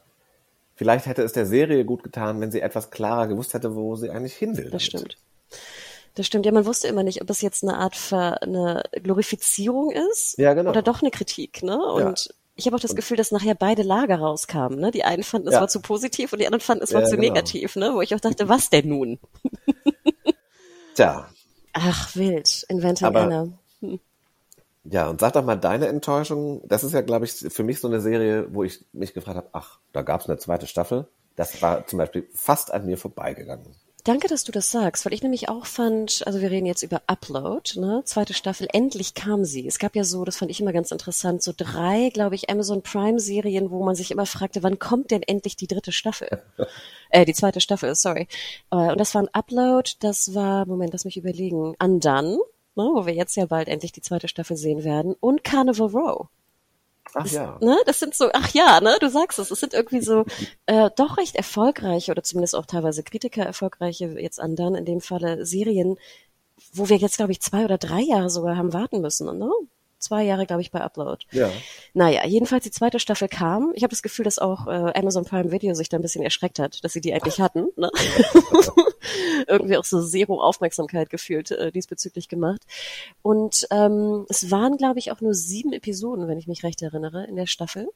vielleicht 0.76 1.06
hätte 1.06 1.24
es 1.24 1.32
der 1.32 1.46
Serie 1.46 1.86
gut 1.86 2.04
getan, 2.04 2.42
wenn 2.42 2.52
sie 2.52 2.60
etwas 2.60 2.92
klarer 2.92 3.28
gewusst 3.28 3.54
hätte, 3.54 3.74
wo 3.74 3.96
sie 3.96 4.10
eigentlich 4.10 4.36
hin 4.36 4.58
will. 4.58 4.70
Das 4.70 4.88
damit. 4.90 5.14
stimmt. 5.14 5.18
Das 6.16 6.28
stimmt. 6.28 6.46
Ja, 6.46 6.52
man 6.52 6.66
wusste 6.66 6.88
immer 6.88 7.04
nicht, 7.04 7.22
ob 7.22 7.30
es 7.30 7.42
jetzt 7.42 7.64
eine 7.64 7.78
Art 7.78 7.96
Ver 7.96 8.42
eine 8.44 8.84
Glorifizierung 9.02 9.92
ist 9.92 10.38
Ja, 10.38 10.54
genau. 10.54 10.70
oder 10.70 10.82
doch 10.84 11.02
eine 11.02 11.10
Kritik. 11.12 11.64
Ne? 11.64 11.78
Und 11.84 12.34
ich 12.56 12.68
habe 12.68 12.76
auch 12.76 12.80
das 12.80 12.96
Gefühl, 12.96 13.18
dass 13.18 13.32
nachher 13.32 13.56
beide 13.56 13.82
Lager 13.82 14.18
rauskamen. 14.20 14.80
Ne? 14.80 14.92
Die 14.92 15.04
einen 15.04 15.24
fanden, 15.24 15.48
es 15.48 15.56
Ja. 15.56 15.62
war 15.62 15.68
zu 15.70 15.82
positiv 15.82 16.32
und 16.32 16.40
die 16.40 16.46
anderen 16.46 16.62
fanden, 16.62 16.84
es 16.84 16.94
war 16.94 17.02
Ja, 17.02 17.08
zu 17.08 17.16
genau. 17.18 17.30
negativ. 17.34 17.76
Ne? 17.76 17.92
Wo 17.96 18.02
ich 18.02 18.14
auch 18.14 18.20
dachte, 18.20 18.48
was 18.48 18.70
denn 18.70 18.90
nun? 18.90 19.20
Tja, 20.96 21.28
Ach, 21.76 22.16
wild. 22.16 22.66
Inventing 22.70 23.08
Aber- 23.08 23.22
Anna. 23.22 23.48
ja, 24.84 25.10
und 25.10 25.20
sag 25.20 25.34
doch 25.34 25.44
mal 25.44 25.56
deine 25.56 25.88
Enttäuschung. 25.88 26.62
Das 26.68 26.84
ist 26.84 26.94
ja, 26.94 27.02
glaube 27.02 27.26
ich, 27.26 27.32
für 27.34 27.64
mich 27.64 27.80
so 27.80 27.88
eine 27.88 28.00
Serie, 28.00 28.48
wo 28.54 28.64
ich 28.64 28.86
mich 28.94 29.16
gefragt 29.16 29.38
habe, 29.38 29.50
ach, 29.54 29.80
da 29.92 30.04
gab 30.04 30.22
es 30.22 30.30
eine 30.30 30.38
zweite 30.38 30.68
Staffel. 30.68 31.08
Das 31.36 31.60
war 31.64 31.88
zum 31.88 31.98
Beispiel 31.98 32.30
fast 32.36 32.72
an 32.72 32.86
mir 32.86 32.98
vorbeigegangen. 33.00 33.76
Danke, 34.06 34.28
dass 34.28 34.44
du 34.44 34.52
das 34.52 34.70
sagst, 34.70 35.06
weil 35.06 35.14
ich 35.14 35.24
nämlich 35.24 35.48
auch 35.48 35.66
fand, 35.66 36.24
also 36.26 36.42
wir 36.42 36.52
reden 36.52 36.66
jetzt 36.66 36.84
über 36.84 37.04
Upload, 37.08 37.80
ne? 37.80 38.02
Zweite 38.04 38.34
Staffel, 38.34 38.68
endlich 38.74 39.14
kam 39.14 39.46
sie. 39.46 39.66
Es 39.66 39.80
gab 39.80 39.96
ja 39.96 40.04
so, 40.04 40.26
das 40.26 40.36
fand 40.36 40.52
ich 40.52 40.60
immer 40.60 40.74
ganz 40.74 40.92
interessant, 40.92 41.42
so 41.42 41.54
drei, 41.56 42.10
glaube 42.10 42.36
ich, 42.36 42.50
Amazon 42.50 42.82
Prime 42.82 43.22
Serien, 43.22 43.72
wo 43.72 43.82
man 43.82 43.96
sich 43.96 44.12
immer 44.12 44.26
fragte, 44.26 44.62
wann 44.62 44.78
kommt 44.78 45.12
denn 45.12 45.24
endlich 45.24 45.56
die 45.56 45.68
dritte 45.68 45.94
Staffel? 45.94 46.44
äh, 47.12 47.24
die 47.24 47.34
zweite 47.34 47.62
Staffel, 47.62 47.96
sorry. 47.96 48.28
Äh, 48.72 48.92
und 48.92 49.00
das 49.00 49.16
war 49.16 49.22
ein 49.22 49.34
Upload, 49.34 49.92
das 50.02 50.34
war, 50.34 50.66
Moment, 50.66 50.92
lass 50.92 51.06
mich 51.06 51.16
überlegen, 51.16 51.74
Undone, 51.82 52.40
ne? 52.76 52.84
wo 52.94 53.06
wir 53.06 53.14
jetzt 53.14 53.38
ja 53.38 53.46
bald 53.46 53.70
endlich 53.70 53.94
die 53.94 54.02
zweite 54.02 54.28
Staffel 54.28 54.58
sehen 54.58 54.84
werden, 54.84 55.16
und 55.22 55.46
Carnival 55.46 55.88
Row. 55.88 56.28
Ach 57.16 57.28
ja. 57.28 57.58
Ne, 57.62 57.78
das 57.86 58.00
sind 58.00 58.16
so, 58.16 58.30
ach 58.34 58.54
ja, 58.54 58.82
ne, 58.82 58.98
du 59.00 59.10
sagst 59.10 59.40
es, 59.40 59.52
es 59.52 59.60
sind 59.60 59.74
irgendwie 59.74 60.02
so 60.02 60.26
äh, 60.66 60.90
doch 60.96 61.18
recht 61.18 61.36
erfolgreiche 61.36 62.12
oder 62.12 62.24
zumindest 62.24 62.56
auch 62.56 62.66
teilweise 62.66 63.04
Kritiker 63.04 63.44
erfolgreiche, 63.44 64.06
jetzt 64.20 64.40
an 64.40 64.56
dann 64.56 64.76
in 64.76 64.86
dem 64.86 65.02
Falle 65.02 65.46
Serien, 65.46 65.98
wo 66.74 66.90
wir 66.90 66.98
jetzt, 66.98 67.18
glaube 67.18 67.32
ich, 67.32 67.42
zwei 67.42 67.66
oder 67.66 67.78
drei 67.78 68.02
Jahre 68.02 68.30
sogar 68.30 68.58
haben 68.58 68.74
warten 68.74 69.02
müssen, 69.02 69.38
ne? 69.38 69.50
Zwei 70.04 70.24
Jahre, 70.24 70.46
glaube 70.46 70.62
ich, 70.62 70.70
bei 70.70 70.82
Upload. 70.82 71.24
Ja. 71.32 71.50
Naja, 71.94 72.26
jedenfalls 72.28 72.66
die 72.66 72.72
zweite 72.72 73.00
Staffel 73.00 73.30
kam. 73.30 73.72
Ich 73.74 73.84
habe 73.84 73.92
das 73.92 74.04
Gefühl, 74.04 74.26
dass 74.26 74.38
auch 74.38 74.68
äh, 74.68 74.92
Amazon 75.00 75.24
Prime 75.24 75.50
Video 75.50 75.74
sich 75.76 75.88
da 75.88 75.98
ein 75.98 76.02
bisschen 76.02 76.26
erschreckt 76.26 76.60
hat, 76.60 76.84
dass 76.84 76.92
sie 76.92 77.00
die 77.00 77.14
eigentlich 77.14 77.40
hatten. 77.40 77.70
Ne? 77.78 77.90
Irgendwie 79.48 79.78
auch 79.78 79.86
so 79.86 80.06
zero 80.06 80.42
Aufmerksamkeit 80.42 81.10
gefühlt 81.10 81.52
äh, 81.52 81.72
diesbezüglich 81.72 82.28
gemacht. 82.28 82.64
Und 83.22 83.66
ähm, 83.72 84.26
es 84.28 84.52
waren, 84.52 84.76
glaube 84.76 85.00
ich, 85.00 85.14
auch 85.14 85.22
nur 85.22 85.34
sieben 85.34 85.72
Episoden, 85.72 86.28
wenn 86.28 86.38
ich 86.38 86.48
mich 86.48 86.64
recht 86.64 86.82
erinnere, 86.82 87.24
in 87.24 87.38
der 87.38 87.48
Staffel. 87.48 87.88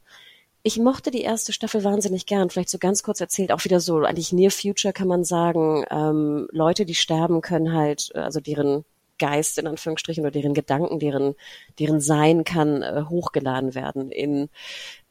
Ich 0.64 0.80
mochte 0.80 1.12
die 1.12 1.24
erste 1.24 1.52
Staffel 1.52 1.84
wahnsinnig 1.84 2.26
gern. 2.26 2.50
Vielleicht 2.50 2.70
so 2.70 2.78
ganz 2.78 3.04
kurz 3.04 3.20
erzählt, 3.20 3.52
auch 3.52 3.66
wieder 3.66 3.82
so, 3.82 3.98
eigentlich 4.00 4.32
Near 4.32 4.52
Future 4.52 4.94
kann 4.94 5.10
man 5.10 5.26
sagen, 5.26 5.84
ähm, 5.92 6.48
Leute, 6.54 6.86
die 6.86 6.96
sterben, 6.96 7.42
können 7.42 7.74
halt, 7.74 8.12
äh, 8.16 8.20
also 8.20 8.40
deren 8.40 8.86
Geist 9.18 9.58
in 9.58 9.68
Anführungsstrichen 9.68 10.24
oder 10.24 10.32
deren 10.32 10.54
Gedanken, 10.54 11.00
deren, 11.00 11.36
deren 11.80 12.00
Sein 12.02 12.44
kann 12.44 12.82
äh, 12.82 13.04
hochgeladen 13.10 13.76
werden 13.76 14.12
in, 14.12 14.50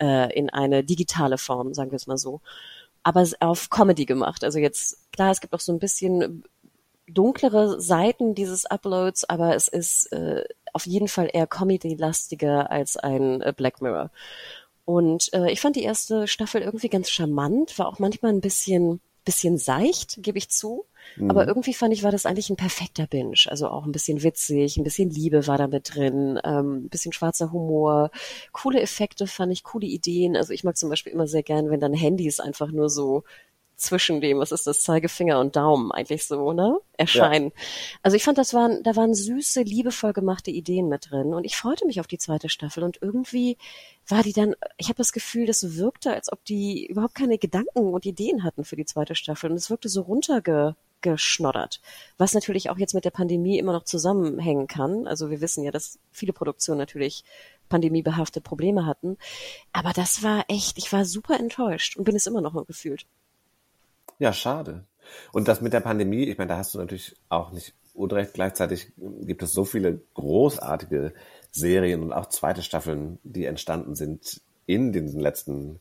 äh, 0.01 0.33
in 0.37 0.51
eine 0.51 0.85
digitale 0.85 1.39
Form, 1.39 1.75
sagen 1.75 1.91
wir 1.91 1.97
es 1.97 2.07
mal 2.07 2.19
so. 2.19 2.41
Aber 3.03 3.25
auf 3.41 3.71
Comedy 3.71 4.05
gemacht. 4.05 4.43
Also 4.43 4.59
jetzt, 4.59 5.13
klar, 5.13 5.31
es 5.31 5.41
gibt 5.41 5.55
auch 5.55 5.61
so 5.61 5.73
ein 5.73 5.79
bisschen 5.79 6.45
dunklere 7.09 7.81
Seiten 7.81 8.35
dieses 8.35 8.67
Uploads, 8.67 9.25
aber 9.25 9.55
es 9.55 9.69
ist 9.69 10.13
äh, 10.13 10.45
auf 10.73 10.87
jeden 10.87 11.09
Fall 11.09 11.31
eher 11.33 11.47
Comedy-lastiger 11.47 12.71
als 12.71 12.97
ein 12.97 13.41
äh, 13.43 13.53
Black 13.57 13.81
Mirror. 13.81 14.11
Und 14.85 15.33
äh, 15.33 15.51
ich 15.51 15.61
fand 15.61 15.77
die 15.77 15.85
erste 15.85 16.27
Staffel 16.27 16.63
irgendwie 16.63 16.89
ganz 16.89 17.11
charmant, 17.11 17.79
war 17.79 17.89
auch 17.89 17.99
manchmal 17.99 18.33
ein 18.33 18.41
bisschen 18.41 19.01
bisschen 19.27 19.59
seicht, 19.59 20.23
gebe 20.23 20.39
ich 20.39 20.49
zu. 20.49 20.87
Aber 21.29 21.47
irgendwie 21.47 21.75
fand 21.75 21.93
ich, 21.93 22.03
war 22.03 22.13
das 22.13 22.27
eigentlich 22.27 22.51
ein 22.51 22.57
perfekter 22.57 23.07
Binge. 23.07 23.45
Also 23.47 23.69
auch 23.69 23.85
ein 23.85 23.93
bisschen 23.93 24.23
witzig, 24.23 24.77
ein 24.77 24.85
bisschen 24.85 25.11
Liebe 25.11 25.47
war 25.47 25.59
da 25.59 25.67
mit 25.67 25.95
drin, 25.95 26.39
ähm, 26.45 26.85
ein 26.85 26.89
bisschen 26.89 27.13
schwarzer 27.13 27.53
Humor, 27.53 28.11
coole 28.53 28.81
Effekte 28.81 29.27
fand 29.27 29.53
ich, 29.53 29.65
coole 29.65 29.87
Ideen. 29.87 30.37
Also 30.37 30.53
ich 30.53 30.65
mag 30.65 30.77
zum 30.77 30.91
Beispiel 30.91 31.13
immer 31.13 31.27
sehr 31.27 31.43
gern, 31.43 31.71
wenn 31.71 31.81
dann 31.81 31.95
Handys 31.95 32.41
einfach 32.41 32.71
nur 32.71 32.91
so 32.91 33.25
zwischen 33.77 34.23
dem, 34.23 34.39
was 34.39 34.53
ist 34.53 34.67
das, 34.67 34.83
Zeigefinger 34.83 35.39
und 35.39 35.55
Daumen 35.55 35.93
eigentlich 35.93 36.27
so, 36.27 36.53
ne, 36.53 36.79
erscheinen. 36.97 37.53
Also 38.03 38.17
ich 38.17 38.25
fand, 38.25 38.39
das 38.39 38.55
waren, 38.55 38.83
da 38.83 38.97
waren 38.97 39.15
süße, 39.15 39.63
liebevoll 39.63 40.15
gemachte 40.15 40.51
Ideen 40.51 40.89
mit 40.89 41.11
drin 41.11 41.35
und 41.35 41.45
ich 41.45 41.57
freute 41.57 41.87
mich 41.87 42.01
auf 42.01 42.07
die 42.07 42.19
zweite 42.19 42.49
Staffel 42.49 42.83
und 42.83 42.99
irgendwie 43.03 43.59
war 44.09 44.23
die 44.23 44.33
dann, 44.33 44.55
ich 44.79 44.89
habe 44.89 44.97
das 44.97 45.13
Gefühl, 45.13 45.47
das 45.47 45.77
wirkte, 45.77 46.13
als 46.13 46.33
ob 46.33 46.45
die 46.45 46.87
überhaupt 46.87 47.15
keine 47.15 47.39
Gedanken 47.39 47.93
und 47.93 48.07
Ideen 48.07 48.45
hatten 48.45 48.65
für 48.65 48.77
die 48.77 48.87
zweite 48.87 49.15
Staffel 49.15 49.51
und 49.51 49.57
es 49.57 49.69
wirkte 49.69 49.89
so 49.89 50.03
runtergeschnoddert, 51.07 51.81
was 52.19 52.35
natürlich 52.35 52.71
auch 52.71 52.79
jetzt 52.79 52.95
mit 52.95 53.05
der 53.05 53.11
Pandemie 53.11 53.59
immer 53.59 53.73
noch 53.73 53.85
zusammenhängen 53.85 54.67
kann. 54.67 55.07
Also 55.07 55.31
wir 55.31 55.41
wissen 55.41 55.65
ja, 55.65 55.71
dass 55.71 55.99
viele 56.11 56.33
Produktionen 56.33 56.79
natürlich 56.79 57.25
pandemiebehaftet 57.69 58.45
Probleme 58.45 58.87
hatten, 58.87 59.17
aber 59.73 59.93
das 59.93 60.23
war 60.23 60.45
echt, 60.49 60.79
ich 60.79 60.93
war 60.93 61.05
super 61.05 61.39
enttäuscht 61.39 61.97
und 61.97 62.05
bin 62.05 62.17
es 62.17 62.27
immer 62.27 62.41
noch 62.41 62.67
gefühlt. 62.67 63.07
Ja, 64.19 64.33
schade. 64.33 64.85
Und 65.33 65.49
das 65.49 65.61
mit 65.61 65.73
der 65.73 65.81
Pandemie, 65.81 66.25
ich 66.25 66.39
meine, 66.39 66.49
da 66.49 66.59
hast 66.59 66.75
du 66.75 66.79
natürlich 66.79 67.15
auch 67.29 67.53
nicht 67.53 67.75
unrecht. 67.95 68.35
Gleichzeitig 68.35 68.93
gibt 68.97 69.43
es 69.43 69.53
so 69.53 69.65
viele 69.65 70.01
großartige 70.15 71.13
Serien 71.51 72.03
und 72.03 72.13
auch 72.13 72.29
zweite 72.29 72.63
Staffeln, 72.63 73.19
die 73.23 73.45
entstanden 73.45 73.95
sind 73.95 74.41
in 74.67 74.93
den 74.93 75.09
letzten 75.19 75.81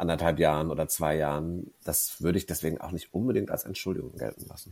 anderthalb 0.00 0.38
Jahren 0.38 0.70
oder 0.70 0.88
zwei 0.88 1.16
Jahren. 1.16 1.72
Das 1.84 2.20
würde 2.20 2.38
ich 2.38 2.46
deswegen 2.46 2.80
auch 2.80 2.90
nicht 2.90 3.14
unbedingt 3.14 3.50
als 3.50 3.64
Entschuldigung 3.64 4.16
gelten 4.16 4.46
lassen. 4.48 4.70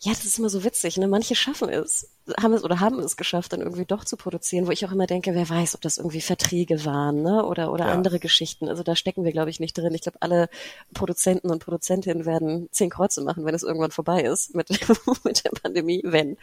Ja, 0.00 0.10
das 0.12 0.24
ist 0.24 0.38
immer 0.38 0.48
so 0.48 0.64
witzig. 0.64 0.96
Ne? 0.96 1.06
Manche 1.06 1.34
schaffen 1.36 1.68
es, 1.68 2.10
haben 2.40 2.52
es 2.54 2.64
oder 2.64 2.80
haben 2.80 2.98
es 2.98 3.16
geschafft, 3.16 3.52
dann 3.52 3.60
irgendwie 3.60 3.84
doch 3.84 4.04
zu 4.04 4.16
produzieren, 4.16 4.66
wo 4.66 4.70
ich 4.70 4.84
auch 4.86 4.92
immer 4.92 5.06
denke, 5.06 5.34
wer 5.34 5.48
weiß, 5.48 5.74
ob 5.74 5.80
das 5.82 5.98
irgendwie 5.98 6.20
Verträge 6.20 6.84
waren 6.84 7.22
ne? 7.22 7.44
oder, 7.44 7.72
oder 7.72 7.86
Ja. 7.86 7.92
andere 7.92 8.18
Geschichten. 8.18 8.68
Also 8.68 8.82
da 8.82 8.96
stecken 8.96 9.24
wir, 9.24 9.32
glaube 9.32 9.50
ich, 9.50 9.60
nicht 9.60 9.76
drin. 9.76 9.94
Ich 9.94 10.02
glaube, 10.02 10.18
alle 10.20 10.48
Produzenten 10.94 11.50
und 11.50 11.62
Produzentinnen 11.64 12.24
werden 12.26 12.68
zehn 12.72 12.90
Kreuze 12.90 13.22
machen, 13.22 13.44
wenn 13.44 13.54
es 13.54 13.62
irgendwann 13.62 13.90
vorbei 13.90 14.22
ist 14.22 14.54
mit, 14.54 14.68
mit 15.24 15.44
der 15.44 15.50
Pandemie, 15.50 16.02
wenn. 16.04 16.36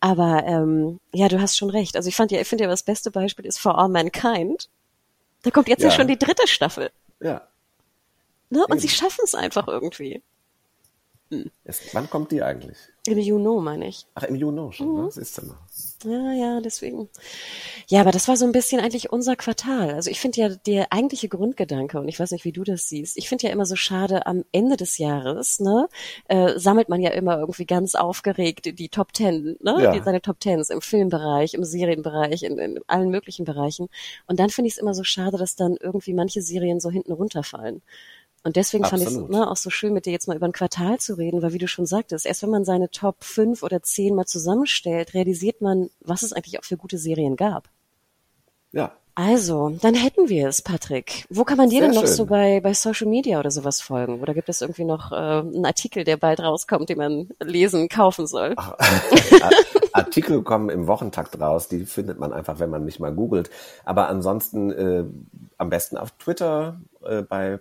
Aber 0.00 0.44
ähm, 0.46 1.00
ja, 1.12 1.28
du 1.28 1.40
hast 1.40 1.56
schon 1.56 1.70
recht. 1.70 1.96
Also 1.96 2.08
ich 2.08 2.16
fand 2.16 2.30
ja, 2.30 2.40
ich 2.40 2.46
finde 2.48 2.64
ja, 2.64 2.70
das 2.70 2.82
beste 2.82 3.10
Beispiel 3.10 3.46
ist 3.46 3.58
For 3.58 3.78
All 3.78 3.88
Mankind. 3.88 4.68
Da 5.42 5.50
kommt 5.50 5.68
jetzt 5.68 5.82
ja, 5.82 5.88
Ja. 5.90 5.94
schon 5.94 6.08
die 6.08 6.18
dritte 6.18 6.46
Staffel. 6.46 6.90
Ja. 7.20 7.42
Ne? 8.50 8.60
Und 8.66 8.72
Eben. 8.72 8.80
sie 8.80 8.88
schaffen 8.88 9.22
es 9.24 9.34
einfach 9.34 9.66
irgendwie. 9.68 10.22
Es, 11.64 11.80
wann 11.94 12.08
kommt 12.08 12.30
die 12.30 12.42
eigentlich? 12.42 12.76
Im 13.06 13.18
Juno, 13.18 13.60
meine 13.60 13.88
ich. 13.88 14.06
Ach, 14.14 14.22
im 14.22 14.36
Juni 14.36 14.72
schon, 14.72 14.88
Mhm. 14.88 14.96
ne? 15.00 15.04
Das 15.06 15.16
ist 15.16 15.38
immer. 15.38 15.58
Ja, 16.04 16.32
ja, 16.32 16.60
deswegen. 16.60 17.08
Ja, 17.88 18.02
aber 18.02 18.12
das 18.12 18.28
war 18.28 18.36
so 18.36 18.44
ein 18.44 18.52
bisschen 18.52 18.80
eigentlich 18.80 19.10
unser 19.10 19.34
Quartal. 19.34 19.94
Also 19.94 20.10
ich 20.10 20.20
finde 20.20 20.40
ja 20.40 20.48
der 20.50 20.92
eigentliche 20.92 21.28
Grundgedanke, 21.28 21.98
und 21.98 22.08
ich 22.08 22.20
weiß 22.20 22.30
nicht, 22.30 22.44
wie 22.44 22.52
du 22.52 22.62
das 22.62 22.88
siehst, 22.88 23.16
ich 23.16 23.28
finde 23.28 23.46
ja 23.46 23.52
immer 23.52 23.66
so 23.66 23.74
schade, 23.74 24.26
am 24.26 24.44
Ende 24.52 24.76
des 24.76 24.98
Jahres, 24.98 25.58
ne, 25.60 25.88
äh, 26.28 26.56
sammelt 26.58 26.88
man 26.88 27.00
ja 27.00 27.10
immer 27.10 27.38
irgendwie 27.38 27.66
ganz 27.66 27.94
aufgeregt 27.96 28.78
die 28.78 28.88
Top 28.90 29.12
Ten, 29.12 29.56
ne, 29.60 29.76
Ja. 29.82 29.92
die, 29.92 30.02
seine 30.04 30.20
Top 30.22 30.38
Tens 30.40 30.70
im 30.70 30.82
Filmbereich, 30.82 31.54
im 31.54 31.64
Serienbereich, 31.64 32.42
in, 32.44 32.58
in 32.58 32.78
allen 32.86 33.10
möglichen 33.10 33.44
Bereichen. 33.44 33.88
Und 34.26 34.38
dann 34.38 34.50
finde 34.50 34.68
ich 34.68 34.74
es 34.74 34.78
immer 34.78 34.94
so 34.94 35.02
schade, 35.04 35.36
dass 35.38 35.56
dann 35.56 35.76
irgendwie 35.80 36.12
manche 36.14 36.42
Serien 36.42 36.78
so 36.80 36.90
hinten 36.90 37.12
runterfallen. 37.12 37.82
Und 38.44 38.56
deswegen 38.56 38.84
fand 38.84 39.02
ich 39.02 39.08
es 39.08 39.14
Absolut. 39.14 39.30
ne, 39.30 39.50
auch 39.50 39.56
so 39.56 39.70
schön, 39.70 39.94
mit 39.94 40.04
dir 40.04 40.12
jetzt 40.12 40.28
mal 40.28 40.36
über 40.36 40.44
ein 40.44 40.52
Quartal 40.52 40.98
zu 40.98 41.14
reden, 41.14 41.40
weil 41.40 41.54
wie 41.54 41.58
du 41.58 41.66
schon 41.66 41.86
sagtest, 41.86 42.26
erst 42.26 42.42
wenn 42.42 42.50
man 42.50 42.66
seine 42.66 42.90
Top 42.90 43.24
5 43.24 43.62
oder 43.62 43.82
10 43.82 44.14
mal 44.14 44.26
zusammenstellt, 44.26 45.14
realisiert 45.14 45.62
man, 45.62 45.88
was 46.00 46.22
es 46.22 46.34
eigentlich 46.34 46.58
auch 46.58 46.64
für 46.64 46.76
gute 46.76 46.98
Serien 46.98 47.36
gab. 47.36 47.70
Ja. 48.72 48.92
Also, 49.16 49.70
dann 49.80 49.94
hätten 49.94 50.28
wir 50.28 50.48
es, 50.48 50.60
Patrick. 50.60 51.24
Wo 51.30 51.44
kann 51.44 51.56
man 51.56 51.70
dir 51.70 51.78
Sehr 51.78 51.88
denn 51.88 51.94
noch 51.94 52.06
schön. 52.06 52.16
so 52.16 52.26
bei, 52.26 52.60
bei 52.60 52.74
Social 52.74 53.06
Media 53.06 53.38
oder 53.38 53.50
sowas 53.50 53.80
folgen? 53.80 54.20
Oder 54.20 54.34
gibt 54.34 54.48
es 54.48 54.60
irgendwie 54.60 54.84
noch 54.84 55.12
äh, 55.12 55.14
einen 55.14 55.64
Artikel, 55.64 56.02
der 56.02 56.16
bald 56.16 56.40
rauskommt, 56.40 56.88
den 56.88 56.98
man 56.98 57.28
lesen, 57.40 57.88
kaufen 57.88 58.26
soll? 58.26 58.56
Artikel 59.92 60.42
kommen 60.42 60.68
im 60.68 60.88
Wochentakt 60.88 61.40
raus, 61.40 61.68
die 61.68 61.86
findet 61.86 62.18
man 62.18 62.32
einfach, 62.32 62.58
wenn 62.58 62.70
man 62.70 62.84
mich 62.84 62.98
mal 62.98 63.14
googelt. 63.14 63.50
Aber 63.84 64.08
ansonsten 64.08 64.72
äh, 64.72 65.04
am 65.56 65.70
besten 65.70 65.96
auf 65.96 66.10
Twitter 66.18 66.80
äh, 67.06 67.22
bei 67.22 67.60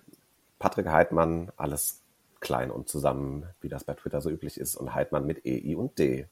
Patrick 0.63 0.87
Heidmann, 0.87 1.51
alles 1.57 1.99
klein 2.39 2.71
und 2.71 2.87
zusammen, 2.87 3.47
wie 3.59 3.67
das 3.67 3.83
bei 3.83 3.95
Twitter 3.95 4.21
so 4.21 4.29
üblich 4.29 4.57
ist, 4.57 4.77
und 4.77 4.95
Heidmann 4.95 5.25
mit 5.25 5.45
E, 5.45 5.57
I 5.57 5.75
und 5.75 5.99
D 5.99 6.25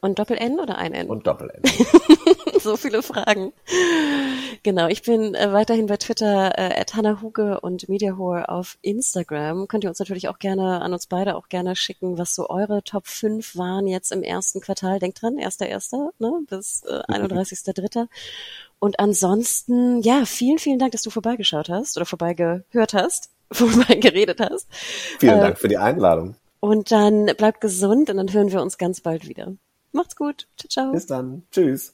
Und 0.00 0.18
Doppel-N 0.18 0.58
oder 0.58 0.76
ein 0.76 0.92
N? 0.92 1.08
und 1.08 1.24
Doppel-N. 1.28 1.62
so 2.60 2.76
viele 2.76 3.00
Fragen. 3.04 3.52
Genau, 4.64 4.88
ich 4.88 5.02
bin 5.02 5.36
äh, 5.36 5.52
weiterhin 5.52 5.86
bei 5.86 5.98
Twitter 5.98 6.58
äh, 6.58 6.80
at 6.80 6.96
Hannah 6.96 7.22
Huge 7.22 7.60
und 7.60 7.88
MediaHore 7.88 8.48
auf 8.48 8.76
Instagram. 8.82 9.68
Könnt 9.68 9.84
ihr 9.84 9.90
uns 9.90 10.00
natürlich 10.00 10.26
auch 10.28 10.40
gerne, 10.40 10.80
an 10.82 10.92
uns 10.92 11.06
beide 11.06 11.36
auch 11.36 11.48
gerne 11.48 11.76
schicken, 11.76 12.18
was 12.18 12.34
so 12.34 12.48
eure 12.48 12.82
Top 12.82 13.06
5 13.06 13.56
waren 13.56 13.86
jetzt 13.86 14.10
im 14.10 14.24
ersten 14.24 14.60
Quartal. 14.60 14.98
Denkt 14.98 15.22
dran, 15.22 15.36
1.1. 15.36 16.10
Ne, 16.18 16.40
bis 16.48 16.82
äh, 16.88 17.02
31.3. 17.02 18.08
Und 18.80 18.98
ansonsten, 18.98 20.02
ja, 20.02 20.24
vielen, 20.24 20.58
vielen 20.58 20.80
Dank, 20.80 20.90
dass 20.90 21.02
du 21.02 21.10
vorbeigeschaut 21.10 21.68
hast 21.68 21.96
oder 21.96 22.04
vorbeigehört 22.04 22.94
hast, 22.94 23.30
vorbeigeredet 23.52 24.40
hast. 24.40 24.66
Vielen 25.18 25.38
Äh, 25.38 25.40
Dank 25.40 25.58
für 25.58 25.68
die 25.68 25.78
Einladung. 25.78 26.36
Und 26.60 26.90
dann 26.90 27.26
bleibt 27.36 27.60
gesund 27.60 28.10
und 28.10 28.16
dann 28.16 28.32
hören 28.32 28.50
wir 28.50 28.62
uns 28.62 28.78
ganz 28.78 29.00
bald 29.00 29.28
wieder. 29.28 29.52
Macht's 29.92 30.16
gut. 30.16 30.48
Ciao, 30.56 30.68
ciao. 30.68 30.92
Bis 30.92 31.06
dann. 31.06 31.42
Tschüss. 31.52 31.93